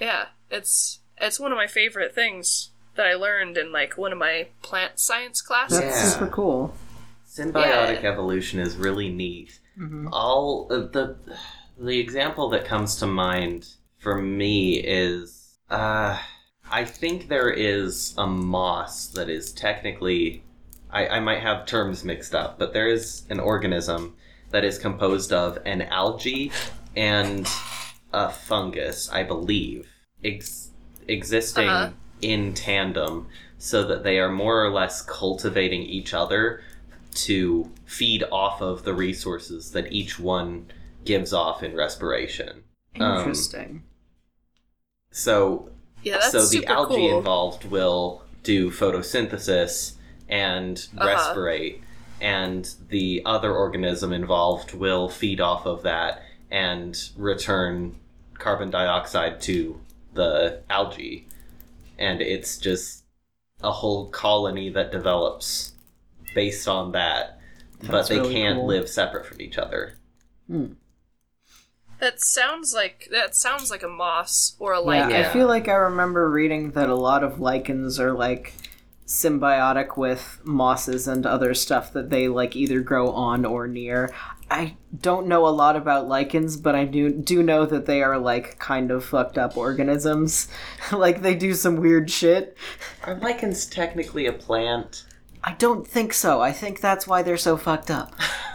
yeah, 0.00 0.26
it's 0.50 0.98
it's 1.18 1.38
one 1.40 1.52
of 1.52 1.56
my 1.56 1.66
favorite 1.68 2.14
things 2.14 2.70
that 2.96 3.06
I 3.06 3.14
learned 3.14 3.56
in 3.56 3.72
like 3.72 3.96
one 3.96 4.12
of 4.12 4.18
my 4.18 4.48
plant 4.62 4.98
science 5.00 5.40
classes. 5.40 5.80
That's 5.80 5.96
Yeah. 5.96 6.08
super 6.10 6.26
cool. 6.28 6.74
Symbiotic 7.28 8.02
Yeah. 8.02 8.10
evolution 8.10 8.60
is 8.60 8.76
really 8.76 9.08
neat. 9.08 9.58
Mhm. 9.78 10.08
All 10.12 10.66
uh, 10.70 10.78
the 10.92 11.16
the 11.78 11.98
example 11.98 12.48
that 12.50 12.64
comes 12.64 12.96
to 12.96 13.06
mind 13.06 13.68
for 13.98 14.20
me 14.20 14.74
is 14.78 15.56
uh 15.70 16.18
I 16.70 16.84
think 16.84 17.28
there 17.28 17.50
is 17.50 18.14
a 18.18 18.26
moss 18.26 19.06
that 19.08 19.28
is 19.28 19.52
technically 19.52 20.42
I, 20.90 21.08
I 21.16 21.20
might 21.20 21.40
have 21.40 21.66
terms 21.66 22.04
mixed 22.04 22.34
up, 22.34 22.58
but 22.58 22.72
there 22.72 22.86
is 22.88 23.24
an 23.28 23.40
organism 23.40 24.16
that 24.50 24.64
is 24.64 24.78
composed 24.78 25.32
of 25.32 25.58
an 25.64 25.82
algae 25.82 26.52
and 26.96 27.48
a 28.12 28.30
fungus, 28.30 29.10
I 29.10 29.24
believe, 29.24 29.88
ex- 30.22 30.70
existing 31.08 31.68
Uh-huh. 31.68 31.90
in 32.22 32.54
tandem 32.54 33.26
so 33.58 33.82
that 33.88 34.04
they 34.04 34.18
are 34.20 34.30
more 34.30 34.64
or 34.64 34.70
less 34.70 35.02
cultivating 35.02 35.82
each 35.82 36.14
other 36.14 36.62
to 37.14 37.70
feed 37.86 38.22
off 38.30 38.60
of 38.62 38.84
the 38.84 38.94
resources 38.94 39.72
that 39.72 39.92
each 39.92 40.20
one 40.20 40.66
gives 41.04 41.32
off 41.32 41.62
in 41.64 41.74
respiration. 41.74 42.62
Um, 43.00 43.18
Interesting. 43.18 43.82
So 45.10 45.70
Yeah, 46.04 46.18
that's 46.18 46.32
so 46.32 46.40
the 46.40 46.46
super 46.46 46.72
algae 46.72 46.94
cool. 47.08 47.18
involved 47.18 47.64
will 47.64 48.22
do 48.42 48.70
photosynthesis 48.70 49.94
and 50.28 50.86
Uh-huh. 50.96 51.08
respirate 51.08 51.80
and 52.20 52.72
the 52.88 53.22
other 53.26 53.52
organism 53.54 54.12
involved 54.12 54.72
will 54.74 55.08
feed 55.08 55.40
off 55.40 55.66
of 55.66 55.82
that 55.82 56.22
and 56.50 57.10
return 57.16 57.96
carbon 58.38 58.70
dioxide 58.70 59.40
to 59.42 59.80
the 60.14 60.60
algae 60.70 61.26
and 61.98 62.20
it's 62.20 62.56
just 62.58 63.04
a 63.62 63.70
whole 63.72 64.08
colony 64.10 64.68
that 64.70 64.92
develops 64.92 65.72
based 66.34 66.68
on 66.68 66.92
that 66.92 67.38
but 67.80 67.90
That's 67.90 68.08
they 68.08 68.18
really 68.18 68.32
can't 68.34 68.58
cool. 68.58 68.66
live 68.66 68.88
separate 68.88 69.26
from 69.26 69.40
each 69.40 69.58
other 69.58 69.98
That 72.04 72.20
sounds 72.20 72.74
like 72.74 73.08
that 73.12 73.34
sounds 73.34 73.70
like 73.70 73.82
a 73.82 73.88
moss 73.88 74.56
or 74.58 74.74
a 74.74 74.80
lichen. 74.80 75.08
Yeah, 75.08 75.16
lichen. 75.16 75.30
I 75.30 75.32
feel 75.32 75.48
like 75.48 75.68
I 75.68 75.72
remember 75.72 76.30
reading 76.30 76.72
that 76.72 76.90
a 76.90 76.94
lot 76.94 77.24
of 77.24 77.40
lichens 77.40 77.98
are 77.98 78.12
like 78.12 78.52
symbiotic 79.06 79.96
with 79.96 80.38
mosses 80.44 81.08
and 81.08 81.24
other 81.24 81.54
stuff 81.54 81.94
that 81.94 82.10
they 82.10 82.28
like 82.28 82.56
either 82.56 82.82
grow 82.82 83.10
on 83.10 83.46
or 83.46 83.66
near. 83.66 84.12
I 84.50 84.76
don't 85.00 85.28
know 85.28 85.46
a 85.46 85.48
lot 85.48 85.76
about 85.76 86.06
lichens, 86.06 86.58
but 86.58 86.74
I 86.74 86.84
do 86.84 87.10
do 87.10 87.42
know 87.42 87.64
that 87.64 87.86
they 87.86 88.02
are 88.02 88.18
like 88.18 88.58
kind 88.58 88.90
of 88.90 89.02
fucked 89.02 89.38
up 89.38 89.56
organisms. 89.56 90.48
like 90.92 91.22
they 91.22 91.34
do 91.34 91.54
some 91.54 91.76
weird 91.76 92.10
shit. 92.10 92.54
are 93.04 93.14
lichens 93.14 93.64
technically 93.64 94.26
a 94.26 94.32
plant 94.34 95.06
I 95.42 95.52
don't 95.54 95.86
think 95.86 96.12
so. 96.12 96.42
I 96.42 96.52
think 96.52 96.80
that's 96.80 97.06
why 97.06 97.22
they're 97.22 97.38
so 97.38 97.56
fucked 97.56 97.90
up. 97.90 98.14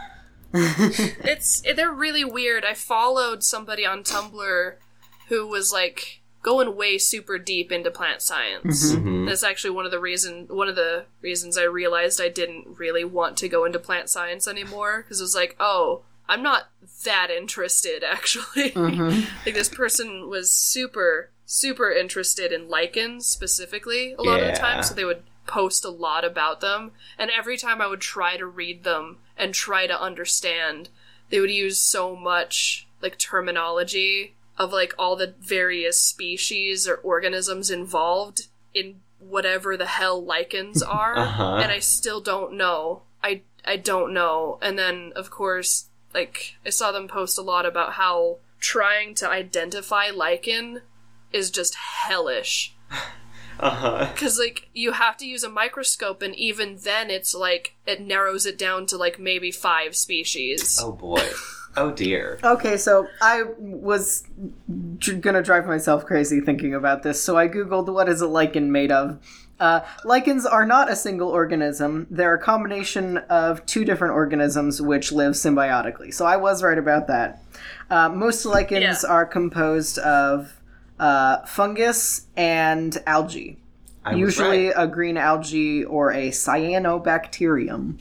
It's 0.52 1.60
they're 1.62 1.92
really 1.92 2.24
weird. 2.24 2.64
I 2.64 2.74
followed 2.74 3.42
somebody 3.42 3.84
on 3.86 4.02
Tumblr 4.02 4.74
who 5.28 5.46
was 5.46 5.72
like 5.72 6.20
going 6.42 6.74
way 6.74 6.96
super 6.98 7.38
deep 7.38 7.70
into 7.70 7.90
plant 7.90 8.22
science. 8.22 8.92
Mhm. 8.94 9.28
That's 9.28 9.42
actually 9.44 9.70
one 9.70 9.84
of 9.84 9.90
the 9.90 10.00
reason 10.00 10.46
one 10.48 10.68
of 10.68 10.76
the 10.76 11.04
reasons 11.20 11.58
I 11.58 11.64
realized 11.64 12.20
I 12.20 12.28
didn't 12.28 12.78
really 12.78 13.04
want 13.04 13.36
to 13.38 13.48
go 13.48 13.64
into 13.64 13.78
plant 13.78 14.08
science 14.08 14.48
anymore 14.48 15.02
because 15.02 15.20
it 15.20 15.24
was 15.24 15.34
like, 15.34 15.54
oh, 15.60 16.02
I'm 16.28 16.42
not 16.42 16.70
that 17.04 17.28
interested 17.30 18.02
actually. 18.08 18.70
Mhm. 18.70 19.26
like 19.44 19.54
this 19.54 19.68
person 19.68 20.28
was 20.28 20.50
super 20.50 21.30
super 21.46 21.90
interested 21.90 22.52
in 22.52 22.68
lichens 22.68 23.26
specifically 23.26 24.12
a 24.18 24.22
lot 24.22 24.38
of 24.40 24.46
the 24.46 24.52
time 24.52 24.82
so 24.84 24.94
they 24.94 25.04
would 25.04 25.24
post 25.48 25.84
a 25.84 25.90
lot 25.90 26.24
about 26.24 26.60
them 26.60 26.92
and 27.18 27.28
every 27.36 27.56
time 27.56 27.80
i 27.80 27.86
would 27.88 28.00
try 28.00 28.36
to 28.36 28.46
read 28.46 28.84
them 28.84 29.16
and 29.40 29.52
try 29.54 29.86
to 29.88 30.00
understand 30.00 30.88
they 31.30 31.40
would 31.40 31.50
use 31.50 31.78
so 31.78 32.14
much 32.14 32.86
like 33.02 33.18
terminology 33.18 34.34
of 34.58 34.72
like 34.72 34.92
all 34.98 35.16
the 35.16 35.34
various 35.40 35.98
species 36.00 36.86
or 36.86 36.96
organisms 36.96 37.70
involved 37.70 38.48
in 38.74 38.96
whatever 39.18 39.76
the 39.76 39.86
hell 39.86 40.22
lichens 40.22 40.82
are 41.00 41.16
Uh-huh. 41.18 41.56
and 41.62 41.72
i 41.72 41.78
still 41.78 42.20
don't 42.20 42.52
know. 42.54 43.02
I 43.22 43.42
i 43.64 43.76
don't 43.76 44.12
know. 44.12 44.58
And 44.62 44.78
then 44.78 45.12
of 45.16 45.30
course 45.30 45.86
like 46.14 46.54
i 46.66 46.70
saw 46.70 46.92
them 46.92 47.08
post 47.08 47.38
a 47.38 47.42
lot 47.42 47.64
about 47.66 47.94
how 47.94 48.38
trying 48.58 49.14
to 49.16 49.28
identify 49.28 50.10
lichen 50.10 50.82
is 51.32 51.50
just 51.50 51.74
hellish 51.76 52.74
Uh 53.62 53.70
huh. 53.70 54.08
Because, 54.12 54.38
like, 54.38 54.68
you 54.72 54.92
have 54.92 55.16
to 55.18 55.26
use 55.26 55.44
a 55.44 55.50
microscope, 55.50 56.22
and 56.22 56.34
even 56.34 56.78
then, 56.82 57.10
it's 57.10 57.34
like, 57.34 57.76
it 57.86 58.00
narrows 58.00 58.46
it 58.46 58.56
down 58.56 58.86
to, 58.86 58.96
like, 58.96 59.18
maybe 59.18 59.50
five 59.50 59.94
species. 59.94 60.80
Oh 60.82 60.92
boy. 60.92 61.22
Oh 61.76 61.92
dear. 61.92 62.38
Okay, 62.42 62.76
so 62.76 63.06
I 63.20 63.42
was 63.58 64.24
dr- 64.98 65.20
gonna 65.20 65.42
drive 65.42 65.66
myself 65.66 66.04
crazy 66.06 66.40
thinking 66.40 66.74
about 66.74 67.02
this, 67.02 67.22
so 67.22 67.36
I 67.36 67.48
googled 67.48 67.92
what 67.92 68.08
is 68.08 68.20
a 68.22 68.26
lichen 68.26 68.72
made 68.72 68.90
of. 68.90 69.18
Uh, 69.60 69.80
lichens 70.06 70.46
are 70.46 70.64
not 70.64 70.90
a 70.90 70.96
single 70.96 71.28
organism. 71.28 72.06
They're 72.10 72.34
a 72.34 72.40
combination 72.40 73.18
of 73.28 73.64
two 73.66 73.84
different 73.84 74.14
organisms 74.14 74.80
which 74.80 75.12
live 75.12 75.34
symbiotically. 75.34 76.14
So 76.14 76.24
I 76.24 76.38
was 76.38 76.62
right 76.62 76.78
about 76.78 77.06
that. 77.08 77.42
Uh, 77.90 78.08
most 78.08 78.46
lichens 78.46 79.04
Yeah. 79.04 79.10
are 79.10 79.26
composed 79.26 79.98
of 79.98 80.54
uh, 81.00 81.44
fungus 81.46 82.26
and 82.36 83.02
algae. 83.06 83.58
I 84.04 84.12
was 84.12 84.20
Usually 84.20 84.66
right. 84.66 84.74
a 84.76 84.86
green 84.86 85.16
algae 85.16 85.84
or 85.84 86.12
a 86.12 86.28
cyanobacterium. 86.28 88.00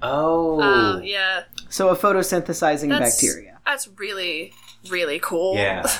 Oh. 0.00 0.60
Oh, 0.62 1.00
yeah. 1.02 1.44
So 1.68 1.88
a 1.88 1.96
photosynthesizing 1.96 2.88
That's, 2.88 3.16
bacteria. 3.16 3.58
That's 3.66 3.88
really, 3.98 4.52
really 4.88 5.18
cool. 5.18 5.56
Yeah. 5.56 5.90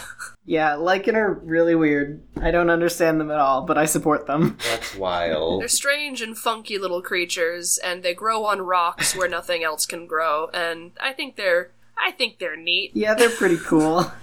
Yeah, 0.49 0.77
lichen 0.77 1.15
are 1.15 1.35
really 1.35 1.75
weird. 1.75 2.23
I 2.41 2.51
don't 2.51 2.71
understand 2.71 3.21
them 3.21 3.31
at 3.31 3.39
all, 3.39 3.67
but 3.67 3.77
I 3.77 3.85
support 3.85 4.27
them. 4.27 4.57
That's 4.65 4.95
wild. 4.95 5.61
They're 5.61 5.69
strange 5.69 6.23
and 6.23 6.39
funky 6.39 6.79
little 6.79 7.03
creatures, 7.03 7.77
and 7.77 8.03
they 8.03 8.15
grow 8.15 8.47
on 8.47 8.63
rocks 8.63 9.15
where 9.15 9.29
nothing 9.29 9.63
else 9.63 9.85
can 9.85 10.07
grow, 10.07 10.49
and 10.55 10.93
I 10.99 11.13
think 11.13 11.37
they're. 11.37 11.73
I 12.03 12.13
think 12.13 12.39
they're 12.39 12.57
neat. 12.57 12.93
Yeah, 12.95 13.13
they're 13.13 13.29
pretty 13.29 13.59
cool. 13.59 14.11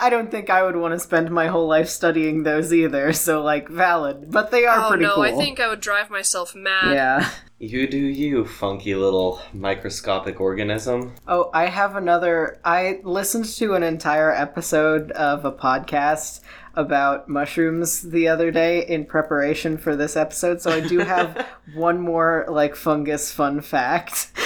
I 0.00 0.08
don't 0.10 0.30
think 0.30 0.50
I 0.50 0.62
would 0.62 0.76
want 0.76 0.94
to 0.94 0.98
spend 0.98 1.30
my 1.30 1.46
whole 1.46 1.68
life 1.68 1.88
studying 1.88 2.42
those 2.42 2.72
either, 2.72 3.12
so 3.12 3.42
like 3.42 3.68
valid. 3.68 4.30
But 4.30 4.50
they 4.50 4.64
are 4.66 4.86
Oh 4.86 4.88
pretty 4.88 5.04
no, 5.04 5.14
cool. 5.14 5.22
I 5.24 5.32
think 5.32 5.60
I 5.60 5.68
would 5.68 5.80
drive 5.80 6.10
myself 6.10 6.54
mad. 6.54 6.94
Yeah. 6.94 7.30
You 7.58 7.86
do 7.86 7.98
you, 7.98 8.46
funky 8.46 8.94
little 8.94 9.38
microscopic 9.52 10.40
organism. 10.40 11.14
Oh, 11.28 11.50
I 11.52 11.66
have 11.66 11.94
another. 11.94 12.58
I 12.64 13.00
listened 13.02 13.44
to 13.56 13.74
an 13.74 13.82
entire 13.82 14.32
episode 14.32 15.10
of 15.12 15.44
a 15.44 15.52
podcast 15.52 16.40
about 16.74 17.28
mushrooms 17.28 18.00
the 18.00 18.28
other 18.28 18.50
day 18.50 18.86
in 18.86 19.04
preparation 19.04 19.76
for 19.76 19.94
this 19.94 20.16
episode, 20.16 20.62
so 20.62 20.70
I 20.70 20.80
do 20.80 21.00
have 21.00 21.46
one 21.74 22.00
more 22.00 22.46
like 22.48 22.74
fungus 22.76 23.30
fun 23.32 23.60
fact. 23.60 24.30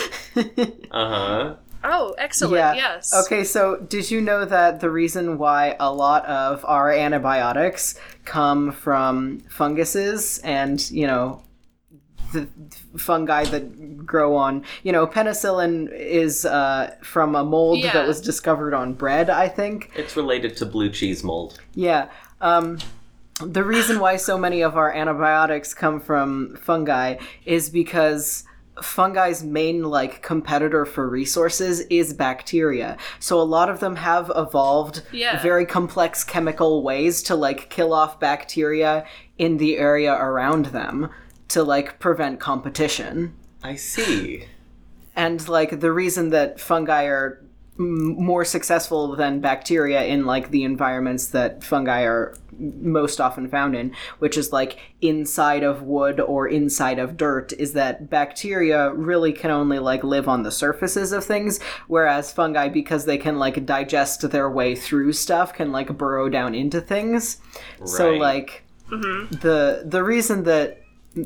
Uh 0.90 1.08
huh. 1.08 1.54
Oh, 1.84 2.14
excellent. 2.18 2.54
Yeah. 2.56 2.74
Yes. 2.74 3.12
Okay, 3.26 3.44
so 3.44 3.76
did 3.76 4.10
you 4.10 4.20
know 4.20 4.44
that 4.44 4.80
the 4.80 4.90
reason 4.90 5.38
why 5.38 5.76
a 5.78 5.92
lot 5.92 6.24
of 6.26 6.64
our 6.64 6.90
antibiotics 6.90 7.94
come 8.24 8.72
from 8.72 9.40
funguses 9.50 10.38
and, 10.38 10.90
you 10.90 11.06
know, 11.06 11.42
the 12.32 12.48
fungi 12.96 13.44
that 13.44 14.04
grow 14.06 14.34
on, 14.34 14.64
you 14.82 14.90
know, 14.92 15.06
penicillin 15.06 15.88
is 15.94 16.44
uh, 16.44 16.94
from 17.02 17.36
a 17.36 17.44
mold 17.44 17.78
Yeah. 17.78 17.92
that 17.92 18.08
was 18.08 18.20
discovered 18.20 18.74
on 18.74 18.94
bread, 18.94 19.30
I 19.30 19.48
think. 19.48 19.92
It's 19.94 20.16
related 20.16 20.56
to 20.56 20.66
blue 20.66 20.90
cheese 20.90 21.22
mold. 21.22 21.60
Yeah. 21.74 22.08
Um, 22.40 22.78
the 23.40 23.62
reason 23.62 24.00
why 24.00 24.16
so 24.16 24.38
many 24.38 24.62
of 24.62 24.76
our 24.76 24.92
antibiotics 24.92 25.74
come 25.74 26.00
from 26.00 26.56
fungi 26.56 27.16
is 27.44 27.68
because 27.70 28.44
fungi's 28.76 29.42
main 29.44 29.84
like 29.84 30.22
competitor 30.22 30.84
for 30.84 31.08
resources 31.08 31.80
is 31.90 32.12
bacteria. 32.12 32.96
So 33.20 33.40
a 33.40 33.42
lot 33.42 33.68
of 33.68 33.80
them 33.80 33.96
have 33.96 34.30
evolved 34.34 35.02
Yeah. 35.12 35.40
very 35.42 35.64
complex 35.66 36.24
chemical 36.24 36.82
ways 36.82 37.22
to 37.24 37.36
like 37.36 37.70
kill 37.70 37.92
off 37.92 38.18
bacteria 38.20 39.06
in 39.38 39.58
the 39.58 39.78
area 39.78 40.12
around 40.12 40.66
them 40.66 41.08
to 41.48 41.62
like 41.62 41.98
prevent 42.00 42.40
competition 42.40 43.34
I 43.62 43.76
see. 43.76 44.44
and 45.14 45.46
like 45.48 45.80
the 45.80 45.92
reason 45.92 46.30
that 46.30 46.58
fungi 46.60 47.04
are 47.04 47.40
m- 47.78 48.16
more 48.16 48.44
successful 48.44 49.14
than 49.16 49.40
bacteria 49.40 50.02
in 50.04 50.26
like 50.26 50.50
the 50.50 50.64
environments 50.64 51.28
that 51.28 51.62
fungi 51.62 52.02
are 52.02 52.34
most 52.58 53.20
often 53.20 53.48
found 53.48 53.74
in 53.74 53.92
which 54.18 54.36
is 54.36 54.52
like 54.52 54.78
inside 55.00 55.62
of 55.62 55.82
wood 55.82 56.20
or 56.20 56.46
inside 56.48 56.98
of 56.98 57.16
dirt 57.16 57.52
is 57.54 57.72
that 57.72 58.08
bacteria 58.10 58.92
really 58.94 59.32
can 59.32 59.50
only 59.50 59.78
like 59.78 60.02
live 60.04 60.28
on 60.28 60.42
the 60.42 60.50
surfaces 60.52 61.12
of 61.12 61.24
things 61.24 61.60
whereas 61.88 62.32
fungi 62.32 62.68
because 62.68 63.04
they 63.04 63.18
can 63.18 63.38
like 63.38 63.64
digest 63.66 64.28
their 64.30 64.50
way 64.50 64.74
through 64.74 65.12
stuff 65.12 65.52
can 65.52 65.72
like 65.72 65.96
burrow 65.96 66.28
down 66.28 66.54
into 66.54 66.80
things 66.80 67.38
so 67.84 68.10
Right. 68.10 68.20
like 68.20 68.64
mm-hmm. 68.90 69.34
the 69.36 69.82
the 69.84 70.02
reason 70.04 70.44
that 70.44 70.80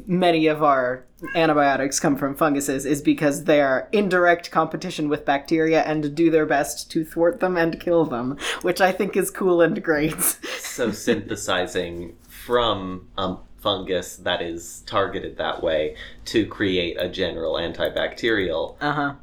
many 0.07 0.47
of 0.47 0.63
our 0.63 1.05
antibiotics 1.35 1.99
come 2.01 2.17
from 2.17 2.35
funguses 2.35 2.87
is 2.87 3.03
because 3.03 3.45
they 3.45 3.61
are 3.61 3.89
in 3.93 4.09
direct 4.09 4.51
competition 4.51 5.09
with 5.09 5.25
bacteria 5.25 5.83
and 5.83 6.15
do 6.15 6.31
their 6.31 6.47
best 6.47 6.91
to 6.93 7.05
thwart 7.05 7.41
them 7.41 7.57
and 7.57 7.81
kill 7.81 8.05
them, 8.05 8.37
which 8.63 8.81
I 8.81 8.93
think 8.93 9.17
is 9.17 9.31
cool 9.31 9.61
and 9.61 9.83
great. 9.83 10.39
So 10.79 10.93
synthesizing 10.93 12.15
from 12.29 13.09
um, 13.19 13.41
fungus 13.59 14.17
that 14.19 14.41
is 14.41 14.85
targeted 14.87 15.37
that 15.39 15.61
way 15.61 15.97
to 16.27 16.47
create 16.47 16.97
a 17.01 17.09
general 17.09 17.55
antibacterial. 17.55 18.77
Uh 18.81 18.93
huh. 18.93 19.15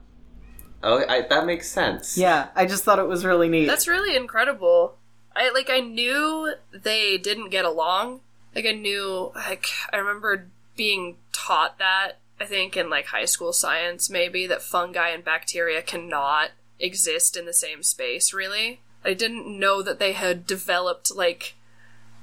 Oh, 0.83 1.03
I, 1.07 1.21
that 1.21 1.45
makes 1.45 1.69
sense. 1.69 2.17
Yeah, 2.17 2.49
I 2.55 2.65
just 2.65 2.83
thought 2.83 2.99
it 2.99 3.07
was 3.07 3.23
really 3.23 3.47
neat. 3.47 3.67
That's 3.67 3.87
really 3.87 4.17
incredible. 4.17 4.97
I 5.35 5.49
like 5.51 5.69
I 5.69 5.79
knew 5.79 6.53
they 6.73 7.17
didn't 7.17 7.49
get 7.49 7.63
along. 7.63 8.19
Like 8.53 8.65
I 8.65 8.73
knew 8.73 9.31
like 9.33 9.67
I 9.91 9.97
remember 9.97 10.49
being 10.75 11.17
taught 11.31 11.77
that 11.79 12.13
I 12.39 12.45
think 12.45 12.75
in 12.75 12.89
like 12.89 13.07
high 13.07 13.25
school 13.25 13.53
science 13.53 14.09
maybe 14.09 14.47
that 14.47 14.61
fungi 14.61 15.09
and 15.09 15.23
bacteria 15.23 15.81
cannot 15.81 16.51
exist 16.79 17.37
in 17.37 17.45
the 17.45 17.53
same 17.53 17.83
space 17.83 18.33
really. 18.33 18.81
I 19.03 19.13
didn't 19.13 19.59
know 19.59 19.81
that 19.81 19.99
they 19.99 20.13
had 20.13 20.47
developed 20.47 21.15
like 21.15 21.55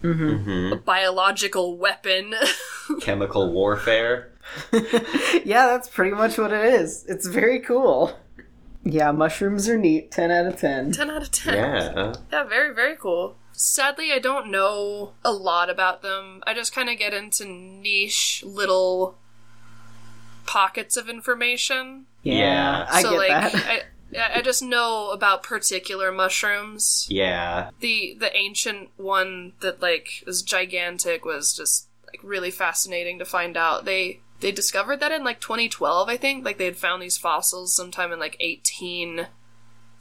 hmm 0.02 0.72
a 0.72 0.76
biological 0.76 1.76
weapon. 1.76 2.34
Chemical 3.00 3.52
warfare. 3.52 4.32
yeah, 4.72 5.66
that's 5.66 5.88
pretty 5.88 6.10
much 6.10 6.36
what 6.38 6.52
it 6.52 6.74
is. 6.74 7.04
It's 7.08 7.26
very 7.26 7.60
cool. 7.60 8.18
Yeah, 8.84 9.12
mushrooms 9.12 9.68
are 9.68 9.78
neat. 9.78 10.10
10 10.10 10.30
out 10.32 10.46
of 10.46 10.58
10. 10.58 10.92
10 10.92 11.10
out 11.10 11.22
of 11.22 11.30
10. 11.30 11.54
Yeah. 11.54 12.14
Yeah, 12.32 12.44
very, 12.44 12.74
very 12.74 12.96
cool. 12.96 13.36
Sadly, 13.52 14.12
I 14.12 14.18
don't 14.18 14.50
know 14.50 15.12
a 15.24 15.32
lot 15.32 15.70
about 15.70 16.02
them. 16.02 16.42
I 16.46 16.54
just 16.54 16.74
kind 16.74 16.88
of 16.88 16.98
get 16.98 17.14
into 17.14 17.46
niche 17.46 18.42
little 18.46 19.16
pockets 20.46 20.96
of 20.96 21.08
information. 21.08 22.06
Yeah, 22.22 22.86
I 22.90 23.02
so, 23.02 23.10
get 23.10 23.16
like, 23.18 23.52
that. 23.52 23.84
I, 24.14 24.38
I 24.38 24.42
just 24.42 24.62
know 24.62 25.10
about 25.10 25.42
particular 25.42 26.12
mushrooms. 26.12 27.06
Yeah. 27.08 27.70
The 27.80 28.16
the 28.18 28.34
ancient 28.36 28.90
one 28.96 29.52
that 29.60 29.80
like 29.80 30.22
was 30.26 30.42
gigantic 30.42 31.24
was 31.24 31.54
just 31.56 31.88
like 32.06 32.20
really 32.22 32.50
fascinating 32.50 33.18
to 33.18 33.24
find 33.24 33.56
out. 33.56 33.84
They 33.84 34.20
they 34.40 34.52
discovered 34.52 35.00
that 35.00 35.12
in 35.12 35.24
like 35.24 35.40
2012, 35.40 36.08
I 36.08 36.16
think. 36.16 36.44
Like 36.44 36.58
they 36.58 36.66
had 36.66 36.76
found 36.76 37.02
these 37.02 37.16
fossils 37.18 37.74
sometime 37.74 38.12
in 38.12 38.18
like 38.18 38.36
18 38.40 39.28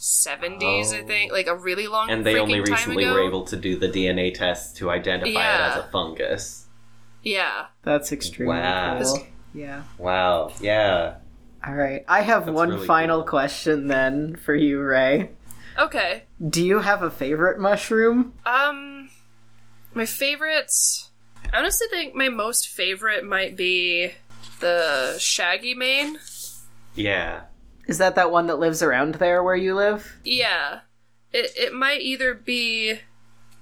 70s, 0.02 0.94
oh. 0.94 0.98
I 0.98 1.04
think, 1.04 1.32
oh. 1.32 1.36
like 1.36 1.48
a 1.48 1.56
really 1.56 1.88
long. 1.88 2.10
And 2.10 2.26
they 2.26 2.40
only 2.40 2.60
recently 2.60 3.06
were 3.06 3.22
able 3.22 3.46
to 3.46 3.56
do 3.56 3.78
the 3.78 3.88
DNA 3.88 4.34
test 4.34 4.78
to 4.78 4.90
identify 4.90 5.30
yeah. 5.30 5.68
it 5.68 5.78
as 5.78 5.86
a 5.86 5.88
fungus. 5.90 6.66
Yeah, 7.24 7.68
that's 7.84 8.12
extremely 8.12 8.56
wow. 8.56 9.00
cool. 9.02 9.28
Yeah. 9.54 9.84
Wow. 9.98 10.52
Yeah. 10.60 11.16
All 11.66 11.76
right. 11.76 12.04
I 12.08 12.22
have 12.22 12.46
that's 12.46 12.56
one 12.56 12.70
really 12.70 12.88
final 12.88 13.20
cool. 13.20 13.28
question 13.28 13.88
then 13.88 14.36
for 14.38 14.56
you, 14.56 14.82
Ray. 14.82 15.30
Okay. 15.78 16.24
Do 16.50 16.66
you 16.66 16.80
have 16.80 17.04
a 17.04 17.12
favorite 17.12 17.60
mushroom? 17.60 18.34
Um, 18.46 19.10
my 19.94 20.06
favorites. 20.06 21.12
I 21.54 21.58
honestly 21.60 21.88
think 21.92 22.16
my 22.16 22.30
most 22.30 22.68
favorite 22.68 23.24
might 23.24 23.56
be 23.56 24.14
the 24.60 25.18
shaggy 25.20 25.76
mane. 25.76 26.18
Yeah. 26.96 27.42
Is 27.92 27.98
that 27.98 28.16
that 28.16 28.32
one 28.32 28.48
that 28.48 28.58
lives 28.58 28.82
around 28.82 29.16
there 29.16 29.44
where 29.44 29.56
you 29.56 29.76
live? 29.76 30.16
Yeah, 30.24 30.80
it 31.34 31.52
it 31.58 31.74
might 31.74 32.00
either 32.00 32.34
be 32.34 33.00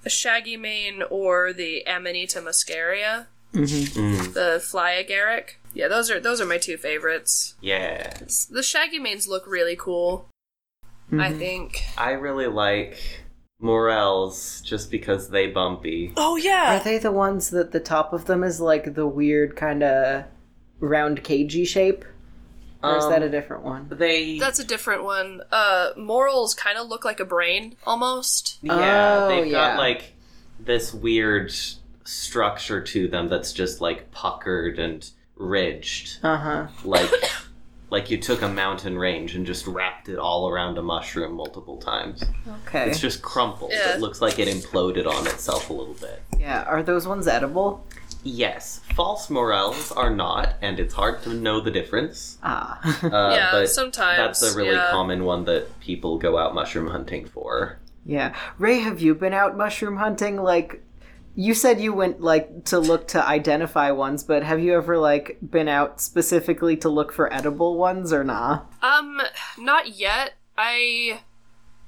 a 0.06 0.10
shaggy 0.10 0.56
mane 0.56 1.02
or 1.10 1.52
the 1.52 1.84
Amanita 1.88 2.40
muscaria, 2.40 3.26
Mm. 3.54 4.34
the 4.36 4.60
fly 4.64 5.04
agaric. 5.04 5.56
Yeah, 5.74 5.88
those 5.88 6.12
are 6.12 6.20
those 6.20 6.40
are 6.40 6.46
my 6.46 6.60
two 6.60 6.78
favorites. 6.78 7.56
Yeah. 7.60 8.14
The 8.52 8.62
shaggy 8.62 9.00
manes 9.00 9.28
look 9.28 9.48
really 9.48 9.76
cool. 9.76 10.28
I 11.12 11.32
Mhm. 11.32 11.40
think. 11.40 11.82
I 11.98 12.12
really 12.12 12.46
like 12.46 13.00
morels 13.60 14.62
just 14.62 14.92
because 14.92 15.32
they 15.32 15.48
bumpy. 15.48 16.14
Oh 16.18 16.36
yeah, 16.36 16.78
Are 16.80 16.84
they 16.84 17.00
the 17.00 17.12
ones 17.12 17.50
that 17.50 17.72
the 17.72 17.80
top 17.80 18.14
of 18.14 18.26
them 18.26 18.44
is 18.44 18.62
like 18.62 18.94
the 18.94 19.08
weird 19.08 19.56
kind 19.56 19.82
of 19.82 20.26
round 20.80 21.24
cagey 21.24 21.66
shape? 21.66 22.06
Or 22.82 22.98
is 22.98 23.08
that 23.10 23.22
a 23.22 23.26
Um, 23.26 23.32
different 23.32 23.64
one? 23.64 23.88
They 23.92 24.40
That's 24.40 24.60
a 24.60 24.64
different 24.64 25.04
one. 25.04 25.42
Uh, 25.52 25.90
morels 25.98 26.54
kind 26.54 26.78
of 26.78 26.88
look 26.88 27.04
like 27.04 27.20
a 27.20 27.26
brain 27.26 27.76
almost. 27.86 28.58
Yeah, 28.62 29.20
Oh, 29.24 29.28
they've 29.28 29.48
yeah. 29.48 29.72
got 29.72 29.78
like 29.80 30.14
this 30.60 30.94
weird 30.94 31.52
structure 32.06 32.82
to 32.82 33.08
them 33.08 33.30
that's 33.30 33.54
just 33.54 33.82
like 33.82 34.12
puckered 34.12 34.80
and 34.80 35.10
ridged, 35.36 36.20
Uh 36.24 36.38
huh. 36.38 36.68
like 36.84 37.10
like 37.90 38.10
you 38.12 38.18
took 38.18 38.42
a 38.42 38.48
mountain 38.48 38.98
range 38.98 39.36
and 39.36 39.46
just 39.46 39.66
wrapped 39.68 40.10
it 40.10 40.18
all 40.20 40.48
around 40.50 40.78
a 40.78 40.82
mushroom 40.82 41.34
multiple 41.34 41.78
times. 41.78 42.24
Okay. 42.68 42.90
It's 42.90 43.00
just 43.00 43.22
crumpled. 43.22 43.72
Yeah. 43.74 43.96
It 43.96 44.00
looks 44.00 44.22
like 44.22 44.38
it 44.40 44.48
imploded 44.48 45.08
on 45.08 45.26
itself 45.28 45.70
a 45.70 45.74
little 45.74 45.96
bit. 45.96 46.22
Yeah. 46.40 46.64
Are 46.64 46.84
those 46.84 47.08
ones 47.08 47.28
edible? 47.28 47.84
Yes, 48.24 48.82
false 48.96 49.30
morels 49.30 49.92
are 49.94 50.10
not, 50.14 50.56
and 50.62 50.80
it's 50.80 50.94
hard 50.94 51.24
to 51.24 51.34
know 51.34 51.62
the 51.62 51.72
difference. 51.72 52.38
Ah. 52.44 52.80
Uh, 53.04 53.32
Yeah, 53.34 53.52
but 53.52 53.70
sometimes, 53.70 54.18
that's 54.18 54.54
a 54.54 54.58
really 54.58 54.76
yeah. 54.76 54.92
common 54.92 55.24
one 55.24 55.46
that 55.46 55.80
people 55.80 56.18
go 56.18 56.38
out 56.38 56.54
mushroom 56.54 56.88
hunting 56.88 57.26
for. 57.26 57.80
yeah. 58.06 58.36
Ray, 58.58 58.80
have 58.80 59.00
you 59.02 59.16
been 59.16 59.34
out 59.34 59.56
mushroom 59.56 59.98
hunting? 59.98 60.36
Like, 60.42 60.84
you 61.36 61.54
said 61.54 61.80
you 61.80 61.94
went 61.94 62.20
like 62.20 62.66
to 62.66 62.80
look 62.80 63.08
to 63.10 63.26
identify 63.26 63.92
ones, 63.92 64.24
but 64.24 64.44
have 64.44 64.60
you 64.60 64.74
ever 64.76 64.98
like 64.98 65.38
been 65.42 65.70
out 65.70 66.02
specifically 66.02 66.76
to 66.78 66.90
look 66.90 67.14
for 67.14 67.32
edible 67.34 67.78
ones 67.78 68.12
or 68.12 68.24
nah? 68.26 68.62
Um, 68.82 69.22
not 69.58 69.98
yet. 69.98 70.34
I 70.58 71.22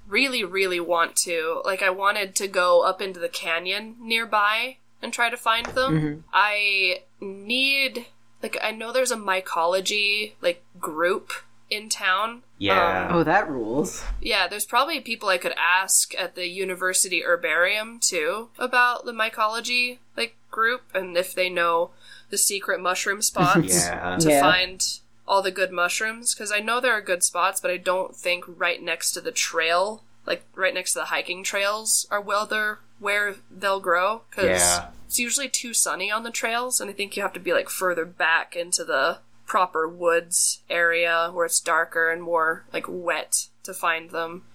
really, 0.07 0.45
really 0.45 0.79
want 0.79 1.17
to. 1.17 1.61
Like, 1.65 1.82
I 1.82 1.89
wanted 1.89 2.36
to 2.36 2.47
go 2.47 2.84
up 2.84 3.01
into 3.01 3.19
the 3.19 3.27
canyon 3.27 3.97
nearby 3.99 4.77
and 5.01 5.11
try 5.13 5.29
to 5.29 5.37
find 5.37 5.65
them. 5.67 5.97
Mm-hmm. 6.01 6.19
I 6.33 7.01
need, 7.19 8.05
like, 8.43 8.57
I 8.61 8.71
know 8.71 8.91
there's 8.91 9.11
a 9.11 9.17
mycology, 9.17 10.33
like, 10.41 10.63
group 10.79 11.31
in 11.69 11.87
town. 11.89 12.41
Yeah. 12.57 13.07
Um, 13.09 13.15
oh, 13.17 13.23
that 13.23 13.49
rules. 13.49 14.03
Yeah, 14.21 14.47
there's 14.47 14.65
probably 14.65 14.99
people 14.99 15.29
I 15.29 15.37
could 15.37 15.53
ask 15.57 16.13
at 16.19 16.35
the 16.35 16.47
university 16.47 17.23
herbarium 17.23 17.99
too 17.99 18.49
about 18.59 19.05
the 19.05 19.13
mycology 19.13 19.99
like 20.17 20.35
group 20.51 20.81
and 20.93 21.15
if 21.15 21.33
they 21.33 21.49
know 21.49 21.91
the 22.29 22.37
secret 22.37 22.81
mushroom 22.81 23.21
spots 23.31 23.85
Yeah. 23.87 24.17
to 24.19 24.29
Yeah. 24.29 24.41
find 24.41 24.85
all 25.25 25.41
the 25.41 25.49
good 25.49 25.71
mushrooms 25.71 26.33
because 26.35 26.51
I 26.51 26.59
know 26.59 26.81
there 26.81 26.91
are 26.91 27.01
good 27.01 27.23
spots, 27.23 27.61
but 27.61 27.71
I 27.71 27.77
don't 27.77 28.13
think 28.13 28.43
right 28.47 28.81
next 28.83 29.13
to 29.13 29.21
the 29.21 29.31
trail, 29.31 30.03
like 30.25 30.43
right 30.55 30.73
next 30.73 30.91
to 30.93 30.99
the 30.99 31.05
hiking 31.05 31.41
trails, 31.41 32.05
are 32.11 32.19
well 32.19 32.45
they're 32.45 32.79
where 33.01 33.35
they'll 33.49 33.81
grow 33.81 34.21
because 34.29 34.45
Yeah. 34.61 34.87
it's 35.07 35.19
usually 35.19 35.49
too 35.49 35.73
sunny 35.73 36.09
on 36.09 36.23
the 36.23 36.31
trails, 36.31 36.79
and 36.79 36.89
I 36.89 36.93
think 36.93 37.17
you 37.17 37.23
have 37.23 37.33
to 37.33 37.39
be 37.39 37.51
like 37.51 37.67
further 37.69 38.05
back 38.05 38.55
into 38.55 38.85
the 38.85 39.17
proper 39.45 39.85
woods 39.89 40.61
area 40.69 41.29
where 41.33 41.45
it's 41.45 41.59
darker 41.59 42.09
and 42.09 42.21
more 42.23 42.63
like 42.71 42.85
wet 42.87 43.47
to 43.63 43.73
find 43.73 44.11
them. 44.11 44.45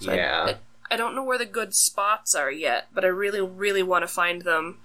So 0.00 0.10
I- 0.12 0.16
Yeah. 0.16 0.44
I, 0.90 0.94
I 0.94 0.96
don't 0.96 1.14
know 1.14 1.22
where 1.24 1.38
the 1.38 1.46
good 1.46 1.74
spots 1.74 2.34
are 2.34 2.50
yet, 2.50 2.88
but 2.92 3.04
I 3.04 3.08
really, 3.08 3.40
really 3.40 3.82
want 3.82 4.02
to 4.02 4.08
find 4.08 4.42
them. 4.42 4.78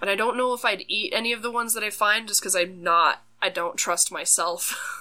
And 0.00 0.10
I 0.10 0.16
don't 0.16 0.36
know 0.36 0.52
if 0.52 0.64
I'd 0.64 0.84
eat 0.88 1.12
any 1.14 1.32
of 1.32 1.42
the 1.42 1.50
ones 1.50 1.72
that 1.74 1.82
I 1.84 1.90
find 1.90 2.26
just 2.28 2.40
because 2.40 2.54
I'm 2.56 2.82
not, 2.82 3.22
I 3.40 3.48
don't 3.50 3.76
trust 3.76 4.10
myself. 4.10 4.74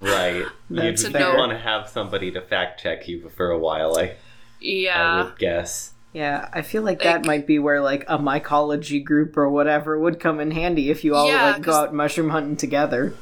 Right. 0.00 0.44
That's 0.68 1.04
You'd 1.04 1.12
fair. 1.12 1.36
want 1.36 1.52
to 1.52 1.58
have 1.58 1.88
somebody 1.88 2.32
to 2.32 2.40
fact 2.42 2.82
check 2.82 3.06
you 3.06 3.28
for 3.36 3.52
a 3.52 3.58
while, 3.58 3.96
I, 3.96 4.16
yeah. 4.60 5.00
I 5.00 5.22
would 5.22 5.38
guess. 5.38 5.91
Yeah, 6.12 6.48
I 6.52 6.62
feel 6.62 6.82
like 6.82 7.02
that 7.02 7.24
might 7.24 7.46
be 7.46 7.58
where 7.58 7.80
like 7.80 8.04
a 8.06 8.18
mycology 8.18 9.02
group 9.02 9.36
or 9.36 9.48
whatever 9.48 9.98
would 9.98 10.20
come 10.20 10.40
in 10.40 10.50
handy 10.50 10.90
if 10.90 11.04
you 11.04 11.14
all 11.14 11.26
Yeah, 11.26 11.52
like 11.52 11.62
go 11.62 11.72
out 11.72 11.94
mushroom 11.94 12.28
hunting 12.28 12.56
together. 12.56 13.14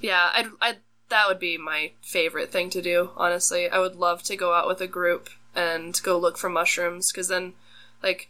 Yeah, 0.00 0.30
I'd, 0.34 0.46
I'd, 0.60 0.76
that 1.08 1.26
would 1.26 1.38
be 1.38 1.56
my 1.56 1.92
favorite 2.02 2.52
thing 2.52 2.68
to 2.70 2.82
do, 2.82 3.10
honestly. 3.16 3.68
I 3.68 3.78
would 3.78 3.96
love 3.96 4.22
to 4.24 4.36
go 4.36 4.52
out 4.52 4.68
with 4.68 4.82
a 4.82 4.86
group 4.86 5.30
and 5.54 5.98
go 6.02 6.18
look 6.18 6.36
for 6.36 6.50
mushrooms 6.50 7.10
because 7.10 7.28
then, 7.28 7.54
like, 8.02 8.28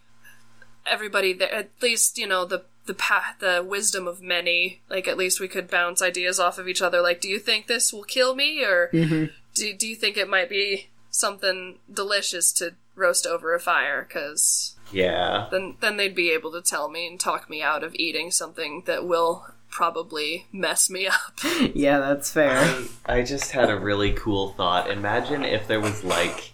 everybody 0.86 1.32
there, 1.32 1.52
at 1.52 1.70
least, 1.82 2.16
you 2.18 2.26
know, 2.28 2.44
the 2.44 2.64
the 2.86 2.94
path, 2.94 3.36
the 3.40 3.64
wisdom 3.66 4.06
of 4.06 4.20
many, 4.20 4.82
like, 4.90 5.08
at 5.08 5.16
least 5.16 5.40
we 5.40 5.48
could 5.48 5.70
bounce 5.70 6.02
ideas 6.02 6.38
off 6.38 6.58
of 6.58 6.68
each 6.68 6.82
other. 6.82 7.00
Like, 7.00 7.20
do 7.20 7.28
you 7.28 7.38
think 7.38 7.66
this 7.66 7.92
will 7.92 8.04
kill 8.04 8.34
me? 8.34 8.62
Or 8.62 8.90
mm-hmm. 8.92 9.32
do, 9.54 9.74
do 9.74 9.88
you 9.88 9.96
think 9.96 10.18
it 10.18 10.28
might 10.28 10.50
be 10.50 10.90
something 11.14 11.78
delicious 11.92 12.52
to 12.54 12.74
roast 12.96 13.26
over 13.26 13.54
a 13.54 13.60
fire? 13.60 14.04
Because 14.06 14.74
Yeah. 14.92 15.46
then, 15.50 15.76
then 15.80 15.96
they'd 15.96 16.14
be 16.14 16.30
able 16.30 16.50
to 16.52 16.60
tell 16.62 16.88
me 16.90 17.06
and 17.06 17.18
talk 17.20 17.48
me 17.48 17.62
out 17.62 17.84
of 17.84 17.94
eating 17.94 18.30
something 18.30 18.82
that 18.86 19.06
will 19.06 19.46
probably 19.70 20.46
mess 20.52 20.90
me 20.90 21.06
up. 21.06 21.38
Yeah, 21.74 21.98
that's 21.98 22.30
fair. 22.32 22.58
I, 23.06 23.18
I 23.18 23.22
just 23.22 23.52
had 23.52 23.70
a 23.70 23.78
really 23.78 24.12
cool 24.12 24.50
thought. 24.52 24.90
Imagine 24.90 25.44
if 25.44 25.66
there 25.66 25.80
was 25.80 26.02
like 26.04 26.52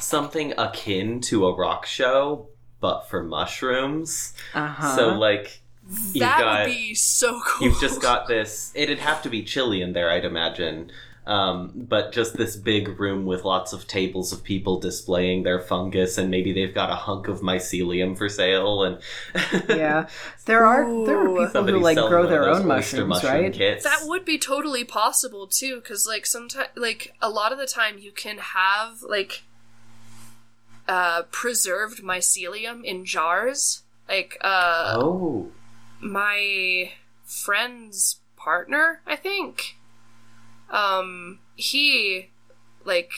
something 0.00 0.52
akin 0.58 1.20
to 1.22 1.46
a 1.46 1.54
rock 1.56 1.86
show, 1.86 2.48
but 2.80 3.08
for 3.08 3.22
mushrooms. 3.22 4.32
Uh-huh. 4.54 4.96
So 4.96 5.08
like 5.10 5.60
that 6.14 6.38
got 6.38 6.66
would 6.66 6.74
be 6.74 6.94
so 6.94 7.40
cool. 7.46 7.68
you've 7.68 7.80
just 7.80 8.00
got 8.00 8.26
this. 8.28 8.72
It'd 8.74 8.98
have 9.00 9.22
to 9.22 9.28
be 9.30 9.42
chilly 9.42 9.82
in 9.82 9.92
there, 9.92 10.10
I'd 10.10 10.24
imagine. 10.24 10.90
Um, 11.24 11.70
but 11.74 12.10
just 12.10 12.36
this 12.36 12.56
big 12.56 12.98
room 12.98 13.26
with 13.26 13.44
lots 13.44 13.72
of 13.72 13.86
tables 13.86 14.32
of 14.32 14.42
people 14.42 14.80
displaying 14.80 15.44
their 15.44 15.60
fungus, 15.60 16.18
and 16.18 16.30
maybe 16.32 16.52
they've 16.52 16.74
got 16.74 16.90
a 16.90 16.96
hunk 16.96 17.28
of 17.28 17.42
mycelium 17.42 18.18
for 18.18 18.28
sale, 18.28 18.82
and 18.82 18.98
yeah. 19.68 20.08
There 20.46 20.66
are 20.66 21.06
there 21.06 21.20
are 21.20 21.28
people 21.28 21.48
somebody 21.50 21.78
who 21.78 21.84
like 21.84 21.96
grow 21.96 22.26
their 22.26 22.48
own 22.48 22.66
mushrooms, 22.66 23.08
mushroom 23.08 23.32
right? 23.32 23.52
Kits. 23.52 23.84
that 23.84 24.00
would 24.02 24.24
be 24.24 24.36
totally 24.36 24.82
possible 24.82 25.46
too, 25.46 25.76
because 25.76 26.08
like 26.08 26.26
sometimes, 26.26 26.70
like 26.74 27.14
a 27.22 27.30
lot 27.30 27.52
of 27.52 27.58
the 27.58 27.66
time, 27.66 27.98
you 27.98 28.10
can 28.10 28.38
have 28.38 29.02
like 29.02 29.44
uh, 30.88 31.22
preserved 31.30 32.02
mycelium 32.02 32.84
in 32.84 33.04
jars. 33.04 33.82
Like 34.08 34.38
uh, 34.40 34.96
oh, 34.96 35.52
my 36.00 36.90
friend's 37.24 38.18
partner, 38.36 39.00
I 39.06 39.14
think. 39.14 39.76
Um, 40.72 41.38
he, 41.54 42.30
like, 42.84 43.12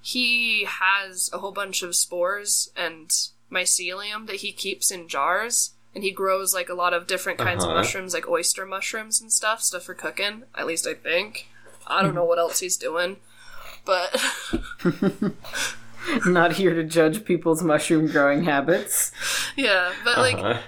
he 0.00 0.64
has 0.64 1.28
a 1.32 1.38
whole 1.38 1.52
bunch 1.52 1.82
of 1.82 1.94
spores 1.94 2.70
and 2.76 3.10
mycelium 3.52 4.26
that 4.28 4.36
he 4.36 4.52
keeps 4.52 4.90
in 4.90 5.08
jars, 5.08 5.72
and 5.94 6.04
he 6.04 6.12
grows 6.12 6.54
like 6.54 6.68
a 6.68 6.74
lot 6.74 6.94
of 6.94 7.06
different 7.08 7.38
kinds 7.38 7.64
Uh-huh. 7.64 7.72
of 7.72 7.76
mushrooms, 7.78 8.14
like 8.14 8.28
oyster 8.28 8.64
mushrooms 8.64 9.20
and 9.20 9.32
stuff, 9.32 9.60
stuff 9.60 9.82
for 9.82 9.94
cooking. 9.94 10.44
At 10.56 10.66
least 10.66 10.86
I 10.86 10.94
think. 10.94 11.48
I 11.86 12.00
don't 12.02 12.14
know 12.14 12.24
what 12.24 12.38
else 12.38 12.60
he's 12.60 12.76
doing, 12.76 13.16
but 13.84 14.16
Not 16.24 16.52
here 16.52 16.74
to 16.74 16.82
judge 16.84 17.24
people's 17.24 17.62
mushroom 17.62 18.06
growing 18.06 18.44
habits. 18.44 19.12
yeah, 19.56 19.92
but 20.04 20.18
like. 20.18 20.36
uh-huh. 20.36 20.60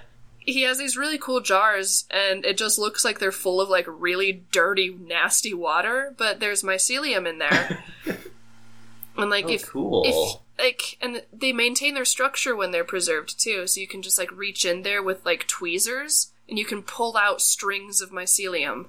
He 0.45 0.63
has 0.63 0.79
these 0.79 0.97
really 0.97 1.19
cool 1.19 1.41
jars 1.41 2.05
and 2.11 2.45
it 2.45 2.57
just 2.57 2.79
looks 2.79 3.05
like 3.05 3.19
they're 3.19 3.33
full 3.33 3.61
of 3.61 3.69
like 3.69 3.87
really 3.89 4.43
dirty 4.53 4.97
nasty 5.01 5.55
water 5.55 6.15
but 6.19 6.41
there's 6.41 6.63
mycelium 6.63 7.29
in 7.29 7.39
there 7.39 7.85
and 9.17 9.31
like 9.31 9.47
Oh, 9.47 9.51
if 9.51 9.67
cool. 9.69 10.03
if 10.05 10.41
like 10.59 10.97
and 11.01 11.23
they 11.33 11.53
maintain 11.53 11.95
their 11.95 12.05
structure 12.05 12.55
when 12.57 12.71
they're 12.71 12.85
preserved 12.85 13.41
too 13.41 13.67
so 13.67 13.81
you 13.81 13.87
can 13.87 14.03
just 14.03 14.19
like 14.19 14.31
reach 14.33 14.65
in 14.65 14.83
there 14.83 15.03
with 15.03 15.25
like 15.25 15.47
tweezers 15.47 16.33
and 16.49 16.59
you 16.59 16.65
can 16.65 16.83
pull 16.83 17.17
out 17.17 17.41
strings 17.41 18.01
of 18.01 18.11
mycelium 18.11 18.87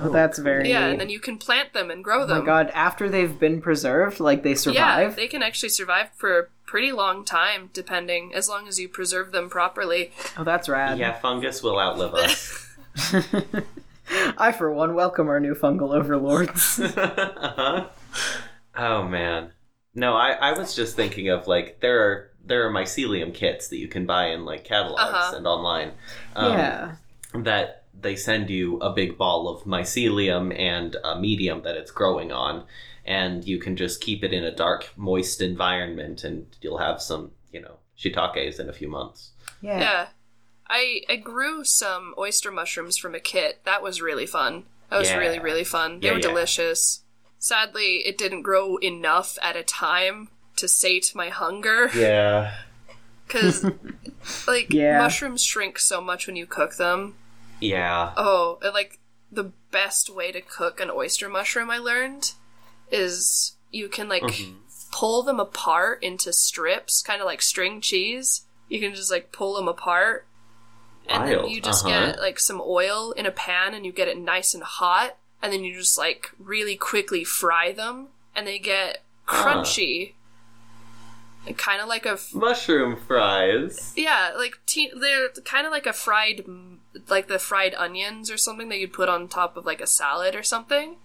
Oh, 0.00 0.10
that's 0.10 0.38
very 0.38 0.68
yeah 0.68 0.86
neat. 0.86 0.90
and 0.92 1.00
then 1.00 1.10
you 1.10 1.18
can 1.20 1.38
plant 1.38 1.72
them 1.72 1.90
and 1.90 2.04
grow 2.04 2.24
them. 2.26 2.36
oh 2.36 2.40
my 2.40 2.46
god, 2.46 2.70
after 2.74 3.08
they've 3.08 3.38
been 3.38 3.60
preserved, 3.60 4.20
like 4.20 4.42
they 4.44 4.50
yeah 4.50 4.54
survive. 4.56 5.16
they 5.16 5.26
can 5.26 5.42
actually 5.42 5.70
survive 5.70 6.10
for 6.14 6.38
a 6.38 6.44
pretty 6.66 6.92
long 6.92 7.24
time 7.24 7.70
depending 7.72 8.32
as 8.34 8.48
long 8.48 8.68
as 8.68 8.78
you 8.78 8.88
preserve 8.88 9.32
them 9.32 9.48
properly 9.50 10.12
Oh, 10.36 10.44
that's 10.44 10.68
rad. 10.68 10.98
yeah, 10.98 11.14
fungus 11.18 11.62
will 11.62 11.78
outlive 11.80 12.14
us. 12.14 12.76
I, 14.38 14.52
for 14.52 14.72
one, 14.72 14.94
welcome 14.94 15.28
our 15.28 15.40
new 15.40 15.54
fungal 15.54 15.94
overlords. 15.94 16.80
Uh-huh. 16.96 17.86
oh 18.76 19.02
man, 19.02 19.52
no, 19.94 20.14
I, 20.14 20.30
I 20.32 20.52
was 20.58 20.74
just 20.74 20.94
thinking 20.96 21.28
of 21.28 21.46
like 21.46 21.80
there 21.80 22.00
are 22.02 22.30
there 22.44 22.66
are 22.66 22.70
mycelium 22.72 23.34
kits 23.34 23.68
that 23.68 23.76
you 23.78 23.88
can 23.88 24.06
buy 24.06 24.28
in 24.28 24.44
like 24.44 24.64
catalogs 24.64 25.00
Uh-huh. 25.02 25.36
and 25.36 25.46
online. 25.46 25.92
Um, 26.36 26.52
yeah. 26.52 26.92
that 27.34 27.77
they 28.00 28.16
send 28.16 28.50
you 28.50 28.78
a 28.78 28.92
big 28.92 29.18
ball 29.18 29.48
of 29.48 29.64
mycelium 29.64 30.56
and 30.58 30.96
a 31.04 31.18
medium 31.20 31.62
that 31.62 31.76
it's 31.76 31.90
growing 31.90 32.32
on, 32.32 32.64
and 33.04 33.44
you 33.44 33.58
can 33.58 33.76
just 33.76 34.00
keep 34.00 34.22
it 34.22 34.32
in 34.32 34.44
a 34.44 34.54
dark, 34.54 34.90
moist 34.96 35.40
environment, 35.40 36.24
and 36.24 36.46
you'll 36.60 36.78
have 36.78 37.00
some, 37.02 37.32
you 37.52 37.60
know, 37.60 37.78
shiitakes 37.98 38.60
in 38.60 38.68
a 38.68 38.72
few 38.72 38.88
months. 38.88 39.32
Yeah. 39.60 39.80
Yeah. 39.80 40.06
I 40.70 41.00
I 41.08 41.16
grew 41.16 41.64
some 41.64 42.14
oyster 42.18 42.50
mushrooms 42.52 42.96
from 42.98 43.14
a 43.14 43.20
kit. 43.20 43.60
That 43.64 43.82
was 43.82 44.02
really 44.02 44.26
fun. 44.26 44.64
That 44.90 44.98
was 44.98 45.08
Yeah. 45.08 45.16
really, 45.18 45.38
really 45.38 45.64
fun. 45.64 46.00
They 46.00 46.06
Yeah, 46.08 46.12
were 46.14 46.18
yeah. 46.20 46.28
delicious. 46.28 47.02
Sadly, 47.38 48.02
it 48.06 48.18
didn't 48.18 48.42
grow 48.42 48.76
enough 48.78 49.38
at 49.42 49.56
a 49.56 49.62
time 49.62 50.28
to 50.56 50.68
sate 50.68 51.12
my 51.14 51.28
hunger. 51.30 51.90
Yeah. 51.94 52.54
Because, 53.26 53.62
like, 54.46 54.72
Yeah. 54.72 54.98
mushrooms 55.02 55.42
shrink 55.44 55.78
so 55.78 56.00
much 56.00 56.26
when 56.26 56.34
you 56.36 56.46
cook 56.46 56.76
them. 56.76 57.14
Yeah. 57.60 58.12
Oh, 58.16 58.58
and, 58.62 58.72
like, 58.74 58.98
the 59.30 59.52
best 59.70 60.08
way 60.08 60.32
to 60.32 60.40
cook 60.40 60.80
an 60.80 60.90
oyster 60.90 61.28
mushroom, 61.28 61.70
I 61.70 61.78
learned, 61.78 62.32
is 62.90 63.56
you 63.70 63.88
can, 63.88 64.08
like, 64.08 64.22
Mhm. 64.22 64.56
pull 64.92 65.22
them 65.22 65.38
apart 65.40 66.02
into 66.02 66.32
strips, 66.32 67.02
kind 67.02 67.20
of 67.20 67.26
like 67.26 67.42
string 67.42 67.80
cheese. 67.80 68.42
You 68.68 68.80
can 68.80 68.94
just, 68.94 69.10
like, 69.10 69.32
pull 69.32 69.54
them 69.54 69.68
apart 69.68 70.26
and 71.10 71.26
then 71.26 71.46
you 71.48 71.60
just 71.60 71.86
uh-huh. 71.86 72.06
get 72.12 72.18
like 72.20 72.38
some 72.38 72.60
oil 72.62 73.12
in 73.12 73.24
a 73.24 73.30
pan 73.30 73.72
and 73.72 73.86
you 73.86 73.92
get 73.92 74.08
it 74.08 74.18
nice 74.18 74.52
and 74.52 74.62
hot 74.62 75.16
and 75.40 75.50
then 75.50 75.64
you 75.64 75.72
just 75.74 75.96
like 75.96 76.30
really 76.38 76.76
quickly 76.76 77.24
fry 77.24 77.72
them 77.72 78.08
and 78.36 78.46
they 78.46 78.58
get 78.58 79.02
Ah. 79.26 79.42
crunchy 79.44 80.12
and 81.46 81.56
kind 81.56 81.80
of 81.80 81.88
like 81.88 82.04
a 82.04 82.10
f- 82.12 82.34
Mushroom 82.34 82.94
fries. 83.06 83.94
yeah 83.96 84.32
like 84.36 84.58
te- 84.66 84.92
they're 84.94 85.30
kind 85.46 85.66
of 85.66 85.72
like 85.72 85.86
a 85.86 85.94
fried 85.94 86.44
like 87.08 87.28
the 87.28 87.38
fried 87.38 87.74
onions 87.74 88.30
or 88.30 88.36
something 88.36 88.68
that 88.68 88.78
you'd 88.78 88.92
put 88.92 89.08
on 89.08 89.28
top 89.28 89.56
of 89.56 89.64
like 89.66 89.80
a 89.80 89.86
salad 89.86 90.34
or 90.34 90.42
something 90.42 90.96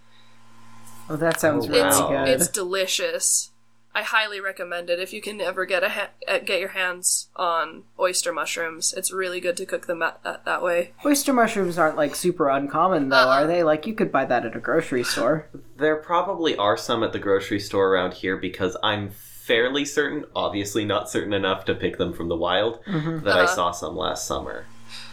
Oh, 1.10 1.18
that 1.18 1.40
sounds 1.42 1.68
Oh, 1.68 1.70
really 1.70 1.88
it's 1.88 2.00
good. 2.00 2.28
it's 2.30 2.48
delicious 2.48 3.50
i 3.96 4.02
highly 4.02 4.40
recommend 4.40 4.90
it 4.90 5.00
if 5.00 5.14
you 5.14 5.22
can 5.22 5.40
ever 5.42 5.66
get 5.68 5.84
a 5.84 5.90
ha- 5.90 6.10
uh, 6.28 6.40
get 6.40 6.60
your 6.60 6.70
hands 6.70 7.28
on 7.36 7.84
oyster 8.00 8.32
mushrooms 8.34 8.92
it's 8.98 9.12
really 9.14 9.40
good 9.40 9.56
to 9.58 9.66
cook 9.68 9.86
them 9.86 10.00
that, 10.00 10.24
that, 10.24 10.46
that 10.46 10.64
way 10.64 10.94
Oyster 11.06 11.32
mushrooms 11.34 11.78
aren't 11.78 11.98
like 11.98 12.16
super 12.16 12.50
uncommon 12.50 13.10
though, 13.10 13.18
Uh-uh. 13.18 13.42
are 13.44 13.48
they? 13.48 13.62
Like 13.64 13.86
you 13.86 13.94
could 13.94 14.12
buy 14.12 14.26
that 14.26 14.46
at 14.46 14.56
a 14.56 14.60
grocery 14.60 15.04
store. 15.04 15.48
There 15.78 15.98
probably 15.98 16.56
are 16.58 16.78
some 16.78 17.04
at 17.04 17.12
the 17.12 17.20
grocery 17.20 17.60
store 17.60 17.94
around 17.94 18.14
here 18.16 18.38
because 18.38 18.76
I'm 18.82 19.12
fairly 19.12 19.84
certain, 19.86 20.26
obviously 20.36 20.86
not 20.86 21.10
certain 21.10 21.34
enough 21.34 21.66
to 21.66 21.76
pick 21.76 21.98
them 21.98 22.14
from 22.14 22.30
the 22.30 22.36
wild, 22.38 22.80
that 22.88 23.28
I 23.38 23.44
Uh-huh. 23.44 23.48
saw 23.56 23.72
some 23.72 23.96
last 23.98 24.26
summer. 24.26 24.66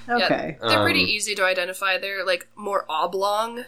Okay. 0.08 0.56
Yeah, 0.62 0.68
they're 0.68 0.82
pretty 0.82 1.02
Um, 1.04 1.08
easy 1.08 1.34
to 1.34 1.44
identify. 1.44 1.98
They're 1.98 2.24
like 2.24 2.48
more 2.56 2.84
oblong. 2.88 3.64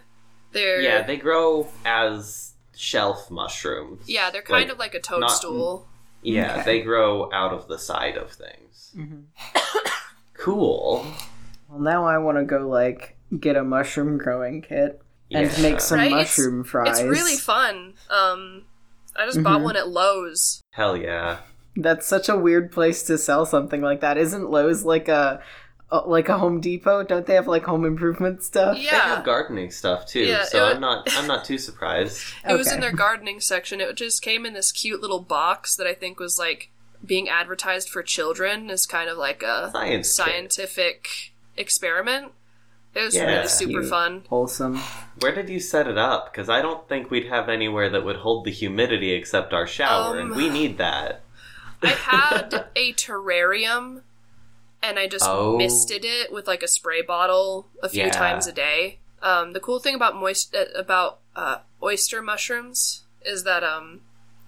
They're 0.53 0.81
Yeah, 0.81 1.03
they 1.03 1.17
grow 1.17 1.69
as 1.85 2.53
shelf 2.77 3.31
mushrooms. 3.31 4.03
yeah, 4.09 4.31
they're 4.31 4.43
kind 4.43 4.65
Like, 4.65 4.73
of 4.73 4.79
like 4.79 4.95
a 4.95 5.01
toadstool. 5.01 5.87
Yeah, 6.23 6.53
Okay. 6.55 6.63
they 6.65 6.81
grow 6.83 7.31
out 7.33 7.53
of 7.53 7.69
the 7.69 7.79
side 7.79 8.17
of 8.17 8.31
things. 8.33 8.95
cool. 10.35 11.07
Well, 11.69 11.81
now 11.81 12.05
I 12.05 12.19
want 12.19 12.39
to 12.39 12.45
go 12.45 12.69
like 12.69 13.17
get 13.39 13.57
a 13.57 13.65
mushroom 13.65 14.19
growing 14.19 14.63
kit 14.63 15.01
and 15.31 15.51
Yeah. 15.51 15.63
make 15.63 15.81
some 15.81 15.99
Right? 15.99 16.11
mushroom 16.11 16.65
fries. 16.65 16.99
It's 17.01 17.09
really 17.09 17.37
fun. 17.37 17.95
Um, 18.11 18.65
I 19.17 19.25
just 19.27 19.43
bought 19.43 19.61
Mhm. 19.61 19.65
one 19.65 19.77
at 19.77 19.89
Lowe's. 19.89 20.61
Hell 20.73 20.97
yeah. 20.97 21.39
That's 21.77 22.07
such 22.07 22.29
a 22.29 22.37
weird 22.37 22.71
place 22.71 23.03
to 23.05 23.17
sell 23.17 23.47
something 23.47 23.81
like 23.81 24.01
that. 24.01 24.19
Isn't 24.19 24.51
Lowe's 24.51 24.85
like 24.85 25.09
a 25.09 25.43
uh, 25.93 26.03
like 26.07 26.29
a 26.29 26.39
Home 26.39 26.61
Depot? 26.61 27.05
Don't 27.05 27.27
they 27.27 27.35
have 27.35 27.47
like 27.47 27.65
home 27.65 27.85
improvement 27.85 28.43
stuff? 28.43 28.77
They 28.77 28.85
Yeah, 28.85 29.15
have 29.17 29.25
gardening 29.25 29.71
stuff 29.71 30.07
too, 30.07 30.21
Yeah, 30.25 30.45
so 30.45 30.67
it 30.67 30.75
I'm 30.75 30.81
not 30.81 31.09
I'm 31.17 31.27
not 31.29 31.45
too 31.45 31.59
surprised. 31.59 32.23
it 32.49 32.55
was 32.55 32.73
in 32.73 32.81
their 32.81 32.93
gardening 32.93 33.41
section. 33.41 33.81
It 33.81 33.95
just 33.97 34.23
came 34.23 34.45
in 34.47 34.55
this 34.55 34.73
cute 34.73 35.01
little 35.01 35.21
box 35.21 35.77
that 35.77 35.87
I 35.87 35.95
think 35.95 36.19
was 36.19 36.39
like 36.39 36.71
being 37.05 37.29
advertised 37.29 37.89
for 37.91 38.03
children 38.03 38.71
as 38.71 38.87
kind 38.87 39.09
of 39.11 39.19
like 39.19 39.43
a 39.43 39.71
Science 39.73 40.09
kit. 40.17 40.27
scientific 40.27 41.09
experiment. 41.57 42.33
It 42.95 43.01
was 43.03 43.15
Yeah. 43.15 43.25
really 43.37 43.49
super 43.49 43.81
Cute. 43.81 43.91
fun. 43.91 44.23
Wholesome. 44.29 44.77
Where 45.21 45.35
did 45.35 45.49
you 45.49 45.61
set 45.61 45.87
it 45.89 45.97
up? 45.99 46.31
Because 46.33 46.49
I 46.49 46.61
don't 46.63 46.87
think 46.89 47.11
we'd 47.11 47.27
have 47.29 47.49
anywhere 47.49 47.89
that 47.91 48.05
would 48.05 48.17
hold 48.17 48.45
the 48.45 48.51
humidity 48.51 49.13
except 49.13 49.53
our 49.53 49.67
shower, 49.67 50.19
and 50.19 50.31
Um, 50.33 50.37
we 50.37 50.49
need 50.51 50.79
that. 50.79 51.23
I 51.83 51.89
had 51.89 52.67
a 52.77 52.93
terrarium 52.93 54.03
and 54.83 54.99
I 54.99 55.07
just 55.07 55.25
Oh. 55.29 55.57
misted 55.57 56.05
it 56.05 56.33
with 56.33 56.47
like 56.47 56.63
a 56.63 56.69
spray 56.69 57.03
bottle 57.03 57.69
a 57.83 57.89
few 57.89 58.03
Yeah. 58.05 58.11
times 58.11 58.47
a 58.47 58.53
day. 58.53 58.99
Um, 59.23 59.53
the 59.53 59.61
cool 59.61 59.79
thing 59.79 59.95
about 59.95 60.17
moist 60.17 60.55
uh, 60.55 60.65
about 60.75 61.21
uh, 61.37 61.59
oyster 61.83 62.21
mushrooms 62.21 63.05
is 63.25 63.45
that 63.45 63.63
um, 63.63 64.01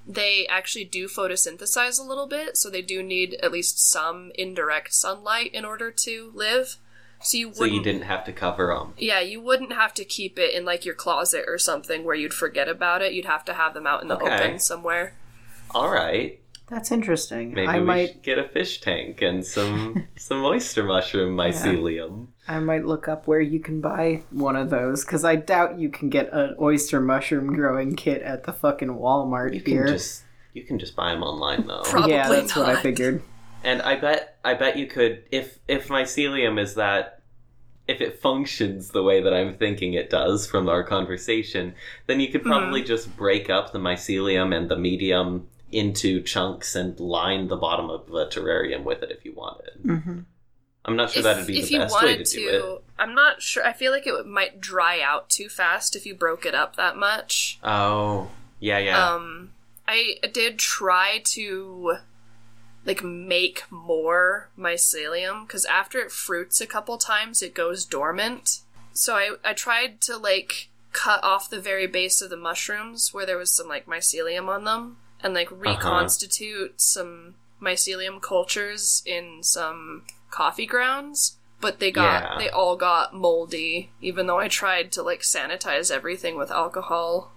they 0.07 0.47
actually 0.49 0.85
do 0.85 1.07
photosynthesize 1.09 1.99
a 1.99 2.03
little 2.03 2.27
bit, 2.27 2.57
so 2.57 2.69
they 2.69 2.83
do 2.83 3.03
need 3.03 3.35
at 3.43 3.53
least 3.53 3.79
some 3.91 4.33
indirect 4.35 4.93
sunlight 4.93 5.55
in 5.55 5.65
order 5.65 5.91
to 5.91 6.33
live. 6.35 6.77
So 7.23 7.39
you 7.39 7.55
So 7.55 7.65
you 7.65 7.83
didn't 7.83 8.03
have 8.03 8.25
to 8.25 8.33
cover 8.33 8.67
them. 8.67 8.93
yeah, 8.99 9.21
you 9.21 9.41
wouldn't 9.41 9.73
have 9.73 9.95
to 9.95 10.05
keep 10.05 10.39
it 10.39 10.53
in 10.53 10.65
like 10.67 10.85
your 10.85 10.95
closet 10.95 11.45
or 11.47 11.57
something 11.57 12.05
where 12.05 12.15
you'd 12.17 12.35
forget 12.35 12.69
about 12.69 13.01
it. 13.01 13.13
You'd 13.15 13.25
have 13.25 13.45
to 13.47 13.55
have 13.55 13.73
them 13.73 13.87
out 13.87 14.03
in 14.03 14.09
the 14.09 14.17
Okay. 14.17 14.27
open 14.35 14.59
somewhere. 14.59 15.15
All 15.71 15.89
right, 15.89 16.39
That's 16.75 16.91
interesting. 16.91 17.55
maybe 17.55 17.69
I 17.69 17.79
we 17.79 17.85
might 17.85 18.09
should 18.09 18.23
get 18.23 18.39
a 18.41 18.49
fish 18.49 18.81
tank 18.81 19.23
and 19.23 19.47
some 19.47 20.09
some 20.17 20.43
oyster 20.43 20.83
mushroom 20.83 21.37
mycelium. 21.37 22.27
I 22.49 22.59
might 22.59 22.85
look 22.85 23.07
up 23.07 23.29
where 23.29 23.41
you 23.41 23.61
can 23.61 23.81
buy 23.81 24.25
one 24.31 24.57
of 24.57 24.71
those 24.71 25.05
because 25.05 25.25
I 25.25 25.37
doubt 25.37 25.79
you 25.79 25.89
can 25.89 26.11
get 26.11 26.33
an 26.33 26.57
oyster 26.61 27.01
mushroom 27.01 27.55
growing 27.55 27.95
kit 27.95 28.23
at 28.23 28.43
the 28.43 28.53
fucking 28.53 28.89
Walmart 28.89 29.55
You 29.55 29.61
can 29.61 29.87
just 29.87 30.25
you 30.53 30.65
can 30.65 30.81
just 30.81 30.97
buy 30.97 31.13
them 31.13 31.23
online 31.23 31.65
though. 31.69 31.83
Probably 31.85 32.11
yeah, 32.11 32.29
that's 32.29 32.57
what 32.57 32.69
I 32.69 32.83
figured. 32.83 33.23
And 33.63 33.81
I 33.81 33.95
bet 33.95 34.39
I 34.45 34.55
bet 34.55 34.77
you 34.77 34.89
could 34.89 35.23
if 35.31 35.61
if 35.69 35.87
mycelium 35.87 36.61
is 36.61 36.75
that 36.75 37.23
if 37.87 38.01
it 38.01 38.21
functions 38.21 38.89
the 38.89 39.05
way 39.05 39.23
that 39.23 39.33
I'm 39.33 39.55
thinking 39.55 39.95
it 39.95 40.11
does 40.11 40.45
from 40.45 40.69
our 40.69 40.83
conversation, 40.83 41.77
then 42.09 42.19
you 42.19 42.33
could 42.33 42.41
mm-hmm. 42.41 42.51
probably 42.51 42.83
just 42.83 43.17
break 43.17 43.49
up 43.49 43.73
the 43.73 43.79
mycelium 43.79 44.53
and 44.57 44.69
the 44.69 44.77
medium 44.77 45.47
into 45.75 46.23
chunks 46.23 46.75
and 46.75 46.99
line 47.01 47.49
the 47.49 47.57
bottom 47.57 47.91
of 47.91 48.09
a 48.09 48.27
terrarium 48.27 48.85
with 48.85 49.03
it 49.03 49.11
if 49.11 49.25
you 49.25 49.33
wanted. 49.35 49.73
hmm 49.83 50.21
I'm 50.87 50.97
not 50.97 51.11
sure 51.11 51.23
that'd 51.23 51.47
be 51.47 51.59
if 51.59 51.69
the 51.69 51.75
you 51.75 51.79
best 51.81 51.95
way 51.95 52.01
to 52.01 52.09
wanted 52.09 52.27
do 52.27 52.49
it. 52.77 52.85
I'm 52.99 53.15
not 53.15 53.41
sure. 53.41 53.67
I 53.67 53.73
feel 53.73 53.91
like 53.91 54.07
it 54.07 54.27
might 54.27 54.61
dry 54.61 55.01
out 55.01 55.31
too 55.31 55.49
fast 55.49 55.97
if 55.97 56.05
you 56.05 56.15
broke 56.15 56.45
it 56.45 56.55
up 56.55 56.77
that 56.77 56.97
much. 56.97 57.59
Oh, 57.65 58.29
yeah, 58.61 58.79
yeah. 58.79 59.13
Um, 59.13 59.53
I 59.89 60.17
did 60.31 60.59
try 60.59 61.23
to 61.25 61.97
like 62.85 63.03
make 63.03 63.65
more 63.71 64.51
mycelium 64.59 65.47
because 65.47 65.65
after 65.65 65.99
it 66.01 66.13
fruits 66.13 66.61
a 66.61 66.67
couple 66.67 66.99
times, 66.99 67.41
it 67.43 67.55
goes 67.55 67.87
dormant. 67.87 68.61
So 68.93 69.17
I 69.17 69.37
I 69.43 69.55
tried 69.55 70.03
to 70.03 70.19
like 70.19 70.69
cut 70.93 71.25
off 71.25 71.51
the 71.51 71.61
very 71.61 71.87
base 71.87 72.21
of 72.21 72.29
the 72.31 72.37
mushrooms 72.37 73.13
where 73.13 73.27
there 73.27 73.39
was 73.39 73.51
some 73.53 73.69
like 73.69 73.87
mycelium 73.87 74.49
on 74.49 74.65
them 74.65 74.99
and 75.25 75.35
like 75.35 75.51
uh-huh. 75.51 75.61
reconstitute 75.61 76.81
some 76.81 77.35
mycelium 77.61 78.23
cultures 78.23 79.03
in 79.05 79.43
some 79.43 80.05
coffee 80.31 80.67
grounds 80.67 81.39
but 81.61 81.81
they 81.81 81.91
got 81.91 82.23
Yeah. 82.23 82.39
they 82.39 82.49
all 82.51 82.77
got 82.77 83.15
moldy 83.15 83.91
even 84.01 84.27
though 84.27 84.39
i 84.39 84.49
tried 84.49 84.93
to 84.93 85.03
like 85.03 85.21
sanitize 85.23 85.91
everything 85.91 86.37
with 86.37 86.51
alcohol. 86.53 87.33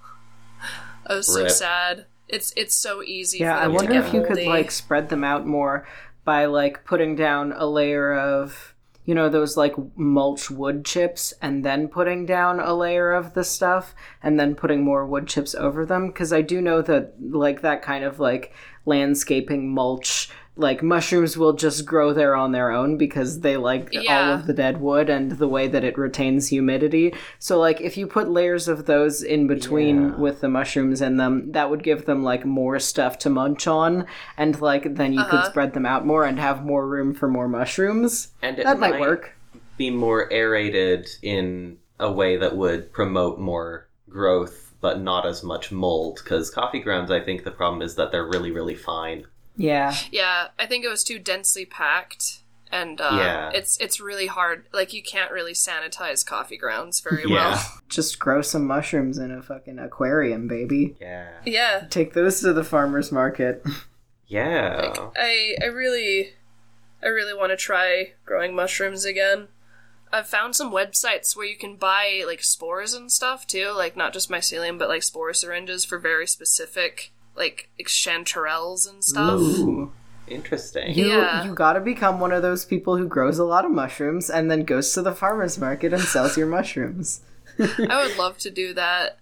I 1.09 1.13
was 1.15 1.33
so 1.33 1.47
sad. 1.47 2.05
It's 2.27 2.51
it's 2.57 2.75
so 2.75 3.01
easy 3.01 3.37
Yeah, 3.37 3.53
for 3.55 3.59
I 3.59 3.63
them 3.63 3.73
wonder 3.73 3.93
to 3.93 3.99
get 3.99 4.07
if 4.07 4.13
you 4.13 4.23
could 4.25 4.43
like 4.45 4.71
spread 4.71 5.07
them 5.07 5.23
out 5.23 5.45
more 5.47 5.87
by 6.25 6.45
like 6.45 6.83
putting 6.83 7.15
down 7.15 7.53
a 7.53 7.65
layer 7.65 8.13
of 8.13 8.73
you 9.07 9.15
know 9.15 9.29
those 9.29 9.55
like 9.55 9.73
mulch 9.95 10.51
wood 10.51 10.83
chips 10.83 11.33
and 11.41 11.63
then 11.63 11.87
putting 11.87 12.25
down 12.25 12.59
a 12.59 12.73
layer 12.73 13.13
of 13.13 13.33
the 13.33 13.43
stuff 13.43 13.95
and 14.21 14.37
then 14.37 14.53
putting 14.53 14.83
more 14.83 15.07
wood 15.07 15.27
chips 15.27 15.55
over 15.55 15.85
them? 15.85 16.07
Because 16.07 16.33
I 16.33 16.41
do 16.41 16.61
know 16.61 16.81
that 16.81 17.13
like 17.19 17.61
that 17.61 17.81
kind 17.81 18.03
of 18.03 18.19
like 18.19 18.53
landscaping 18.85 19.73
mulch 19.73 20.29
like 20.57 20.81
mushrooms 20.83 21.37
will 21.37 21.53
just 21.53 21.85
grow 21.85 22.13
there 22.13 22.35
on 22.35 22.51
their 22.51 22.71
own 22.71 22.97
because 22.97 23.41
they 23.41 23.57
like 23.57 23.93
all 24.09 24.33
of 24.33 24.47
the 24.47 24.53
dead 24.53 24.81
wood 24.81 25.09
and 25.09 25.31
the 25.33 25.47
way 25.47 25.67
that 25.67 25.83
it 25.83 25.97
retains 25.97 26.47
humidity. 26.47 27.13
So 27.39 27.59
like 27.59 27.79
if 27.81 27.95
you 27.97 28.07
put 28.07 28.29
layers 28.29 28.67
of 28.67 28.85
those 28.85 29.21
in 29.21 29.47
between 29.47 30.09
Yeah. 30.09 30.15
with 30.17 30.41
the 30.41 30.49
mushrooms 30.49 31.01
in 31.01 31.17
them, 31.17 31.51
that 31.51 31.69
would 31.69 31.83
give 31.83 32.05
them 32.05 32.23
like 32.23 32.45
more 32.45 32.79
stuff 32.79 33.17
to 33.19 33.29
munch 33.29 33.67
on 33.67 34.05
and 34.37 34.59
like 34.61 34.95
then 34.95 35.13
you 35.13 35.23
could 35.23 35.39
Uh-huh. 35.39 35.49
spread 35.49 35.73
them 35.73 35.85
out 35.85 36.05
more 36.05 36.25
and 36.25 36.39
have 36.39 36.65
more 36.65 36.87
room 36.87 37.13
for 37.13 37.27
more 37.27 37.47
mushrooms. 37.47 38.29
and 38.41 38.57
it 38.59 38.63
That 38.65 38.79
might 38.79 38.99
work. 38.99 39.35
Be 39.77 39.89
more 39.91 40.27
aerated 40.33 41.07
in 41.21 41.77
a 41.99 42.11
way 42.11 42.35
that 42.37 42.55
would 42.55 42.91
promote 42.93 43.39
more 43.39 43.87
growth, 44.09 44.73
but 44.81 44.99
not 45.01 45.25
as 45.25 45.43
much 45.43 45.71
mold. 45.71 46.19
Because 46.23 46.49
coffee 46.49 46.79
grounds, 46.79 47.11
I 47.11 47.19
think 47.19 47.43
the 47.43 47.51
problem 47.51 47.81
is 47.81 47.95
that 47.95 48.11
they're 48.11 48.25
really, 48.27 48.51
really 48.51 48.75
fine. 48.75 49.25
Yeah. 49.57 49.95
yeah 50.11 50.47
i 50.59 50.65
think 50.65 50.85
it 50.85 50.89
was 50.89 51.03
too 51.03 51.19
densely 51.19 51.65
packed 51.65 52.43
and 52.71 52.99
uh, 53.01 53.09
Yeah. 53.13 53.49
it's 53.53 53.77
it's 53.79 53.99
really 53.99 54.27
hard 54.27 54.65
like 54.73 54.93
you 54.93 55.01
can't 55.01 55.31
really 55.31 55.53
sanitize 55.53 56.25
coffee 56.25 56.57
grounds 56.57 56.99
very 57.01 57.23
Yeah. 57.25 57.51
well 57.55 57.73
Just 57.89 58.19
grow 58.19 58.41
some 58.41 58.67
mushrooms 58.67 59.17
in 59.17 59.31
a 59.31 59.41
fucking 59.41 59.79
aquarium, 59.79 60.47
baby. 60.49 60.97
Yeah. 60.99 61.29
yeah 61.45 61.87
Take 61.89 62.13
those 62.13 62.41
to 62.41 62.51
the 62.53 62.63
farmer's 62.65 63.11
market. 63.11 63.63
Yeah. 64.27 64.93
I 65.15 65.55
I 65.61 65.65
really 65.67 66.33
I 67.01 67.07
really 67.07 67.33
want 67.33 67.51
to 67.51 67.55
try 67.55 68.11
growing 68.25 68.53
mushrooms 68.55 69.05
again. 69.05 69.47
I've 70.11 70.27
found 70.27 70.53
some 70.55 70.71
websites 70.71 71.35
where 71.35 71.45
you 71.45 71.55
can 71.57 71.77
buy 71.77 72.23
like 72.25 72.43
spores 72.43 72.93
and 72.93 73.09
stuff 73.11 73.47
too, 73.47 73.71
like 73.75 73.95
not 73.95 74.11
just 74.11 74.29
mycelium, 74.29 74.77
but 74.77 74.89
like 74.89 75.03
spore 75.03 75.33
syringes 75.33 75.85
for 75.85 75.97
very 75.97 76.27
specific 76.27 77.13
like 77.37 77.69
chanterelles 77.83 78.89
and 78.89 79.03
stuff. 79.03 79.39
Ooh. 79.39 79.91
Interesting. 80.27 80.93
You 80.93 81.07
Yeah. 81.07 81.45
you 81.45 81.53
gotta 81.53 81.79
become 81.79 82.19
one 82.19 82.33
of 82.33 82.41
those 82.41 82.65
people 82.65 82.97
who 82.97 83.07
grows 83.07 83.39
a 83.39 83.45
lot 83.45 83.63
of 83.63 83.71
mushrooms 83.71 84.29
and 84.29 84.51
then 84.51 84.63
goes 84.65 84.91
to 84.93 85.01
the 85.01 85.13
farmer's 85.15 85.57
market 85.57 85.93
and 85.93 86.01
sells 86.03 86.37
your 86.37 86.47
mushrooms. 86.47 87.21
I 87.59 88.03
would 88.05 88.17
love 88.17 88.37
to 88.39 88.49
do 88.51 88.73
that. 88.73 89.19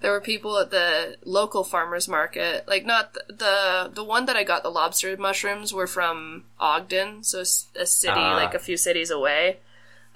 there 0.00 0.10
were 0.10 0.20
people 0.20 0.58
at 0.58 0.70
the 0.72 1.16
local 1.24 1.62
farmers 1.62 2.08
market. 2.08 2.66
Like 2.66 2.84
not 2.86 3.12
the 3.14 3.22
the, 3.28 3.90
the 3.94 4.04
one 4.04 4.24
that 4.26 4.34
I 4.36 4.42
got 4.42 4.62
the 4.64 4.70
lobster 4.70 5.16
mushrooms 5.16 5.72
were 5.74 5.86
from 5.86 6.44
Ogden, 6.58 7.22
so 7.24 7.40
a 7.40 7.86
city 7.86 8.12
Ah. 8.16 8.34
like 8.34 8.54
a 8.54 8.58
few 8.58 8.76
cities 8.76 9.10
away. 9.10 9.58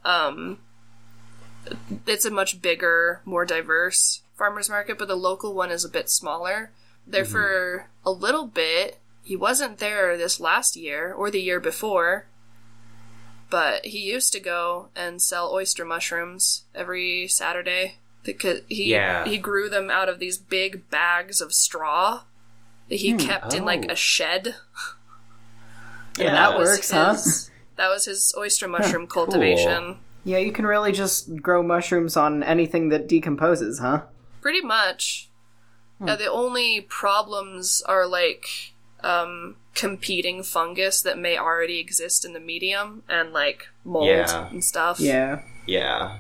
Um, 0.05 0.59
it's 2.07 2.25
a 2.25 2.31
much 2.31 2.63
bigger, 2.63 3.21
more 3.25 3.45
diverse 3.45 4.23
farmers 4.37 4.69
market, 4.69 4.99
but 4.99 5.09
the 5.09 5.17
local 5.17 5.55
one 5.55 5.71
is 5.71 5.85
a 5.85 5.89
bit 5.89 6.09
smaller. 6.11 6.71
There 7.07 7.23
mm-hmm. 7.23 7.33
for 7.33 7.89
a 8.05 8.11
little 8.11 8.47
bit. 8.47 8.99
He 9.23 9.37
wasn't 9.37 9.79
there 9.79 10.17
this 10.17 10.39
last 10.39 10.77
year 10.77 11.13
or 11.13 11.31
the 11.31 11.41
year 11.41 11.59
before, 11.59 12.27
but 13.51 13.85
he 13.85 13.99
used 13.99 14.33
to 14.33 14.41
go 14.41 14.89
and 14.95 15.21
sell 15.21 15.51
oyster 15.53 15.85
mushrooms 15.85 16.63
every 16.75 17.27
Saturday 17.29 17.97
because 18.23 18.61
he 18.69 18.91
Yeah. 18.93 19.25
he 19.25 19.39
grew 19.39 19.69
them 19.69 19.91
out 19.91 20.09
of 20.09 20.19
these 20.19 20.39
big 20.39 20.89
bags 20.91 21.41
of 21.41 21.53
straw 21.53 22.23
that 22.89 22.97
he 22.97 23.13
hmm. 23.13 23.19
kept 23.19 23.55
in 23.55 23.65
like 23.65 23.87
Oh. 23.89 23.93
a 23.93 23.97
shed. 23.97 24.57
Yeah, 26.19 26.29
And 26.29 26.37
that 26.37 26.59
was 26.59 26.69
works, 26.71 26.91
huh? 26.91 27.13
his- 27.13 27.51
That 27.77 27.89
was 27.89 28.07
his 28.07 28.33
oyster 28.37 28.69
mushroom 28.69 29.07
cool. 29.07 29.27
cultivation. 29.27 29.99
Yeah, 30.25 30.39
you 30.39 30.51
can 30.51 30.67
really 30.67 30.93
just 30.93 31.37
grow 31.43 31.63
mushrooms 31.63 32.17
on 32.17 32.43
anything 32.43 32.89
that 32.89 33.07
decomposes, 33.07 33.79
huh? 33.79 34.03
Pretty 34.41 34.61
much. 34.63 35.29
Hmm. 35.99 36.09
Uh, 36.09 36.17
the 36.17 36.31
only 36.31 36.81
problems 36.83 37.83
are 37.87 38.07
like 38.07 38.47
um, 39.03 39.57
competing 39.75 40.43
fungus 40.43 41.01
that 41.03 41.19
may 41.19 41.39
already 41.39 41.79
exist 41.79 42.25
in 42.25 42.33
the 42.33 42.41
medium 42.41 43.03
and 43.09 43.33
like 43.33 43.69
mold 43.85 44.07
Yeah. 44.09 44.49
and 44.51 44.63
stuff. 44.65 45.01
Yeah. 45.01 45.43
Yeah. 45.67 46.19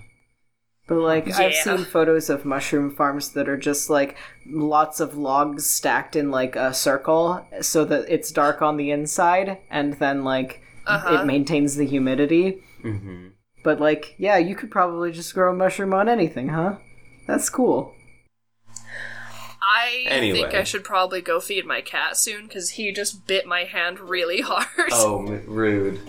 But 0.88 0.96
like 0.98 1.28
I've 1.34 1.54
seen 1.54 1.78
photos 1.84 2.30
of 2.30 2.44
mushroom 2.44 2.94
farms 2.94 3.30
that 3.30 3.48
are 3.48 3.56
just 3.56 3.90
like 3.90 4.16
lots 4.46 5.00
of 5.00 5.16
logs 5.16 5.68
stacked 5.68 6.14
in 6.14 6.30
like 6.30 6.54
a 6.54 6.72
circle 6.72 7.44
so 7.60 7.84
that 7.86 8.04
it's 8.08 8.30
dark 8.30 8.62
on 8.62 8.76
the 8.76 8.92
inside 8.92 9.58
and 9.68 9.94
then 9.94 10.22
like 10.22 10.62
Uh-huh. 10.86 11.22
it 11.22 11.26
maintains 11.26 11.74
the 11.74 11.84
humidity. 11.86 12.62
hmm 12.82 13.28
But 13.64 13.80
like 13.80 14.14
yeah, 14.16 14.36
you 14.38 14.54
could 14.54 14.70
probably 14.70 15.10
just 15.10 15.34
grow 15.34 15.50
a 15.52 15.56
mushroom 15.56 15.92
on 15.92 16.08
anything, 16.08 16.50
huh? 16.50 16.76
That's 17.26 17.50
cool. 17.50 17.92
I 19.68 20.04
Anyway. 20.08 20.38
think 20.42 20.54
I 20.54 20.62
should 20.64 20.84
probably 20.84 21.20
go 21.20 21.40
feed 21.40 21.66
my 21.66 21.80
cat 21.80 22.16
soon 22.16 22.46
because 22.46 22.70
he 22.70 22.92
just 22.92 23.26
bit 23.26 23.46
my 23.46 23.64
hand 23.64 23.98
really 24.00 24.40
hard. 24.42 24.66
Oh, 24.92 25.22
rude. 25.46 26.00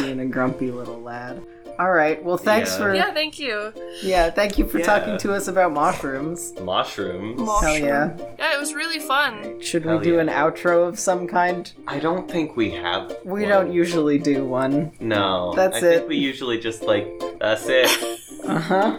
Being 0.00 0.18
a 0.20 0.26
grumpy 0.26 0.70
little 0.72 1.00
lad. 1.00 1.40
All 1.78 1.90
right. 1.92 2.22
Well, 2.22 2.36
thanks 2.36 2.70
Yeah. 2.72 2.76
for 2.78 2.94
Yeah, 2.94 3.14
thank 3.14 3.38
you. 3.38 3.72
yeah, 4.02 4.30
thank 4.30 4.58
you 4.58 4.66
for 4.66 4.78
Yeah. 4.78 4.84
talking 4.84 5.18
to 5.18 5.32
us 5.32 5.48
about 5.48 5.72
mushrooms. 5.72 6.52
Mushrooms. 6.60 7.40
Hell 7.40 7.78
yeah. 7.78 8.10
Yeah, 8.38 8.54
it 8.54 8.60
was 8.60 8.74
really 8.74 8.98
fun. 8.98 9.60
Should 9.60 9.86
we 9.86 9.98
do 10.00 10.14
yeah. 10.14 10.20
an 10.20 10.28
outro 10.28 10.86
of 10.86 10.98
some 10.98 11.26
kind? 11.26 11.72
I 11.88 11.98
don't 11.98 12.30
think 12.30 12.56
we 12.56 12.70
have. 12.72 13.16
We 13.24 13.40
one. 13.42 13.48
don't 13.48 13.72
usually 13.72 14.18
do 14.18 14.44
one. 14.44 14.92
No. 15.00 15.54
That's 15.54 15.76
I 15.82 15.86
it. 15.86 15.98
think 15.98 16.08
we 16.08 16.16
usually 16.16 16.58
just 16.58 16.82
like, 16.82 17.06
that's 17.40 17.66
it. 17.68 17.88
Uh 18.44 18.58
huh. 18.58 18.98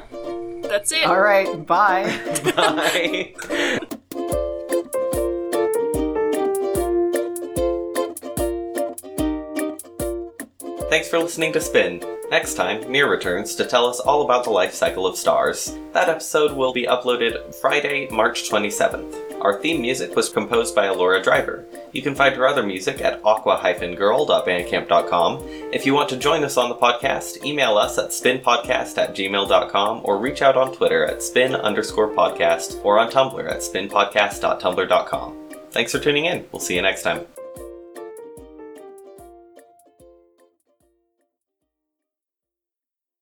That's 0.73 0.91
it. 0.91 1.05
All 1.05 1.21
right. 1.21 1.67
Bye. 1.67 2.05
Bye. 2.55 3.33
Thanks 10.89 11.07
for 11.09 11.19
listening 11.19 11.53
to 11.53 11.61
Spin. 11.61 12.03
Next 12.31 12.55
time, 12.55 12.91
Near 12.91 13.07
returns 13.07 13.53
to 13.57 13.65
tell 13.65 13.85
us 13.85 13.99
all 13.99 14.23
about 14.23 14.45
the 14.45 14.49
life 14.49 14.73
cycle 14.73 15.05
of 15.05 15.15
stars. 15.15 15.77
That 15.91 16.09
episode 16.09 16.57
will 16.57 16.73
be 16.73 16.87
uploaded 16.87 17.53
Friday, 17.53 18.07
March 18.09 18.49
27th. 18.49 19.22
Our 19.43 19.61
theme 19.61 19.81
music 19.81 20.15
was 20.15 20.29
composed 20.29 20.73
by 20.73 20.85
Alora 20.85 21.21
Driver. 21.21 21.65
You 21.91 22.01
can 22.01 22.15
find 22.15 22.33
her 22.35 22.47
other 22.47 22.63
music 22.63 23.01
at 23.01 23.19
aqua-girl.bandcamp.com. 23.25 25.43
If 25.73 25.85
you 25.85 25.93
want 25.93 26.09
to 26.09 26.17
join 26.17 26.43
us 26.43 26.57
on 26.57 26.69
the 26.69 26.75
podcast, 26.75 27.45
email 27.45 27.77
us 27.77 27.97
at 27.97 28.09
spinpodcast 28.09 28.97
at 28.97 29.15
gmail.com 29.15 30.01
or 30.05 30.17
reach 30.17 30.41
out 30.41 30.57
on 30.57 30.73
Twitter 30.73 31.05
at 31.05 31.21
spin 31.21 31.55
underscore 31.55 32.09
podcast 32.09 32.83
or 32.85 32.99
on 32.99 33.11
Tumblr 33.11 33.49
at 33.49 33.59
spinpodcast.tumblr.com. 33.59 35.39
Thanks 35.71 35.91
for 35.91 35.99
tuning 35.99 36.25
in. 36.25 36.45
We'll 36.51 36.59
see 36.59 36.75
you 36.75 36.81
next 36.81 37.03
time. 37.03 37.25